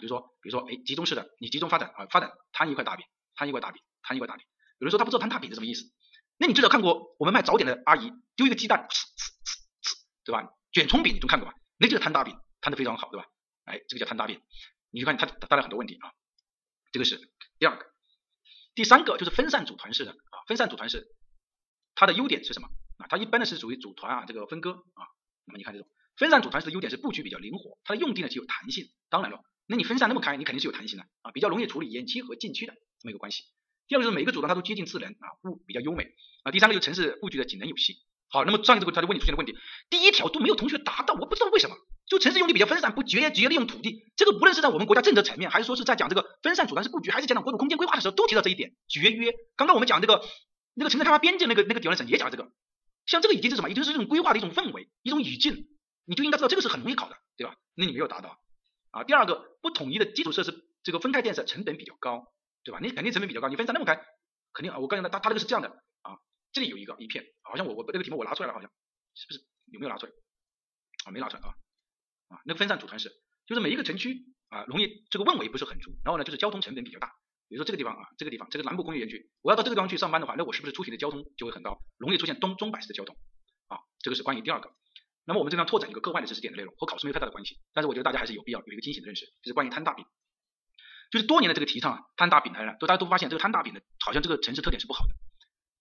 [0.00, 4.46] 就是说，比如说，哎，集中式的，你集中发展啊，发展摊一块大饼，摊一块大饼，摊一块大饼。
[4.78, 5.84] 有人说他不知道摊大饼是什么意思，
[6.36, 9.04] 那你至少看过我们卖早点的阿姨丢一个鸡蛋，呲呲呲
[9.82, 9.94] 呲，
[10.24, 10.48] 对吧？
[10.72, 11.54] 卷葱饼你都看过吧？
[11.78, 13.26] 那就是摊大饼，摊的非常好，对吧？
[13.64, 14.40] 哎，这个叫摊大饼，
[14.90, 16.12] 你就看它带来很多问题啊。
[16.92, 17.20] 这个是
[17.58, 17.84] 第二个，
[18.74, 21.06] 第三个就是分散组团式的啊，分散组团式，
[21.94, 22.68] 它的优点是什么
[22.98, 23.06] 啊？
[23.08, 25.04] 它一般呢是属于组团啊，这个分割啊。
[25.44, 28.86] 那么你看这种分散组团式的优点是布局比较灵活，它的用地呢具有弹性。
[29.10, 33.44] 当然了，那你分散那么开，你肯定是有弹性的啊，比较容易处理延期和禁区的这么一个关系。
[33.86, 36.08] 第二个就是每个组团它都接近自然啊，物比较优美
[36.42, 36.50] 啊。
[36.50, 37.94] 第三个就是城市布局的井然有序。
[38.30, 39.54] 好，那么上一个他就问你出现的问题，
[39.88, 41.76] 第一条都没有同学答到，我不知道为什么。
[42.06, 49.32] 就城市用地比较分散，不节约节约利用土地，这个无论是在我们国家政策层面，还是说是在讲这个分散组团式布局，还是讲到国土空间规划的时候，都提到这一点节约。
[49.56, 50.22] 刚刚我们讲这个
[50.74, 52.50] 那个城市开发边界那个那个条例上也讲了这个，
[53.06, 53.70] 像这个已经是什么？
[53.70, 55.66] 已经是这种规划的一种氛围，一种语境，
[56.04, 57.56] 你就应该知道这个是很容易考的，对吧？
[57.74, 58.38] 那你没有达到
[58.90, 59.04] 啊。
[59.04, 62.32] 第二个，不统一的基础设施，这个分开建设成本比较高，
[62.64, 62.78] 对吧？
[62.82, 63.96] 你肯定成本比较高，你分散那么开，
[64.52, 64.78] 肯定啊。
[64.78, 65.68] 我刚才他，他他这个是这样的
[66.02, 66.18] 啊，
[66.52, 68.70] 这里有一个一片，好像我我这个题目我拿出来了，好像
[69.14, 70.12] 是不是有没有拿出来？
[71.06, 71.54] 啊，没拿出来啊。
[72.28, 73.10] 啊，那个分散组团式，
[73.46, 77.14] 就是每一个城区啊，容易这个氛围不是很足，然后呢，就是交通成本比较大
[77.48, 83.16] 比如说这个地方啊，这个地方这个南部工业园区，我要到这个地方去上班的话，那我是不是出行的交通就会很高，容易出现东中百式的交通
[83.68, 83.80] 啊？
[84.00, 84.70] 这个是关于第二个。
[85.28, 90.06] 那么我们这边拓展一个课外的知识点的内容，和考试没有太大的关系，但是我觉得大家还是有必要有一个清醒的认识，就是关于摊大饼，
[91.10, 95.12] 就是多年的这个提倡啊，摊大饼的人，都大家都发现这个摊大饼的，好像这个城市特点是不好的，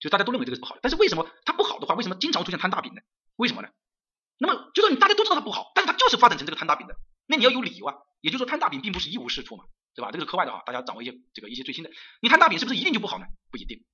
[0.01, 3.01] 就大家都认为这个是不好的，但是为什么它不好的话，为什么经常出现摊大饼呢？
[3.37, 3.69] 为什么呢？
[4.37, 9.63] 那么就说你大家都知道它不好，但是它就是发展成这个摊大饼的，那你要有理由啊，也就是说摊大饼并不是一无是处嘛，
[9.95, 10.11] 对吧？
[10.11, 11.89] 这个是课外的哈，大家掌握一些这个一些最新的，
[12.21, 13.25] 你摊大饼是不是一定就不好呢？
[13.49, 13.85] 不一定。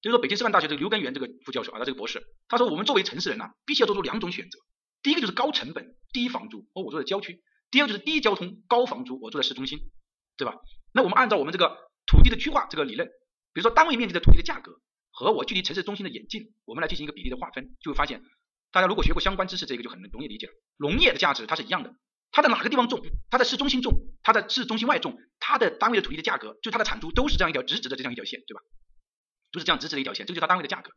[0.00, 4.58] 就是说北京师范大学这个刘根源这个副教授啊，他这个博士，他说我们作为城市人呐，必须要做出两种选择。
[5.06, 7.38] 第一个就是高成本低房租，哦，我住在郊区；
[7.70, 9.78] 第二个就是低交通高房租，我住在市中心，
[10.36, 10.56] 对吧？
[10.92, 11.78] 那我们按照我们这个
[12.08, 13.06] 土地的区划这个理论，
[13.52, 14.80] 比如说单位面积的土地的价格
[15.12, 18.20] 和我距离城市中心的远近，我们来进行一个比例的划分，就会发现，
[18.72, 20.52] 大家如果学过相关知识，这个就很容易理解了。
[20.76, 21.94] 农业的价值它是一样的，
[22.32, 23.00] 它在哪个地方种，
[23.30, 23.92] 它在市中心种，
[24.24, 28.60] 它在市中心外种，它的单位的土地的价格，就它的产出都是这样一条直直的这样一条线，对吧？
[29.52, 30.90] 都是这样直直的一条线，这就是它单位的价格。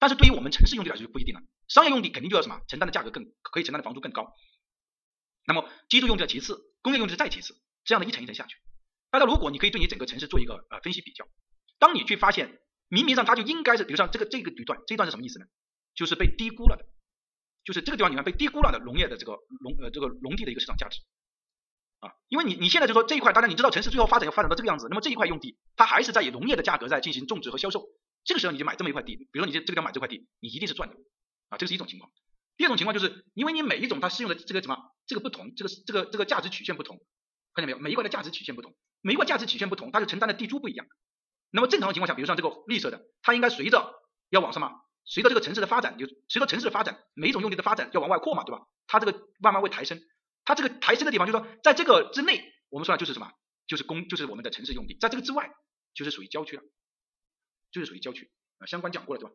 [0.00, 4.32] 但是对于我们城市用地来说就不一定了，商业用地肯定就要什么承担的价格更可以承担的房租更高。
[5.46, 8.56] 那么居住用地的其次，工业用地再其次，这样的一层一层下去。
[9.10, 11.28] 大家如果你可以对你整个城市做一个呃分析比较，
[11.78, 15.46] 当你去发现明明上它就应该是，比如像这个这个地段，这一段是什么意思呢？
[15.94, 16.86] 就是被低估了的，
[17.64, 21.00] 就是这个地方里面被低估了的农业的这个农呃这个农地的一个市场价值
[21.98, 27.84] 啊，因为你你现在就说这一块，大家你知道城市最后发展要发展到这个样子，那么这一块用地它还是在以农业的价格在进行种植和销售。
[28.24, 30.96] 这个时候你就买这么一块地，比如说你这这个地方买这块地，你一定是赚的
[31.48, 32.10] 啊，这是一种情况。
[32.56, 37.00] 第二种情况就是因为你每一种它适用的这个什么这个不同，这个这个这个价值曲线不同，
[37.54, 37.78] 看见没有？
[37.78, 40.86] 每一块的价值曲线不同，每一块价值曲线不同，它就承担的地租不一样。
[41.50, 43.94] 那么正常的情况下，比如像这个绿色的，它应该随着
[44.28, 44.70] 要往什么？
[45.04, 48.66] 随着这个城市的发展，就随着城市的发展，每一种用地的发展要往外扩嘛，对吧？
[48.86, 50.00] 它这个慢慢会抬升，
[50.44, 53.32] 它这个抬升的地方就是说在这个之内，我们说的就是什么？
[53.66, 55.50] 就是公就是我们的城市用地，在这个之外
[55.94, 56.62] 就是属于郊区了，
[57.72, 58.30] 就是属于郊区。
[58.58, 59.34] 啊，相关讲过了对吧？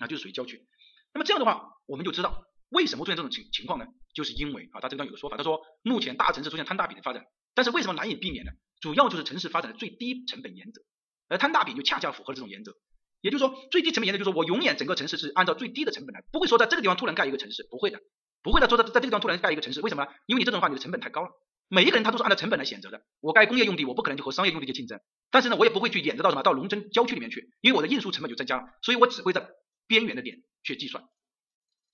[0.00, 0.66] 那就是属于郊区。
[1.12, 3.86] 那么这样的话，我们就知道为什么出现这种情情况呢？
[4.14, 8.52] 就是因为啊，他这段有个说法，他说目前大城市出现摊大饼的发展，但是为什么难以避免呢？
[8.80, 10.82] 主要就是城市发展的最低成本原则，
[11.28, 12.76] 而摊大饼就恰恰符合这种原则。
[13.20, 18.00] 也就是说，最低成本原则就是说我永远整个城市是按照最低的成本来，不会说在这个地方突然盖一个城市，不会的，
[18.42, 20.06] 不会的说在在这个地方突然盖一个城市，为什么？
[20.26, 21.30] 因为你这种话你的成本太高了。
[21.68, 23.02] 每一个人他都是按照成本来选择的。
[23.20, 25.00] 我盖工业用地，我不可能就和商业用地去竞争。
[25.30, 28.64] 但是呢，我也不会去演择到什么到农村郊区里面去，因为我的运输成本就增加了。
[28.82, 29.48] 所以我只会在
[29.86, 31.04] 边缘的点去计算，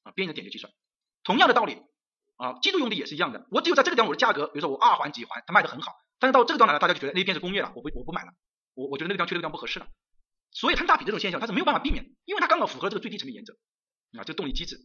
[0.05, 0.73] 啊，边缘的点去计算。
[1.25, 1.79] 同样的道理，
[2.37, 3.47] 啊，居住用地也是一样的。
[3.51, 8.33] 我只有在这个地方我的价格，比如说我二环几环它卖的很好，但是到这个地方来了，大家就觉得那边是工业了，我不我不买了，
[8.75, 9.89] 我我觉得那个地方去那个地方不合适了。
[10.53, 13.55] 所以摊大饼这种现象它是没有办法避免，因为它刚好符合这个最低成本原则，
[14.17, 14.79] 啊，这个动力机制。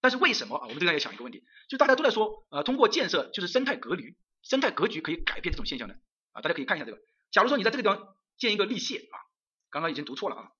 [0.00, 0.62] 但是为什么啊？
[0.62, 4.16] 我们这边要想一个问题，就大家都在说，呃，通过建设就是生态隔离。
[4.42, 5.94] 生态格局可以改变这种现象呢
[6.32, 6.98] 啊，大家可以看一下这个。
[7.32, 9.18] 假如说你在这个地方建一个立蟹啊，
[9.68, 10.52] 刚刚已经读错了啊。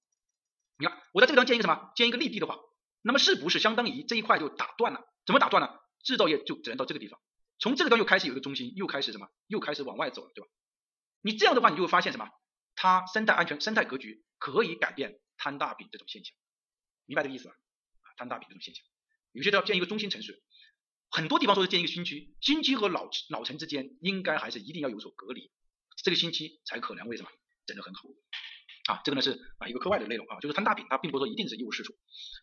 [0.76, 1.92] 你看我在这个地方建一个什么？
[1.94, 2.58] 建一个立地的话，
[3.02, 5.00] 那么是不是相当于这一块就打断了？
[5.24, 5.78] 怎么打断呢？
[6.02, 7.20] 制造业就只能到这个地方，
[7.58, 9.28] 从这个地方又开始有一个中心，又开始什么？
[9.46, 10.48] 又开始往外走了，对吧？
[11.20, 12.28] 你这样的话，你就会发现什么？
[12.74, 16.34] 它生态安全、生态格局可以改变摊大饼这种现象，
[17.06, 17.54] 明白这个意思吧？
[18.02, 18.84] 啊，摊大饼这种现象，
[19.38, 20.42] 有些都要建一个中心城市。
[21.10, 25.50] 很多地方说是建一个新区，新区和老老城之间应该还是一定要有所隔离，
[26.02, 27.30] 这个新区才可能为什么
[27.64, 28.02] 整得很好
[28.92, 29.00] 啊？
[29.04, 31.94] 这个呢是啊一个课外的内容啊，就是摊大饼，它并不是说一定是一无是处。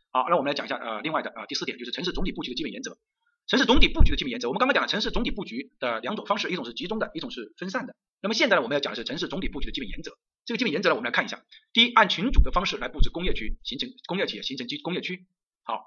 [0.09, 2.97] 好，那我们来讲一下呃另外的啊第四点，就是城市总体布局的基本原则。
[3.45, 7.95] 城市总体布局的基本原则，我们刚刚讲了城市总体布局的两种方式，一种是集中的，一种是分散的。
[8.21, 10.17] 那么现在呢，我们要讲的是城市总体布局的基本原则。
[10.45, 11.45] 这个基本原则呢，我们来看一下。
[11.71, 15.27] 第一，按群组的方式来布置工业区，形成工业企业，形成基工业区。
[15.61, 15.85] 好。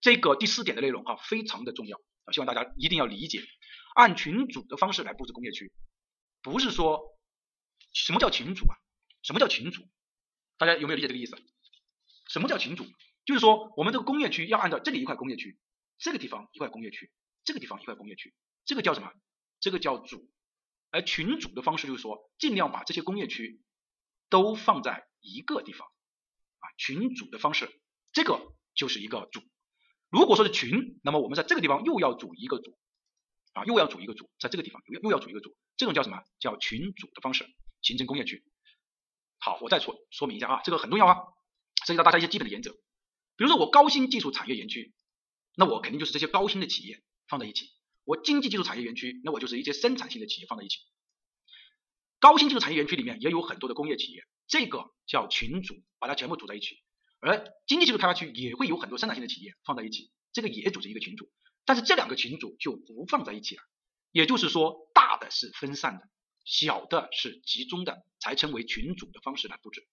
[0.00, 3.42] 这个第四点的内容哈，非常的重要啊，希望大家一定要理解。
[3.94, 5.72] 按群组的方式来布置工业区，
[6.40, 7.18] 不是说
[7.92, 8.76] 什么叫群组啊？
[9.22, 9.88] 什么叫群组？
[10.56, 11.36] 大家有没有理解这个意思？
[12.28, 12.86] 什么叫群组？
[13.24, 15.58] 就是说我们这个工业区要按照这里一块工业区，
[15.98, 17.10] 这个地方一块工业区，
[17.44, 18.34] 这个地方一块工业区，
[18.64, 19.10] 这个叫什么？
[19.60, 20.30] 这个叫组。
[20.90, 23.60] 而群组的方式就是说，尽量把这些工业区
[24.30, 25.86] 都放在一个地方
[26.60, 26.64] 啊。
[26.78, 27.68] 群组的方式，
[28.12, 29.42] 这个就是一个组。
[30.10, 32.78] 如果说是群，那么我们在这个地方又要组一个组
[33.52, 36.22] 啊，又要组一个组，在这个地方又又要组一个组，这种叫什么？
[36.38, 37.46] 叫群组的方式
[37.82, 38.44] 形成工业区。
[39.38, 41.16] 好，我再说说明一下啊，这个很重要啊，
[41.86, 42.72] 涉及到大家一些基本的原则。
[43.36, 44.94] 比如说我高新技术产业园区，
[45.54, 47.66] 那我肯定就是这些高新的企业放在一起；
[48.04, 50.78] 我经济技术产业园区，那我就是一些生产性的企业放在一起。
[52.18, 56.82] 高新技术产业园区里面也有很多的工业企业，这个叫群组，把它全部组在一起。
[57.20, 61.30] 而经济技术开发区也会有很多生产性的企业放在一起，这个也组成一个群组，
[61.64, 63.62] 但是这两个群组就不放在一起了。
[64.12, 66.08] 也就是说，大的是分散的，
[66.44, 69.86] 小的是集中的，才称为群组的方式来布置。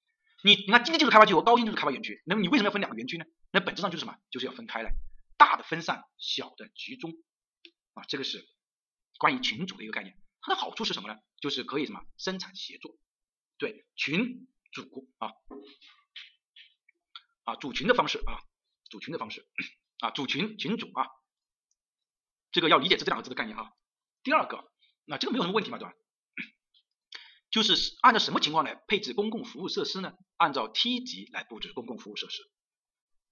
[0.43, 3.25] 你你看，经济技术开发区和高新技术开发园区，那么你为什么要分两个园区呢？
[3.51, 4.17] 那本质上就是什么？
[4.29, 4.93] 就是要分开来，
[5.37, 7.11] 大的分散，小的集中
[7.93, 8.47] 啊，这个是
[9.17, 10.17] 关于群组的一个概念。
[10.41, 11.19] 它的好处是什么呢？
[11.41, 12.95] 就是可以什么生产协作，
[13.57, 15.31] 对群组啊
[17.45, 18.43] 啊组群的方式啊
[18.89, 19.47] 组群的方式
[19.99, 21.07] 啊组群群组啊，
[22.51, 23.71] 这个要理解这这两个字的概念啊。
[24.23, 24.71] 第二个，
[25.05, 25.93] 那这个没有什么问题嘛，对吧？
[27.51, 30.13] 就是按照什么情况来配置公共服务设施呢？
[30.35, 32.41] 按照梯级来布置公共服务设施。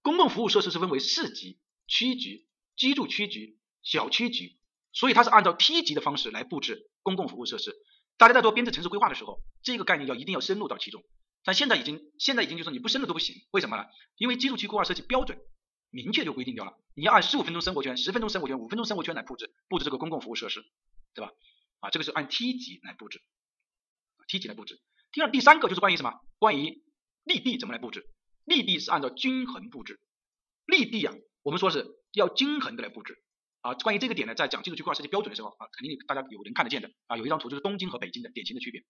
[0.00, 4.58] 公共服务设施是分为市级、区级、居住区级、小区级，
[4.92, 7.74] 所以它是按照梯级的方式来布置公共服务设施。
[8.16, 11.02] 大家在做编制城市规划的时候，这个概念要一定要深入到其中。
[11.44, 13.84] 但现在已经现在已经就是你不升了都不行，为什么呢？
[14.16, 15.38] 因为居住区规划设计标准
[15.90, 20.64] 明确就规定掉了，你要按十五分钟生活圈、十分钟生活圈、五分钟生活圈来布置布置这个公共服务设施，
[21.14, 21.32] 对吧？
[21.80, 23.20] 啊，这个是按梯级来布置。
[24.26, 24.80] 梯级来布置。
[25.12, 26.18] 第二、第三个就是关于什么？
[26.38, 26.82] 关于
[27.24, 28.08] 绿地怎么来布置？
[28.46, 30.00] 绿地是按照均衡布置。
[30.64, 33.22] 绿地啊，我们说是要均衡的来布置
[33.60, 33.74] 啊。
[33.74, 37.18] 关于这个点呢，在讲基础区规划设计标准的时候啊，肯定大家有人看得见的啊。
[37.18, 38.82] 有一张图就是东京和北京的典型的区别。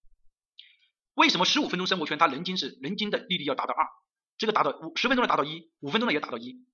[1.15, 3.87] 为什么十五分钟生活圈它人均是人均的利率要达到二？
[4.37, 6.65] 这个达到五十分钟的达到一，五分钟的也达到一，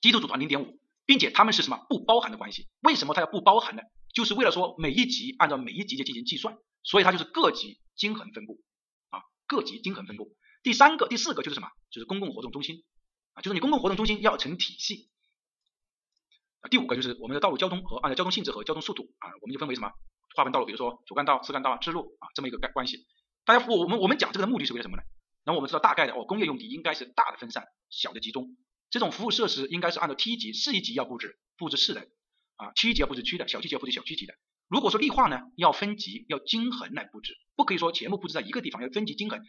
[0.00, 2.68] 基础组团零点五，并且它们是什么不包含的关系？
[2.80, 3.82] 为什么它要不包含呢？
[4.14, 7.80] 就是为了说每一级按照每一级的进行计算，所以它就是各级。
[7.96, 8.62] 均衡分布
[9.08, 10.36] 啊，各级均衡分布。
[10.62, 11.68] 第三个、第四个就是什么？
[11.90, 12.84] 就是公共活动中心
[13.32, 15.08] 啊，就是你公共活动中心要成体系。
[16.68, 19.90] 第五个就是我们的道路交通和按照交通性质和交通速度啊，我们就分为什么？
[20.34, 23.06] 划分道路，比如说主干道、次干道、支路啊，这么一个关关系。
[23.46, 25.04] 大家我我们我们讲这个的目的是为了什么呢？
[25.44, 28.56] 然后我们知道大概的哦，工业用地应该是大的分散，小的集中。
[28.90, 32.08] 这种服务设施应该是按照梯级，市一级要布置布置市的
[32.56, 34.34] 啊，区一级要布置区的，小区级要布置小区级的。
[34.66, 39.40] 如果说绿化呢，要分级，要均衡来布置，不可以说全部布置在一个地方，要分级均衡，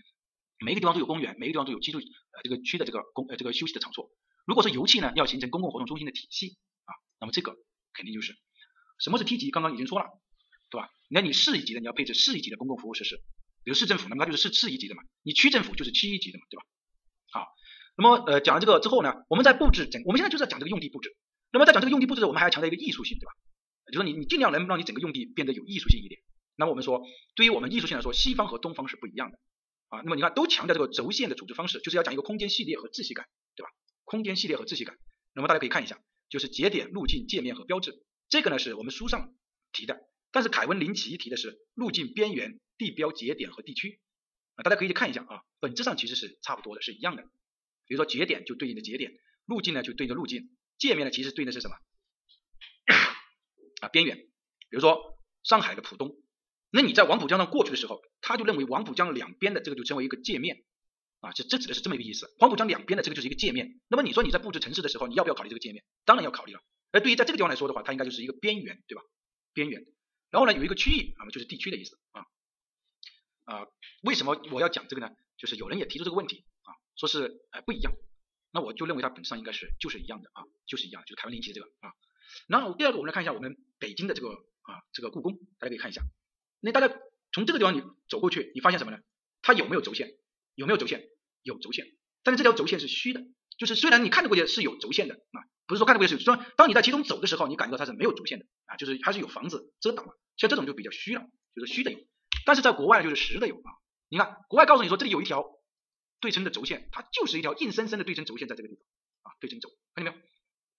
[0.59, 4.11] 每个地方都有公园，每个地方都有居住呃这个区的这个公呃这个休息的场所。
[4.45, 7.55] 如果说油气呢，要形成公共活动中心的体系啊，那么这个
[7.93, 8.37] 肯定就是
[8.99, 10.05] 什么是梯级，刚刚已经说了，
[10.69, 10.91] 对吧？
[11.09, 13.19] 那你市一级的你要配置市一级的公共服务设施，
[13.67, 16.63] 比如市政府，那么它就是市市一级的嘛，你区政府就是区一级的嘛，对吧？
[17.33, 17.47] 好，
[17.97, 21.17] 那么呃讲了这个之后呢，我们在布置整，我们现在就是在讲这个用地布置。
[21.51, 23.33] 那么在讲这个用地布置，我们还要强调一个艺术性，对吧？
[23.91, 26.21] 就说你你尽量能让你整个用地变得有艺术性一点。
[26.55, 27.01] 那么我们说，
[27.35, 29.37] 对于我们艺术性来说，西方和东方是不一样的
[29.89, 29.99] 啊。
[29.99, 33.27] 那么你看，都强调这个轴线的组织方式，就是要讲一个空间系列和秩序感，
[33.57, 33.69] 对吧？
[34.05, 34.97] 空间系列和秩序感。
[35.33, 35.99] 那么大家可以看一下，
[36.29, 38.01] 就是节点、路径、界面和标志。
[38.29, 39.33] 这个呢是我们书上
[39.73, 39.99] 提的，
[40.37, 43.99] 但是凯文林奇提的是路径、边缘、地标、节点和地区
[44.53, 44.61] 啊。
[44.61, 47.23] 大家可以去看一下啊，本质上其实是差不多的，是一样的。
[47.87, 49.13] 比如说节点就对应的节点，
[49.45, 51.75] 路径呢就对应的路径，界面呢其实对应的是什么？
[53.81, 56.15] 啊，边缘，比如说上海的浦东，
[56.69, 60.63] 那你在黄浦江上过去的时候，他就认为黄浦江两边的这个就称为一个界面，
[61.21, 62.31] 啊，这这指的是这么一个意思。
[62.37, 63.81] 黄浦江两边的这个就是一个界面。
[63.87, 65.83] 那么你说你在布置城市的时候，你要不要考虑这个界面？
[66.05, 66.61] 当然要考虑了。
[66.91, 69.01] 而对于在这个地方来说的话，它应该就是一个边缘，对吧？
[69.53, 69.83] 边缘。
[70.29, 72.25] 然后呢，有一个区域，那么就是地区的意思啊。
[73.45, 73.67] 啊，
[74.03, 75.15] 为什么我要讲这个呢？
[75.37, 77.93] 就是有人也提出这个问题啊，说是哎不一样。
[78.51, 81.93] 那我就认为它本质上应该是就是一样的啊，就是一样，就是凯文林奇的这个啊。
[82.47, 84.29] 然后第二个，我们来看一下我们北京的这个
[84.63, 86.01] 啊这个故宫，大家可以看一下。
[86.59, 86.93] 那大家
[87.31, 88.99] 从这个地方你走过去，你发现什么呢？
[89.41, 90.17] 它有没有轴线？
[90.55, 91.07] 有没有轴线？
[91.43, 91.85] 有轴线。
[92.23, 93.21] 但是这条轴线是虚的，
[93.57, 100.13] 就是虽然你看得过去是有轴线的啊，不是说看得过去是说，当你在其中走的时候，你感觉到它是没有轴线的啊，就是还是有房子遮挡了。
[100.37, 101.21] 像这种就比较虚了，
[101.55, 101.99] 就是虚的有。
[102.45, 103.69] 但是在国外就是实的有啊。
[104.09, 105.43] 你看国外告诉你说这里有一条
[106.21, 110.25] 对称的轴线，它就是一条硬生生的对称轴线在这个地方啊，对称轴，看见没有？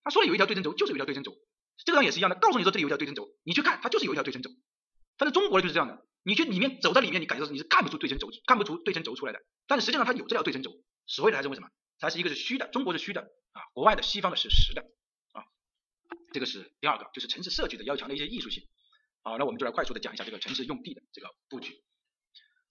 [0.03, 1.37] 他说了有一条对称轴，就是有一条对称轴。
[1.85, 4.51] 这个上也是一样的，告诉你说这里有一条对称轴，你去看它就是有一条对称轴。
[5.19, 9.41] 但是中国的就是这样的，你去里面走在里面，你感觉到你是看不出对称轴，看不出对称轴出来的。
[9.67, 10.73] 但是实际上它有这条对称轴，
[11.07, 11.69] 所以还是为什么？
[11.99, 13.23] 它是一个是虚的，中国是虚的
[13.53, 14.83] 啊，国外的西方的是实的
[15.33, 15.45] 啊。
[16.33, 18.65] 这个是第二个，就是城市设计的要强的一些艺术性。
[19.23, 21.83] 好，那我们就来快速的讲一下这个城市用地的这个布局。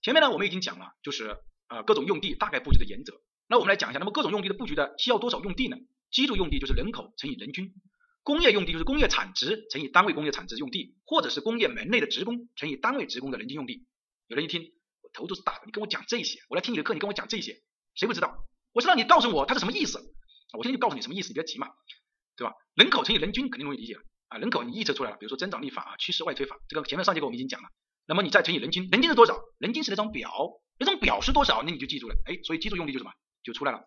[0.02, 1.36] 前面呢我们已经讲了，就是
[1.66, 3.20] 啊各种用地大概布局的原则。
[3.46, 5.76] 那我们来讲一下，那么各种用地的布局的需要多少用地呢？
[6.10, 7.74] 居住用地就是人口乘以人均。
[8.22, 13.86] 工业用地就是工业产值乘以单位工业产值用地，或者是工业门类的职工乘以单位职工的人均用地。
[14.26, 14.72] 有人一听，
[15.02, 17.62] 我头都是大的，你跟我讲这些，我来听你的课，你跟我讲这些，
[17.94, 18.44] 谁不知道？
[18.78, 19.98] 我知道你告诉我它是什么意思，
[20.56, 21.66] 我现在就告诉你什么意思，你别急嘛，
[22.36, 22.54] 对吧？
[22.76, 23.96] 人口乘以人均肯定容易理解
[24.28, 27.68] 啊，人口你预测出来了，比如说增长率法啊、趋势外推法，这个前面上节课我们已经讲了。
[28.06, 29.36] 那么你再乘以人均，人均是多少？
[29.58, 30.30] 人均是那张表，
[30.78, 31.64] 那张表是多少？
[31.64, 33.10] 那你就记住了，哎，所以基础用地就什么
[33.42, 33.80] 就出来了。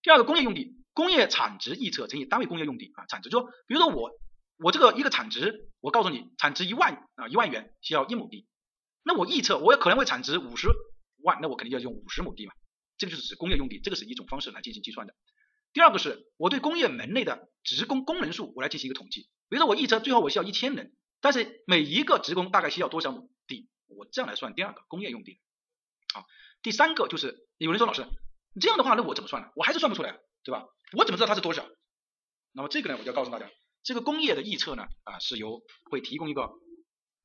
[0.00, 4.10] 第二个工业用地，工业产值预测乘以单位工业用地啊，产值就说，比如说我。
[4.58, 8.46] 我这个一个产值，我告诉你，产值一万啊一万元需要一亩地，
[9.04, 10.68] 那我预测我也可能会产值五十
[11.22, 12.54] 万，那我肯定要用五十亩地嘛。
[12.98, 15.14] 这个就是指工业用地，这个是一种方式来进行计算的。
[15.72, 19.28] 第二个是我对工业门类的职工工人数，我来进行一个统计。
[19.48, 23.68] 比如说我预测最后我需要一千人，但是每一个职工大概需要多少亩地？
[23.86, 25.40] 我这样来算第二个工业用地。
[26.14, 26.24] 好，
[26.62, 28.06] 第三个就是有人说老师，
[28.54, 29.48] 你这样的话那我怎么算呢？
[29.54, 30.64] 我还是算不出来，对吧？
[30.96, 31.68] 我怎么知道它是多少？
[32.52, 33.50] 那么这个呢，我就要告诉大家，
[33.82, 35.60] 这个工业的预测呢，啊是由
[35.90, 36.50] 会提供一个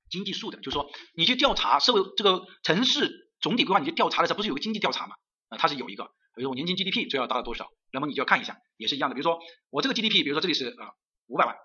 [0.09, 5.15] 经济数的，就是说你去调查社会这个城市总体规划，你去调查的时候不是有个经济调查嘛？
[5.51, 6.05] 啊，它是有一个，
[6.35, 9.13] 比如说我年均 GDP 最要达到多少，那么你就要看一下，也是一样的。
[9.13, 10.95] 比如说我这个 GDP，比如说这里是啊
[11.27, 11.55] 五百万，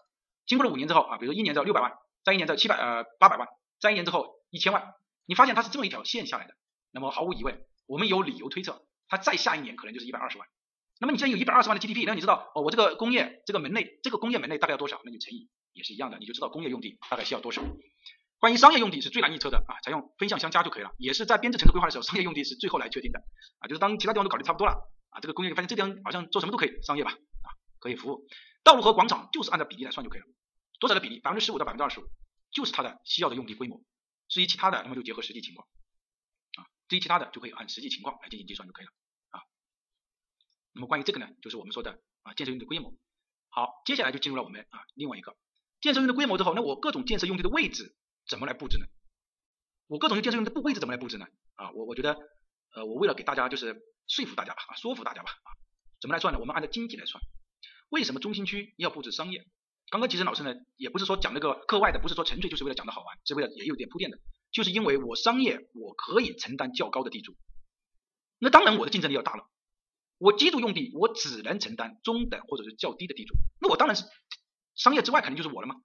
[0.44, 1.92] 经过了五年之后啊，比如说一年之后六百万，
[2.24, 3.48] 再一年之后七百呃八百万，
[3.80, 4.92] 再一年之后一千万，
[5.24, 6.54] 你发现它是这么一条线下来的，
[6.90, 10.46] 那么毫无疑问，我们有理由推测，它再下一年可能就是一百二十万。
[10.98, 15.00] 那么你既然有一百二十万的 GDP，那你知道哦，我这个工业这个门类，这个工业门类大概要多少？
[15.04, 17.62] 那就乘以，也是一样的，你就知道工业用地大概需要多少。
[18.38, 20.92] 关于商业用地是最难预测的啊，采用分项相加就可以了。
[20.98, 23.18] 也是在编制城市规划的时候，商业用地是最后来确定的
[23.58, 27.48] 啊，就是当其他地方都搞得差不多了啊，这个工业发现这地方好像做什么都可以，商业吧啊，
[27.78, 28.26] 可以服务。
[28.62, 30.26] 道路和广场就是按照比例来算就可以了，
[30.80, 31.18] 多少的比例？
[31.20, 32.04] 百分之十五到百分之二十五，
[32.50, 33.80] 就是它的需要的用地规模。
[34.28, 35.66] 至于其他的，那么就结合实际情况
[36.58, 38.92] 啊，至于其他的就可以按实际情况来进行计算就可以了
[39.30, 39.40] 啊。
[40.72, 42.92] 那么关于这个呢，就是我们说的啊建设用地规模。
[43.48, 45.36] 好，接下来就进入了我们啊另外一个
[45.80, 47.96] 建设用地规模之后，那我各种建设用地的位置。
[48.28, 48.86] 怎么来布置呢？
[49.86, 51.26] 我各种建设用地的布位置怎么来布置呢？
[51.54, 52.18] 啊，我我觉得，
[52.74, 55.48] 呃，我为了给大家就是说服大家吧，啊，说服大家吧，啊，
[56.00, 56.40] 怎么来算呢？
[56.40, 57.22] 我们按照经济来算。
[57.88, 59.46] 为什么中心区要布置商业？
[59.90, 64.18] 刚刚其实老师呢也不是说讲那个课外的，不是说纯粹就是为了讲的好玩，是为了也有点铺垫的，
[64.50, 67.36] 就是因为我商业我可以承担较高的地租，
[68.38, 69.48] 那当然我的竞争力要大了。
[70.18, 74.04] 我居住用地我只能承担中等或者是较低的地租，那我当然是
[74.74, 75.76] 商业之外肯定就是我了嘛。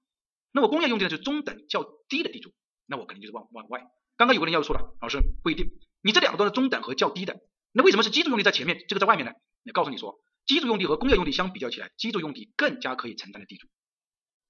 [0.52, 2.54] 那我工业用地呢，是中等较低的地主，
[2.86, 3.82] 那我肯定就是往往外。
[4.18, 5.72] 刚刚有个人要错了，老师不一定，
[6.02, 7.40] 你这两个都是中等和较低的，
[7.72, 9.32] 那为什么是居住用地在前面，这个在外面呢？
[9.64, 13.68] 那告诉你说，居住用地和工业用地相比较起来，居住用地更加可以承担的地主，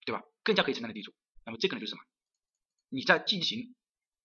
[0.06, 0.24] 对吧？
[0.44, 1.14] 更加可以承担的地主，
[1.46, 2.02] 那么这个呢就是什么？
[2.90, 3.76] 你在进行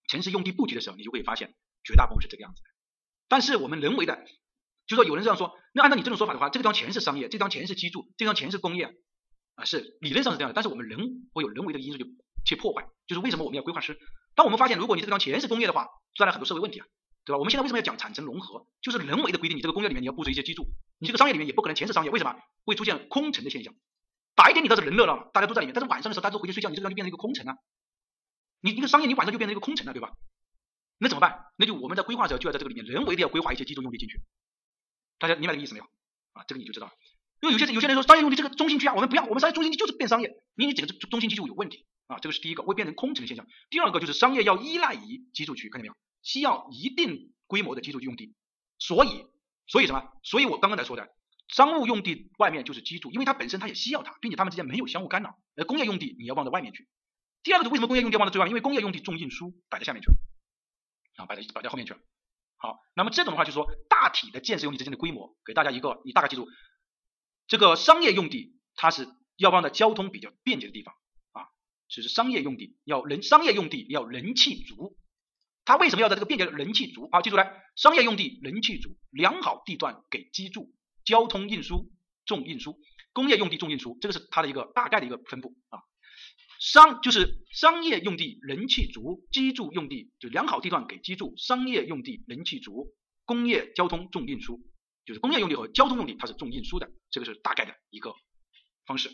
[0.09, 2.69] 城市用地布局的时候，你就会发现绝大部分是这个样子的。
[3.29, 4.25] 但是我们人为的，
[4.87, 8.93] 就说有人这样说，那按照你这种说法的话，这个地方全是商业，这方全是居住，这方全是工业。
[9.57, 12.05] 啊，是理论上是这样的，但是我们人会有人为的因素就
[12.45, 13.97] 去破坏，就是为什么我们要规划师？
[14.35, 16.85] 当我们发现如果你这个地方全是工业的话，带来很多社会问题啊，
[17.25, 17.39] 对吧？
[17.39, 18.67] 我们现在为什么要讲产城融合？
[18.81, 20.67] 就是人为的规定，你这个工业里面你要布置一些居住，
[20.99, 22.35] 你这个商业里面也不可能全是商业，为什么
[22.65, 23.73] 会出现空城的现象？
[24.35, 27.57] 白天你倒是人热闹，大家都在里面，但是晚上的时候大家都回去睡觉，你这个地方就变成一个空城啊。
[28.61, 30.11] 你一个商业你晚上就变成一个空城了，对吧？
[30.99, 31.45] 那怎么办？
[31.57, 34.21] 那就我们在规划的时候就要在这个里面人为的要规划一些居住用地进去，
[35.17, 35.85] 大家明白这个意思没有？
[36.33, 36.93] 啊，这个你就知道了。
[37.41, 43.45] 因为有些有些人说商业用地这个中心区啊，我们不要，我们商业中心区就是变商业，你你整个中心区就有问题啊，这个是第一个会变成空城现象。
[43.69, 45.95] 第二个就是商业要依赖于居住区，看见没有？
[46.23, 48.33] 需要一定规模的居住用地，
[48.79, 49.27] 所以
[49.67, 50.03] 所以什么？
[50.23, 51.07] 所以我刚刚才说的，
[51.47, 55.37] 商务用地外面就是居住，因为它本身它也需要它，并且它们之间没有相互干扰。
[55.55, 56.87] 而工业用地你要放在外面去。
[57.43, 58.47] 第二个是为什么工业用地放在最外？
[58.47, 60.15] 因为工业用地重运输摆在下面去了，
[61.17, 61.99] 啊，摆在摆在后面去了。
[62.57, 66.47] 好，那么这种的话就是说大体的建设用地之间的规模，给大家一个你大概记住。
[67.47, 69.07] 这个商业用地，它是
[69.37, 70.93] 要放在交通比较便捷的地方
[71.31, 71.47] 啊，
[71.87, 74.97] 就是商业用地要人商业用地要人气足，
[75.63, 77.09] 它为什么要在这个便捷的人气足？
[77.11, 80.73] 好，记住来，商业用地人气足，良好地段给居住，
[81.05, 81.89] 交通运输
[82.25, 82.79] 重运输，
[83.13, 85.79] 工业用地重运输，这个是它的一个大概的一个分布啊。
[86.59, 92.95] 商就是商业用地人气足，居住用地就良好地段给居住，商业用地人气足，
[93.25, 94.59] 工业交通重运输。
[95.05, 98.13] 就是工业用地和交通用地，它是重运输的，这个是大概的一个
[98.85, 99.09] 方式。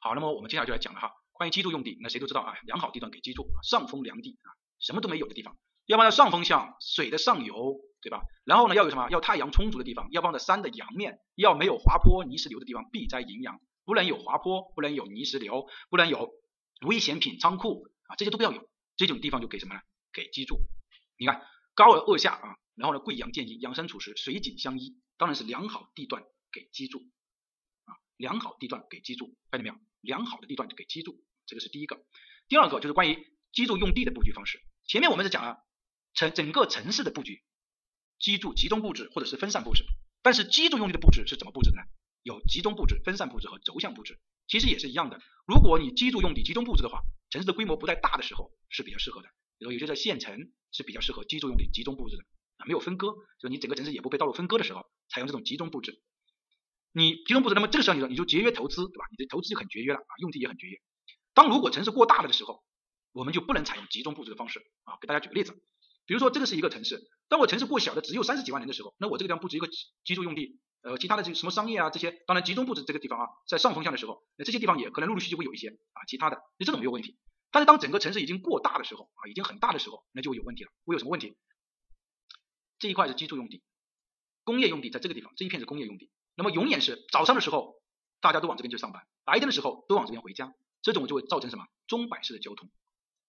[0.00, 4.48] 好，那么我们接下来就来讲了哈，关于居住用地，那谁都知道啊，良好地段给居住，上风良地啊，
[4.78, 5.56] 什么都没有的地方，
[5.86, 8.22] 要放在上风向，水的上游，对吧？
[8.44, 9.08] 然后呢，要有什么？
[9.10, 16.30] 要太阳充足的地方，要放在山的阳面，要没有滑坡、泥石流的地方，避灾营养，不能有滑坡，不能有泥石流，不能有
[16.82, 19.80] 危险品仓库啊，这些都不要有，这种地方就给什么呢？
[20.12, 20.60] 给居住。
[21.18, 21.42] 你看
[21.74, 22.56] 高而恶下啊。
[22.76, 26.22] 然后呢，贵阳建议养生处实，水景相依，当然是良好地段
[26.56, 27.04] 给居住
[27.84, 29.76] 啊，良好地段给居住，看见没有？
[30.00, 32.02] 良好的地段给居住，这个是第一个。
[32.48, 34.62] 第二个就是关于居住用地的布局方式。
[34.86, 35.58] 前面我们是讲了
[36.14, 37.44] 城整个城市的布局，
[38.18, 39.84] 居住集中布置或者是分散布置，
[40.22, 41.82] 但是居住用地的布置是怎么布置的呢？
[42.22, 44.18] 有集中布置、分散布置和轴向布置，
[44.48, 45.20] 其实也是一样的。
[45.46, 49.28] 如果你居住用地集中布置的话，城市的规模不太大的时候是比较适合的，
[49.58, 52.24] 比如有些在县城是比较适合居住用地集中布置的。
[52.56, 56.00] 啊，没有分割，就你整个城市也不被道路分割的时候，采用这种集中布置。
[56.96, 59.04] 你集中布置，那么这个时候你说你就节约投资，对吧？
[59.10, 60.80] 你的投资就很节约了啊，用地也很节约。
[61.34, 62.64] 当如果城市过大了的时候，
[63.12, 64.96] 我们就不能采用集中布置的方式啊。
[64.98, 65.52] 给大家举个例子，
[66.06, 69.68] 比如说这个是一个城市，当我城市过小的只有三十几万人的时候，那我这个地方布置一个
[70.04, 77.18] 居住用地，呃，其他的这什么商业啊这些，当然集中布置这个地方啊，在上风向的时候，那这些地方也可能陆陆续续会有一些啊其他的，那这种没有问题。
[77.50, 80.70] 但是当整个城市已经过大的时候啊，已经很大的时候，那就会有问题了。
[80.86, 81.36] 会有什么问题？
[82.78, 83.62] 这一块是居住用地，
[84.44, 86.10] 工业用地在这个地方，这一片是工业用地。
[86.36, 87.74] 那么永远是早上的时候
[88.20, 90.52] 大家都往这边去上班，白天的时候都往这边回家，
[90.82, 92.70] 这种就会造成什么钟摆式的交通。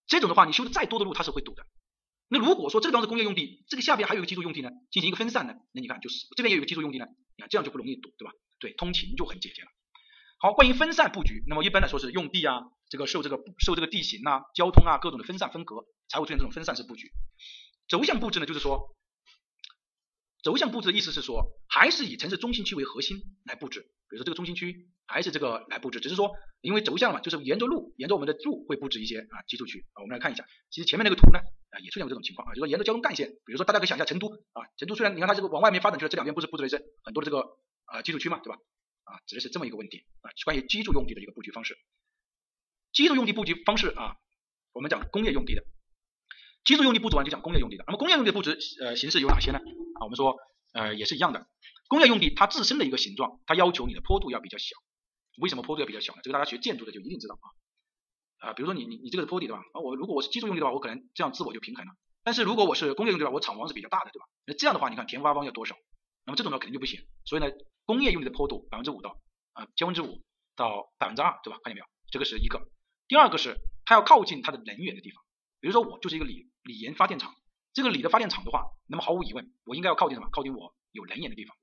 [0.06, 1.66] 这种的话，你修的再多的路它是会堵的。
[2.28, 7.06] 那如果说这个地方是工业用地，这个下边还有一个居住用地呢，进行一个分散呢，那你看就是这边也有一个居住用地呢，
[7.36, 8.32] 你看这样就不容易堵，对吧？
[8.58, 9.68] 对，通勤就很简洁了。
[10.38, 12.60] 好，关于分散布局，那么一般来说是用地啊，
[12.90, 17.10] 这个受这个受这个地形啊、交通啊各种的分散分隔，才会出现这种分散式布局。
[17.88, 18.94] 轴向布置呢，就是说。
[20.42, 30.02] 轴向布置的意思是说，还是以城市中心区为核心来布置，比如说这个中心区还是这个来布置，只是说因为轴向嘛，就是沿着路，沿着我们的路会布置一些啊居住区啊。
[30.02, 31.40] 我们来看一下，其实前面那个图呢
[31.70, 38.58] 啊也出现过这种情况啊，就说沿着交通干线，比如说大家可以想一下成都啊，成都虽然你看它这个往外面发展去了，这两边不是布置了一些很多的这个啊居住区嘛，对吧？
[39.04, 41.76] 啊，指的是这么一个问题啊，关于居住用地的一个布局方式。
[42.92, 44.16] 居住用地布局方式啊，
[44.72, 45.64] 我们讲工业用地的。
[46.64, 49.60] 居住用地布置完就讲工业用地的，那么工业用地布置呃形式有哪些呢？
[49.98, 50.36] 啊，我们说
[50.72, 51.46] 呃也是一样的，
[51.88, 54.76] 工业用地它自身的一个形状，它要求你的坡度要比较小。
[55.38, 56.20] 为什么坡度要比较小呢？
[56.22, 57.46] 这个大家学建筑的就一定知道啊。
[58.48, 59.62] 啊，比如说你你你这个是坡地对吧？
[59.72, 61.92] 啊，我如果我是居住用地的话，我可能这样自我就平衡了。
[62.22, 64.26] 但是如果我是工业用地的话，我厂房是比较大的对吧？
[64.46, 65.76] 那这样的话，你看填挖方要多少？
[66.24, 67.00] 那么这种呢肯定就不行。
[67.24, 67.50] 所以呢，
[67.84, 69.18] 工业用地的坡度百分之五到
[69.54, 70.22] 啊千分之五
[70.56, 71.58] 到百分之二对吧？
[71.62, 71.86] 看见没有？
[72.10, 72.68] 这个是一个。
[73.06, 75.22] 第二个是它要靠近它的能源的地方。
[75.60, 77.34] 比如说我就是一个锂锂盐发电厂，
[77.78, 80.28] 这个锂的发电厂的话，那么毫无疑问，我应该要靠近什么？
[80.32, 81.56] 靠近我有能源的地方。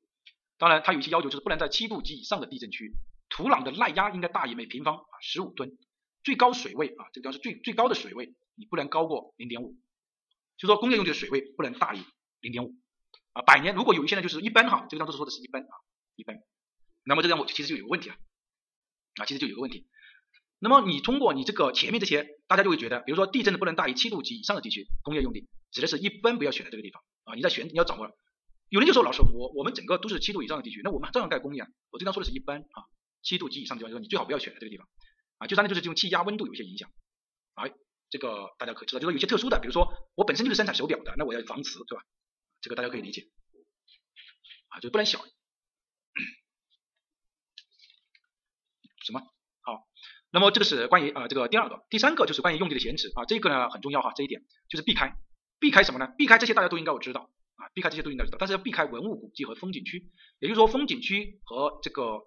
[0.58, 2.94] 当然，它有一些要求，就是不能在七度及以上的地震区，
[3.28, 5.78] 土壤的耐压应该大于每平方啊十五吨，
[6.24, 9.76] 最高水位啊，这个地方是最最高的水位，你不能高过零点五。
[10.58, 12.00] 就说工业用地的水位不能大于
[12.40, 12.74] 零点五
[13.34, 13.42] 啊。
[13.42, 15.76] 百年如果有一些呢，就是一般哈，这个当中说的是一般啊，
[16.16, 16.38] 一般。
[17.04, 18.16] 那么这样我其实就有个问题了
[19.20, 19.86] 啊，其实就有个问题。
[20.60, 27.36] 那么你通过你这个前面这些，大家就会觉得，比如说地震的不能大于七度及以上的地区，工业用地指的是一般不要选在这个地方啊。
[27.36, 28.16] 你在选你要掌握了。
[28.70, 31.68] 有人就说老师，我我们整个都是七度以上的地区，那我们照样盖工业啊。
[31.92, 32.88] 我经常说的是一般啊，
[33.22, 34.88] 七度及以上的地方，你最好不要选的这个地方
[35.38, 35.48] 啊。
[35.48, 36.90] 就当然就是这种气压温度有一些影响。
[37.56, 37.72] 哎，
[38.10, 42.04] 这个大家可知道，就说有些特殊的，比如说我本身就是生产手表的，那我要防磁对吧？
[42.62, 43.28] 这个大家可以理解
[44.70, 45.24] 啊，就不能小。
[49.04, 49.22] 什么？
[49.62, 49.88] 好。
[50.32, 55.16] 那么这个是关于啊这个第二个，第三个就是关于用地的选址啊，这个呢很重要哈，这一点就是避开，
[55.60, 56.14] 避开什么呢？
[56.18, 62.22] 避开这些大家都应该我知道啊，避开这些都应该知道，但是要避开文物古迹和风景区，也就是说风景区和这个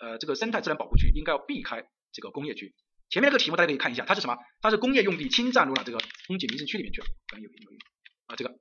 [0.00, 2.74] 呃这个生态自然保护区应该要避开这个工业区。
[3.10, 4.36] 前面那个题目大家可以看一下，它是什么？
[4.60, 7.78] 它是工业用地侵占入了这个风景名胜区里面去了，可能有有有
[8.26, 8.54] 啊这个，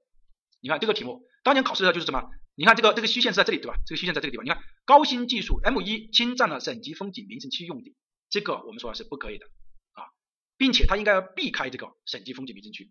[0.61, 2.29] 你看这个题目当年考试的就是什么？
[2.55, 3.77] 你看这个这个虚线是在这里对吧？
[3.85, 7.95] 这个虚线在这个地方，你看高新技术 M 一侵占了省级风景名胜区用地。
[8.29, 9.45] 这个我们说是不可以的
[9.93, 10.09] 啊，
[10.57, 12.89] 并且它应该要避开这个省级风景名胜区，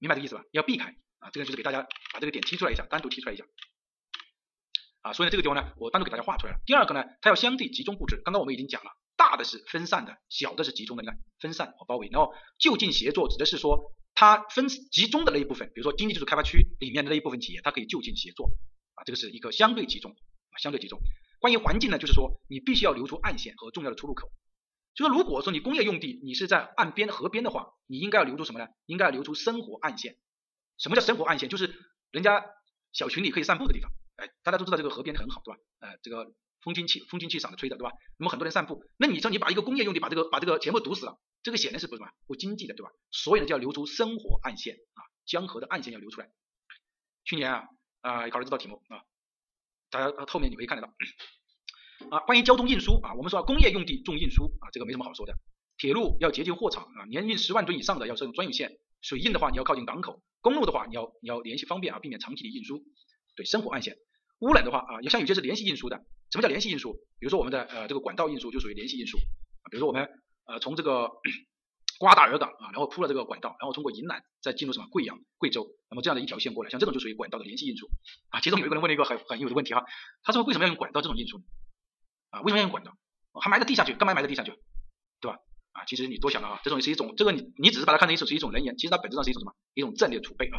[0.00, 0.42] 明白这个意思吧？
[0.50, 3.44] 要避开啊，这个就是给大家把这个点提出来一下，单独提出来一下
[5.02, 5.12] 啊。
[5.12, 6.58] 所以呢，这个地方呢，我单独给大家画出来了。
[6.66, 8.20] 第二个呢，它要相对集中布置。
[8.24, 11.02] 刚刚我们已经讲了，大的是分散的，小的是集中的。
[11.02, 18.50] 你看，分散和包围，然后就近协作，指的是说它分集中的那一部分，比如说经济技术开发区里面的那一部分企业，它可以就近协作
[18.94, 20.98] 啊，这个是一个相对集中啊，相对集中。
[21.40, 24.30] 关于环境呢，就是说你必须要留出暗线和重要的出入口。
[24.94, 28.68] 就说如果说你工业用地你是在岸边河边的话，你应该要留出什么呢？
[28.86, 30.16] 应该要留出生活暗线。
[30.78, 31.48] 什么叫生活暗线？
[31.48, 31.74] 就是
[32.10, 32.44] 人家
[32.92, 33.90] 小群里可以散步的地方。
[34.16, 35.60] 哎，大家都知道这个河边很好，对吧？
[35.80, 37.92] 呃，这个风清气，风清气爽的吹的，对吧？
[38.18, 42.92] 那么很多人散步，那你说你把一个工业用地把这个把这个全部堵死了，这个显然是不什么不经济的，对吧？
[43.10, 46.30] 所以呢，就要留出生活暗线啊，江河的暗线要留出来。
[47.24, 47.68] 去年啊
[48.00, 49.04] 啊考了这道题目啊，
[49.90, 50.92] 大家后面你可以看得到。
[52.10, 55.34] 啊，关于交通运输啊，我们说工业用地重运输啊，这个没什么好说的。
[55.76, 58.78] 铁路要接近货场啊，年运十万吨以上的要设用专用线。
[59.00, 60.22] 水运的话，你要靠近港口。
[60.40, 62.82] 公路的话，你要你要联系方便啊，避免长距离运输。
[63.36, 63.96] 对，生活岸线。
[64.40, 65.96] 污染的话啊，像有些是联系运输的。
[66.30, 66.92] 什么叫联系运输？
[67.18, 69.66] 比如说我们的呃这个管道运输就属于联系运输啊。
[69.70, 70.08] 比如说我们
[70.46, 71.10] 呃从这个
[71.98, 77.88] 瓜达尔港啊，然后铺了这个管道，然后通过云南再进入什么贵阳、贵州，那么这样的一条线过来，像这种就属于管道的联系运输
[78.28, 78.40] 啊。
[78.40, 79.84] 其中有一个人问了一个很很有的问题哈，
[80.22, 81.40] 他说为什么要用管道这种运输？
[82.30, 82.92] 啊，为什么要管道？
[83.40, 84.52] 还埋在地下去，干嘛埋在地下去？
[85.20, 85.38] 对吧？
[85.72, 89.54] 啊，其实你多想了啊，这种是一种，这个你你只是把它看成一种是一种能源，其实它本质上是一种什么？
[89.74, 90.58] 一种战略储备啊，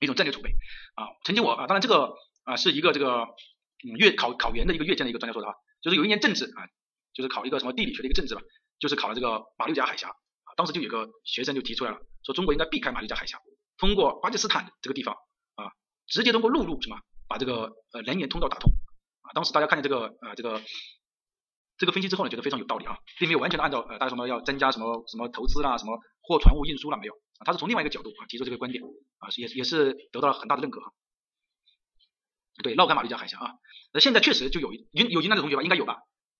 [0.00, 0.50] 一种战略储备
[0.94, 1.04] 啊。
[1.24, 3.22] 曾经我啊，当然这个啊是一个这个
[3.84, 6.64] 嗯阅考考研的一个阅卷的一个专家说的哈，就是有一年政治啊，
[7.12, 8.40] 就是考一个什么地理学的一个政治吧，
[8.78, 13.38] 就是考了这个马六甲海峡啊，当时就有个学生就提出来了，说中国应该避开马六甲海峡，
[13.76, 15.14] 通过巴基斯坦这个地方
[15.56, 15.70] 啊，
[16.06, 16.98] 直接通过陆路什么
[17.28, 18.72] 把这个呃能源通道打通
[19.34, 20.60] 当时大家看见这个呃这个
[21.78, 28.82] 这个分析之后呢，觉得非常有道理啊，并没有完全的按照呃大家什么要增加什么什么投资啦，什么货船务运输啦没有啊，他是从另外一个角度啊提出这个观点
[29.18, 30.92] 啊，也也是得到了很大的认可啊。
[32.62, 33.52] 对，绕开马六甲海峡啊，
[33.92, 35.98] 那现在确实就有云有云南的同学吧，应该有吧，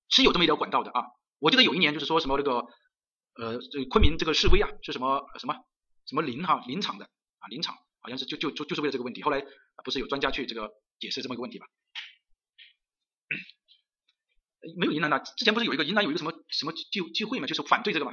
[0.08, 1.04] 是有这么一条管道的啊。
[1.38, 2.64] 我记得有一年就是说什么那个
[3.34, 3.58] 呃
[3.90, 5.54] 昆明这个示威啊，是什么什么
[6.06, 9.44] 什么林哈林场的啊林场，好像是就就就就是为了这个问题，后来
[9.84, 11.66] 不是有专家去这个解释这么一个问题吧？
[14.78, 18.12] 没有云南的，之前不是有一个云南有一个什么什么聚聚会嘛，就是反对这个嘛，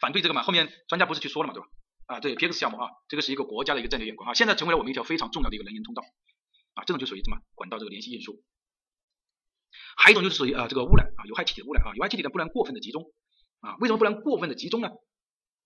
[0.00, 1.68] 反对这个嘛，后面专家不是去说了嘛，对吧？
[2.06, 6.02] 啊，对 PX 项目啊，这个是一个国家的一个战略眼光啊，现在成为了我们一条非常重要的一个能源通道。
[6.74, 8.42] 啊，这种就属于什么管道这个联系运输，
[9.96, 13.12] 还有一种就是属于啊这个污染啊有害气体的污染啊有害气体的不能过分的集中
[13.60, 14.90] 啊为什么不能过分的集中呢？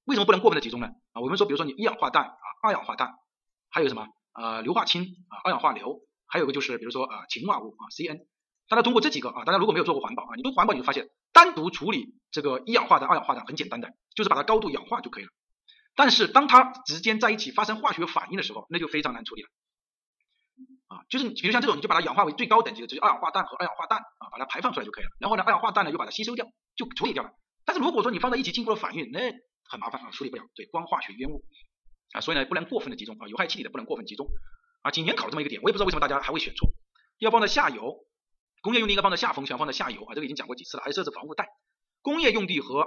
[0.04, 0.88] 为什么不能过分的集中呢？
[1.12, 3.14] 啊我们说比如说你一氧化氮啊二氧化氮
[3.70, 8.26] 还有什么啊硫化氢啊二氧化硫还有个就是比如说啊氰化物啊 CN，
[8.68, 15.30] 大家通过这几个啊大家如果没有做过环保啊你做环保你就发现单独处理这个一氧化氮二氧化氮很简单的就是把它高度氧化就可以了，
[15.96, 19.48] 但是当它直接在一起发生化学反应的时候那就非常难处理了。
[20.88, 25.10] 啊，就是比如像这种，你就把它氧化为最高等级的，就是二氧化氮和二氧化氮啊，把它排放出来就可以了。
[25.20, 26.46] 然后呢，二氧化氮呢又把它吸收掉，
[26.76, 27.30] 就处理掉了。
[27.66, 29.20] 但是如果说你放在一起经过了反应，那
[29.68, 30.42] 很麻烦啊，处理不了。
[30.54, 31.44] 对，光化学烟雾
[32.14, 34.26] 啊，所以呢不能过分的集中啊，有害气体的不能过分集中
[34.80, 34.90] 啊。
[34.90, 36.70] 今年考这么一个点，我也不知道为什么大家还会选错，
[37.18, 38.06] 要放在下游，
[38.62, 41.48] 工业用地应该放在下风全，放在下游啊，这个已经讲过几次了，还设置防护带。
[42.02, 42.86] 工业用地和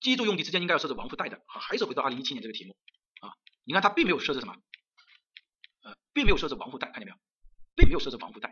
[0.00, 2.76] 居住用地之间应该要设置防护带的啊，还是回到二零一七年这个题目
[3.20, 4.54] 啊，你看它并没有设置什么。
[5.84, 7.16] 呃，并没有设置防护带，看见没有？
[7.74, 8.50] 并没有设置防护带，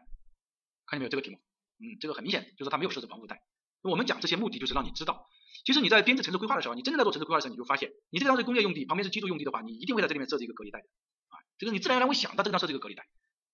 [0.86, 1.08] 看见没有？
[1.08, 1.38] 这个题目，
[1.78, 3.42] 嗯，这个很明显就是它没有设置防护带。
[3.82, 5.28] 我们讲这些目的就是让你知道，
[5.64, 10.86] 其实你在编制城市规划的时候，你真正在做城市规划的时候，你就发现，你这个地方是工业用地，旁边是居住用地的话，你一定会在这里面设置一个隔离带的
[11.28, 11.38] 啊。
[11.58, 13.06] 这个你自然而然会想到这个地方设置一个隔离带。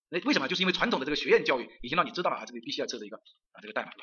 [0.09, 0.47] 那，为什么？
[0.47, 3.97] 就是因为传统的这个学院教育已经让你知道了啊，这个必须要设置一个啊这个代码了。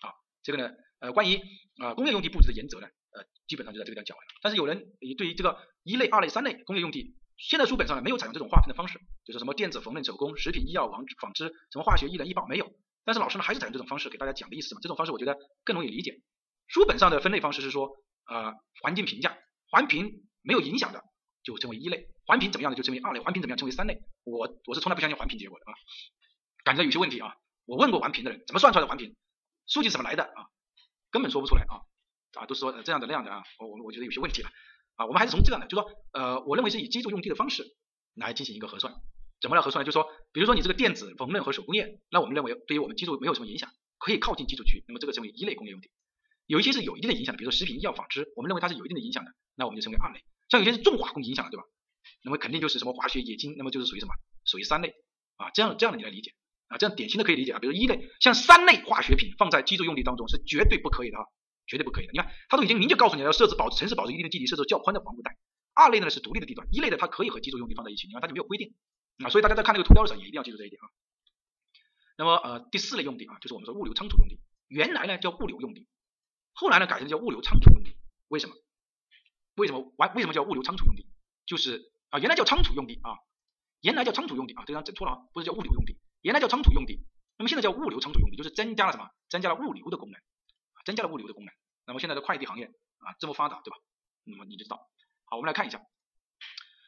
[0.00, 0.70] 好，这个呢，
[1.00, 1.40] 呃，关于
[1.82, 4.32] 啊工业用地布置的原则呢，呃，基本上就在这个地方讲完了。
[4.42, 7.16] 但是有人对于这个一类、二类、三类工业用地。
[7.36, 12.72] 现在书本上呢没有采用这种划分的方式，就是什么电子、缝纫、手工、食品、医药、纺纺织，什么化学、医疗、医保没有。
[13.04, 14.80] 但是老师呢还是采用这种方式给大家讲的意思嘛？
[14.80, 16.22] 这种方式我觉得更容易理解。
[16.68, 17.90] 书本上的分类方式是说，
[18.30, 19.36] 呃，环境评价，
[19.68, 21.02] 环评没有影响的
[21.42, 24.02] 就称为一类，环评怎么样的就称为二类，环评怎么样称为三类。
[24.24, 25.74] 我我是从来不相信环评结果的啊，
[26.64, 27.36] 感觉有些问题啊。
[27.66, 29.14] 我问过环评的人，怎么算出来的环评？
[29.66, 30.48] 数据怎么来的啊？
[31.10, 31.80] 根本说不出来啊
[32.34, 34.50] 啊，都说这样的那样的啊，我我我觉得有些问题了。
[34.96, 37.64] 啊，我们还是从这样的，就说，呃，我认为是以基础用地的方式
[38.14, 38.94] 来进行一个核算，
[39.40, 39.86] 怎么来核算呢？
[39.86, 45.90] 就说，比如说你这个电子、缝纫和手工业，那我们认为对于我们基础没有什么影响，可以靠近基础区，那么这个称为一类工业用地。
[46.46, 50.22] 有一些是有一定的影响的，比如说食品、医药、纺织，我们认为它是有一定的影响的，那我们就称为二类。
[50.48, 51.64] 像有些是重化工影响的，对吧？
[52.22, 54.14] 那么肯定就是什么化学、冶金，那么就是属于什么？
[54.44, 54.94] 属于三类
[55.36, 56.34] 啊，这样这样的你来理解
[56.68, 57.58] 啊，这样典型的可以理解啊。
[57.58, 61.24] 比如一类，像三类化学品放在居住用地当中是绝对不可以的啊，
[61.66, 62.12] 绝对不可以的。
[62.12, 65.36] 你看，它都已经明确告诉你要设置保城市保持一定的距离，设置较宽的防护带。
[65.74, 68.74] 二类呢是独立的地段，一类的它可以和居住用地放在一起，你看它就没有规定
[69.24, 70.86] 啊，所以大家在看这个图标的时候也一定要记住这一点啊。
[72.16, 75.88] 那么呃第四类用地啊，就是我们说物流仓储用地，原来呢叫物流用地，
[76.52, 77.96] 后来呢改成叫物流仓储用地，
[78.28, 78.54] 为什么？
[79.56, 81.06] 为什么完为什么叫物流仓储用地？
[81.46, 83.18] 就是啊原来叫仓储用地啊，
[83.80, 87.04] 原来叫仓储用地啊，这张整错了啊，不是叫物流用地，原来叫仓储用地，
[87.36, 89.10] 那么现在叫物流仓储用地，就是增加了什么？
[89.28, 90.20] 增加了物流的功能，
[90.86, 91.52] 增加了物流的功能。
[91.86, 93.78] 那么现在的快递行业啊这么发达，对吧？
[94.22, 94.88] 那么你就知道。
[95.24, 95.82] 好，我们来看一下，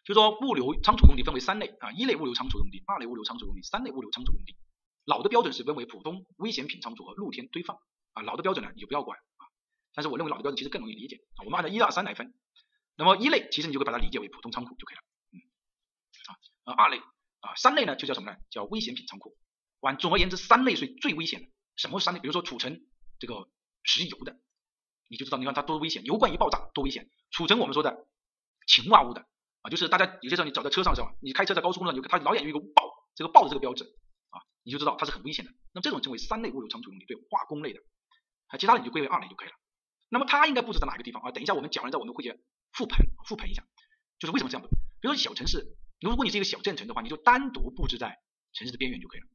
[0.04, 4.54] 就说物流仓储用地分为三类啊，一类物流仓储用地，二类物流仓储用地，三类物流仓储用地。
[5.06, 7.76] 老的标准是分为普通危险品仓储和露天堆放
[8.12, 9.42] 啊，老的标准呢你就不要管啊，
[9.92, 12.32] 但是我认为老的标准其实更容易理解啊，我们按照一二三来分。
[12.98, 15.02] 那么一类其实你就会把它理解为普通仓库就可以了，
[16.66, 16.98] 啊，二类
[17.40, 18.36] 啊，三类呢就叫什么呢？
[18.50, 19.34] 叫危险品仓库。
[19.80, 21.48] 完，总而言之，三类是最危险的。
[21.76, 22.20] 什么三类？
[22.20, 22.86] 比如说储存
[23.18, 23.48] 这个
[23.82, 24.36] 石油的，
[25.08, 27.08] 你就知道，你看它多危险，油罐一爆炸多危险。
[27.30, 28.06] 储存我们说的。
[28.68, 29.24] 氰化物的
[29.62, 32.82] 啊，就是大家有些时候你走在车上的时候，你开车在高速公路上，你它老远有一个爆，
[33.14, 33.84] 这个爆的这个标志
[34.30, 35.52] 啊，你就知道它是很危险的。
[35.72, 37.78] 那么这种称为三类物流仓储用地，对化工类的，
[38.48, 39.54] 啊，其他的你就归为二类就可以了。
[40.08, 41.30] 那么它应该布置在哪个地方啊？
[41.30, 42.36] 等一下我们讲完之后，我们会去
[42.72, 43.62] 复盘复盘一下，
[44.18, 44.68] 就是为什么这样布。
[45.00, 48.18] 比如说小城市，如果你是一个小镇城的话，你就单独布置在
[48.52, 49.26] 城市的边缘就可以了。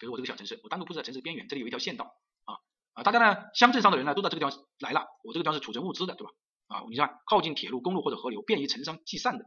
[0.00, 2.04] 比如我这个小城市，我单独布置在城市边缘，这里有一条县道
[2.44, 2.56] 啊
[2.94, 6.32] 啊，大家呢乡镇上的人呢都在这个地方来了，我这个地方是储存物资的，对吧？
[6.66, 9.44] 啊，你看靠近铁路、公路或者河流，便于城商寄散的，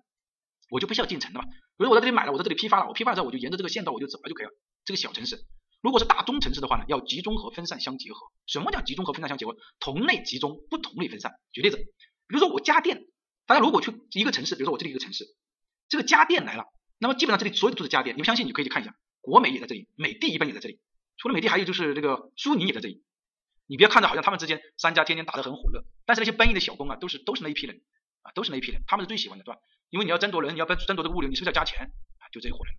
[0.70, 1.48] 我就不需要进城了嘛。
[1.78, 4.52] 比如我在这里买了，我在这里批发了，我批发之后我就沿着这个县道我就走了就可以了。
[4.86, 5.38] 这个小城市，
[5.82, 8.28] 如果是大中城市的话呢，要集中和分散相结合。
[8.46, 9.56] 什么叫集中和分散相结合？
[9.80, 11.34] 同类集中，不同类分散。
[11.52, 13.06] 举例子，比如说我家电，
[13.46, 15.26] 大家如果去一个城市，比如说我这里一个城市，
[15.90, 16.66] 这个家电来了，
[16.98, 20.80] 那么基本上这里所有的都是家电，你们相信你可以去看一下，国美也在这里，美的一般也在这里，
[21.18, 23.04] 除了美的还有就是这个苏宁也在这里。
[23.70, 27.82] 你不要看着好像他们之间三家天天打得很火热，但是那些搬运的小工啊，都是都是那一批人
[28.22, 29.60] 啊，都是那一批人，他们是最喜欢的，对吧？
[29.90, 32.24] 因为你要争夺人，你要争争夺这个物流，你是不是要加钱啊？
[32.32, 32.74] 就这一伙人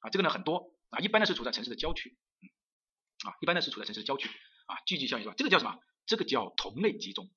[0.00, 2.48] 啊，这个呢很多啊，一般呢是处在城市的郊区，嗯
[3.28, 4.30] 啊，一般呢是处在城市的郊区
[4.64, 5.34] 啊，聚集效应是吧？
[5.36, 5.78] 这个叫什么？
[6.06, 7.30] 这个叫同类集中。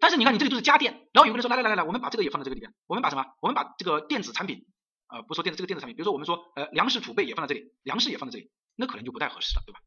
[0.00, 3.24] 但是你看你这里都是家电，然后有个人说来来来来，我们把这个也放在这个里面，我们把什么？
[3.40, 4.66] 我们把这个电子产品
[5.06, 9.80] 啊，不说电子这个电子产品，比如说我们说呃粮食储备也放在这里，粮食也放在这里，那可能就不太合适了，对吧？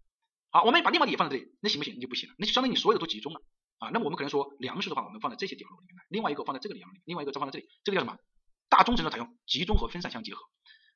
[0.51, 1.95] 好，我们把另外的也放在这里，那行不行？
[1.95, 3.41] 那就不行了，那就相当于你所有的都集中了
[3.79, 3.89] 啊。
[3.89, 8.17] 那么我们可能说粮食的话，我们放在这些点落里面来，另外一个放在这个点落里，另外一个再放在这里，这个叫什么？
[8.69, 10.41] 大中城市采用集中和分散相结合。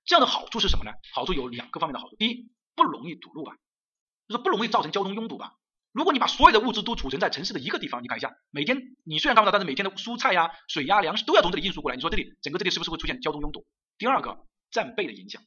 [0.06, 0.92] 这样的好处是什么呢？
[1.14, 3.58] 好处有两个方面的好处，第一，不容易堵路吧，
[4.28, 5.57] 就是不容易造成交通拥堵吧。
[5.98, 13.66] 如果你把所有的物资都储存在城市的一个地方，你看一下，每天你虽然看不到，但是每天的蔬菜呀、水呀、粮食都要从这里运输过来，你说这里整个这里是不是会出现交通拥堵？
[13.98, 15.42] 第二个，战备的影响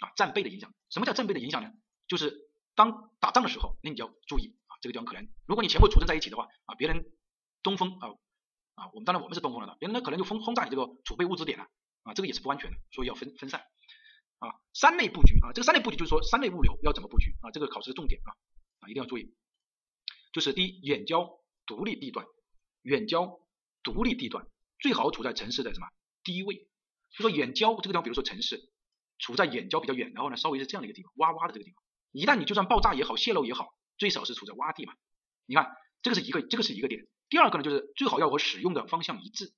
[0.00, 1.70] 啊，战备的影响，什么叫战备的影响呢？
[2.06, 7.06] 就是当打仗的时候，那你就要注意啊，这个地方可能，如果你全部储存在一起的话啊，别人
[7.62, 8.08] 东风啊
[8.74, 11.64] 啊，我们当然我们是东风了的，别人呢可能就轰轰炸你这个储备物资点了
[12.02, 13.62] 啊，这个也是不安全的，所以要分分散
[14.38, 18.36] 啊，三类布局啊，这个三类布局就是说三类物流要怎么布局啊，这个考试的重点啊
[18.80, 19.32] 啊，一定要注意，
[20.32, 22.26] 就是第一，远郊独立地段，
[22.82, 23.40] 远郊
[23.82, 24.46] 独立地段
[24.78, 25.88] 最好处在城市的什么
[26.24, 26.68] 低位，
[27.10, 28.70] 就说远郊这个地方，比如说城市
[29.18, 31.82] 处在远郊比较远，然后呢稍微是这样的一个地方，洼洼的这个地方。
[32.10, 34.94] 一旦你就算爆炸也好，泄漏也好，最少是处在洼地嘛。
[35.46, 37.06] 你看，这个是一个，这个是一个点。
[37.28, 39.52] 第二个呢，就是最好要和使用的方向一致。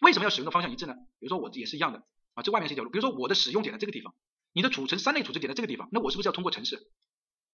[0.00, 0.94] 为什么要使用的方向一致呢？
[1.18, 2.02] 比如说我也是一样的
[2.34, 4.14] 啊，这外面是一条路，比如说我的使用点在这个地方，
[4.52, 6.90] 你的储存三类储存点在这个地方，那我是不是要通过城市？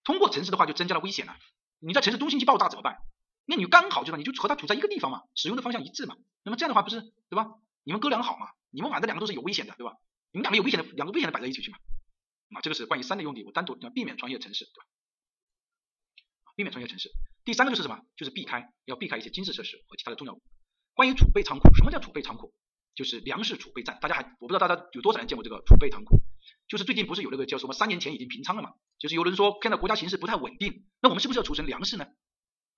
[0.05, 1.37] 通过城市的话就增加了危险了。
[1.81, 2.99] 你在城市中心去爆炸怎么办？
[3.47, 6.17] 那你刚好就你就和它处在一个地方嘛，使用的方向一致嘛。
[6.45, 7.51] 那么这样的话不是对吧？
[7.83, 8.49] 你们哥俩好嘛？
[8.71, 9.97] 你们反正两个都是有危险的，对吧？
[10.33, 11.79] 你们两个有危险的，两个危险的摆在一起去嘛。
[12.57, 14.87] 啊，这个是关于三类用地，我单独要避免穿越城市，对吧？
[16.57, 17.11] 避免穿越城市。
[17.45, 18.01] 第三个就是什么？
[18.17, 20.39] 就是避开，要避开一些军事设施和其他的重要。
[20.95, 22.55] 关于储备仓库，什么叫储备仓库？
[22.95, 23.99] 就是粮食储备站。
[24.01, 26.21] 大家还我不知道大家有多少人见过这个储备仓库？
[26.69, 28.73] 就是最近不是有那个叫什么三年前已经平仓了嘛？
[29.05, 32.07] 就是有人说看到国家形势不太稳定，那我们是不是要储存粮食呢？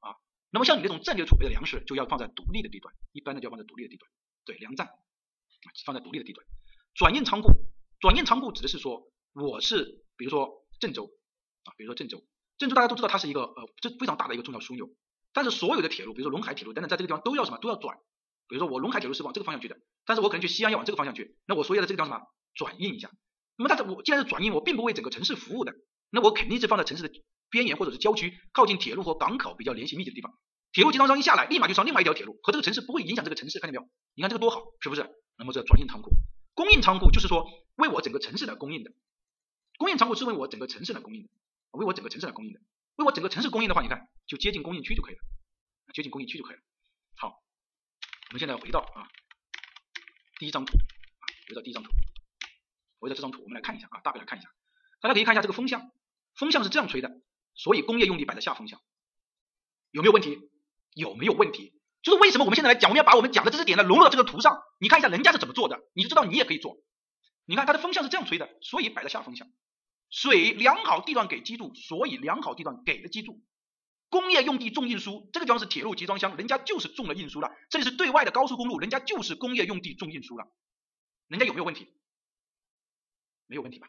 [0.01, 0.19] 啊，
[0.51, 4.11] 那么像你这种战略储备的粮食，就要放在独立的地段，一般的就要放在独立的地段。
[4.45, 4.89] 对，粮站
[5.85, 6.45] 放在独立的地段。
[6.97, 7.53] 转运仓库，
[8.01, 9.09] 转运仓库指的是说。
[9.39, 11.11] 我是比如说郑州
[11.65, 12.25] 啊，比如说郑州，
[12.57, 14.89] 郑州大家都知道它是一个呃这非常大的一个重要枢纽，
[15.35, 17.99] 但是所有的铁路，比如说陇海铁路等等，在这个地方都要什么都要转，
[18.49, 19.77] 比如说我陇海铁路是往这个方向去的，
[20.07, 22.23] 但是我可能去西安要往这个方向去，那我所有的这个叫什么
[22.55, 23.11] 转运一下，
[23.59, 25.75] 那么但是我既然是转运，我并不为整个城市服务的，
[26.11, 30.39] 那我肯定是放在城市的边缘或者是郊区，靠近铁路和港口比较联系密集的地方，
[30.73, 33.91] 铁路集装箱一下来，立马就上另外一条铁路，和这个城市不会影响这个城市，看见没有？
[34.15, 35.09] 你看这个多好，是不是？
[35.39, 36.11] 那么这转运仓库，
[36.55, 37.47] 供应仓库就是说
[37.77, 38.91] 为我整个城市来供应的。
[39.79, 41.31] 供应仓库是为我整个城市来供应的，
[41.73, 42.61] 为我整个城市来供应的，
[42.97, 45.21] 为我整个城市供应的话，你看就接近供应区就可以了，
[45.93, 46.63] 接近供应区就可以了。
[47.17, 47.29] 好，
[48.29, 49.05] 我们现在回到啊
[50.39, 50.73] 第一张图，
[51.49, 51.91] 回到第一张图，
[52.99, 54.49] 回到这张图，我们来看一下啊，大概来看一下，
[55.01, 55.91] 大家可以看一下这个风向，
[56.35, 57.11] 风向是这样吹的，
[57.55, 58.81] 所以工业用地摆在下风向，
[59.91, 60.39] 有没有问题？
[60.95, 61.75] 有没有问题？
[62.03, 66.79] 就是为什么我们现在来讲，我们要把我们讲的知识点呢融入到这个图上，你看一下人家是怎么做的，你就知道你也可以做。
[67.45, 69.49] 你看它的风向是这样吹的，所以摆在下风向。
[70.09, 73.43] 水良好地段给基筑，所以良好地段给了基筑。
[74.09, 77.51] 工业用地重运输，这个地方是铁路集装箱，人家就是重了运输了。
[77.71, 80.47] 这里是对外的高速公路，人家就是工业用地重运输了。
[81.27, 81.89] 人家有没有问题？
[83.49, 83.89] 没有问题吧？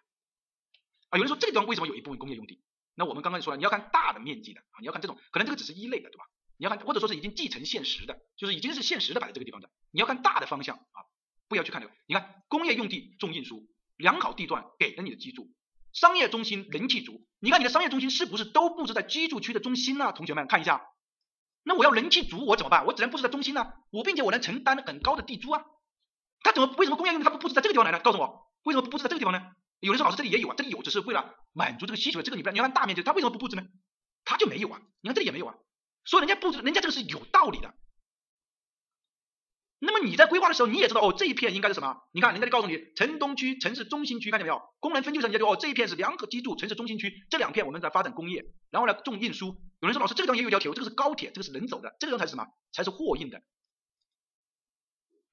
[1.09, 2.61] 啊，有人说这个地方为什么有一部分工业用地？
[2.95, 6.25] 那我们刚刚说了，你要看大的面积的啊，你要看这种，可能这个只是一类的，对吧？
[6.57, 11.05] 你要看或者说是已经继承现实的，就是已经是现实的摆在这个地方的，你要看大的方向啊，
[11.47, 11.93] 不要去看这个。
[12.07, 15.53] 你看工业用地重运输，良好地段给了你的居住。
[15.93, 20.11] 商业中心人气足，你看你的商业中心是不是都布置在居住区的中心呢？
[20.13, 20.81] 同学们看一下，
[21.63, 22.85] 那我要人气足，我怎么办？
[22.85, 25.63] 我只能布置在中心呢，我并且我能承担很高的地租啊。
[26.41, 27.99] 他怎么为什么工业用地他不布置在这个地方来呢？
[27.99, 29.51] 告诉我，为什么不布置在这个地方呢？
[29.79, 33.63] 有人说老师这里也有啊，这里有只是为了满足这个需求，这个你不要你要看大面积，他为什么不布置呢？
[34.25, 35.55] 他就没有啊，你看这里也没有啊，
[36.05, 37.73] 所以人家布置，人家这个是有道理的。
[39.79, 41.95] 那么你在规划的时候，你也知道哦，这一片应该是什么？
[42.11, 44.59] 你看人家就告诉你，城东区、城市中心区，看见没有？
[44.79, 49.55] 功能分区上人家就哦，这一片是良好基础城市中心区，这两片我们在发展工业，然后呢重运输。
[49.79, 52.47] 有人说老师，这个地方也有条铁路，这个是高铁，这个是人走的，这个地方才是什么？
[52.73, 53.43] 才是货运的。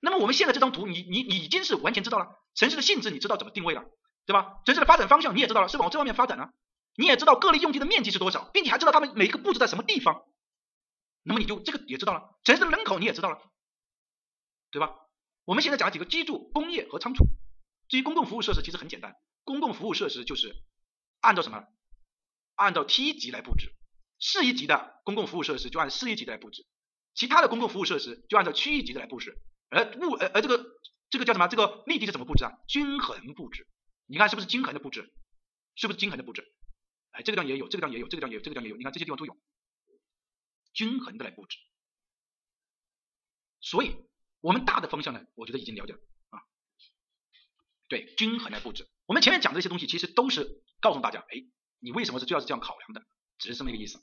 [0.01, 3.83] 那么我们现在这张图，你你你已经是完全知道了城市的性质，你知道怎么定位了，
[4.27, 4.61] 对吧？
[4.65, 6.53] 城市的发展方向你也知道了，是往这方面发展了，
[6.97, 10.25] 你也知道各类用地的面积是多少，并且还知道他们每一个布置在什么地方。
[11.23, 13.39] 那么你就这个也知道了，城市的人口你也知道了，
[14.71, 14.95] 对吧？
[15.45, 17.25] 我们现在讲了几个居住、工业和仓储。
[17.89, 19.15] 至于公共服务设施，其实很简单，
[19.45, 20.57] 公共服务设施就是
[21.21, 21.65] 按照什么？
[22.55, 23.75] 按照梯级来布置。
[24.19, 26.65] 市一级的公共服务设施就按市一级的来布置，
[27.15, 29.39] 其他的公共服务设施就按照区一级的来布置。
[29.69, 30.65] 而物而而这个
[31.11, 31.47] 这个叫什么？
[31.49, 32.53] 这个密地是怎么布置啊？
[32.67, 33.67] 均衡布置。
[34.06, 35.12] 你看是不是均衡的布置？
[35.76, 36.47] 是不是均衡的布置？
[37.10, 38.76] 哎，这个地方也有，这个地方也有，这个地方也有，这个地方也有。
[38.76, 39.36] 你看这些地方都有，
[40.72, 41.59] 均衡的来布置。
[43.60, 43.97] 所以，
[44.40, 45.98] 我们大的方向呢，我觉得已经了解了
[46.31, 46.43] 啊。
[47.89, 48.89] 对，均衡来布置。
[49.06, 51.44] 我们前面讲这些东西，其实都是告诉大家，哎，
[51.81, 53.06] 你为什么是最要是这样考量的？
[53.39, 53.98] 只是这么一个意思。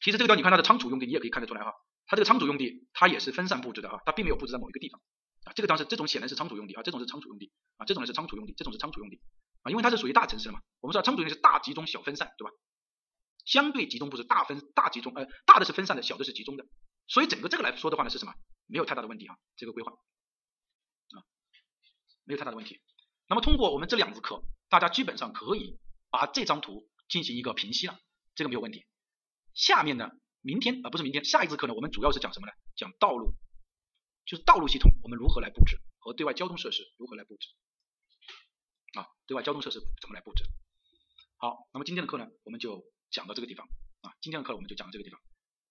[0.00, 1.72] 其实这个地方你看它的仓储用地，你也可以看得出来哈，
[2.06, 5.00] 它这个仓储用地它也是分散布置的啊，它并没有布置在某一个地方
[5.44, 5.52] 啊。
[5.54, 9.20] 这个当时这种显然是仓储用地啊，这种是仓储用地啊，这种呢是仓储用地，这种是仓储用地
[9.62, 10.60] 啊，因为它是属于大城市的嘛。
[10.80, 12.50] 我们说仓储用地是大集中小分散，对吧？
[13.44, 16.66] 相对集中不是大分大集中，呃，大的是分散的，小的是集中的。
[17.08, 18.34] 所以整个这个来说的话呢是什么？
[18.66, 21.16] 没有太大的问题啊，这个规划啊，
[22.24, 22.80] 没有太大的问题。
[23.28, 25.78] 那么通过我们这两节课，大家基本上可以
[26.10, 27.98] 把这张图进行一个平析了，
[28.34, 28.84] 这个没有问题。
[29.54, 30.10] 下面呢，
[30.42, 32.52] 明天啊不是明天，下一节课呢，我们主要是讲什么呢？
[32.76, 33.34] 讲道路，
[34.30, 37.48] 就是道路系统我们如何来布置和对外交通设施如何来布置
[38.94, 39.08] 啊？
[39.26, 40.44] 对外交通设施怎么来布置？
[41.36, 43.66] 好，那么今天的课呢，我们就讲到这个地方
[44.02, 44.14] 啊。
[44.20, 45.20] 今天的课我们就讲到这个地方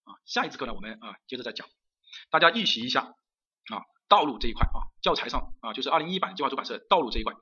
[0.03, 0.19] 啊。
[0.25, 1.69] 下一次课呢，我们啊接着再讲，
[2.29, 3.79] 大家预习一下啊，
[4.09, 7.33] 道路这一块啊，教材上啊就是二零一版计划出版社道路这一块，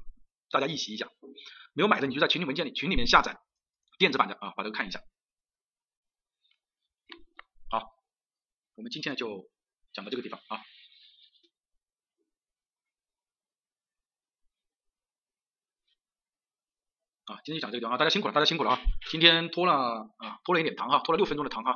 [0.51, 1.09] 大家预习一下。
[1.73, 3.39] 没有买的你就在群里文件里群里面下载
[3.97, 5.01] 电子版的啊，把这个看一下。
[7.71, 7.89] 好
[8.75, 9.49] 我们今天就
[9.93, 10.61] 讲到这个地方啊，
[17.27, 18.79] 啊，今天就讲这个地方啊，大家辛苦了，大家辛苦了啊，
[19.11, 19.73] 今天拖了
[20.17, 21.73] 啊，拖了一点糖哈，拖了六分钟的糖哈。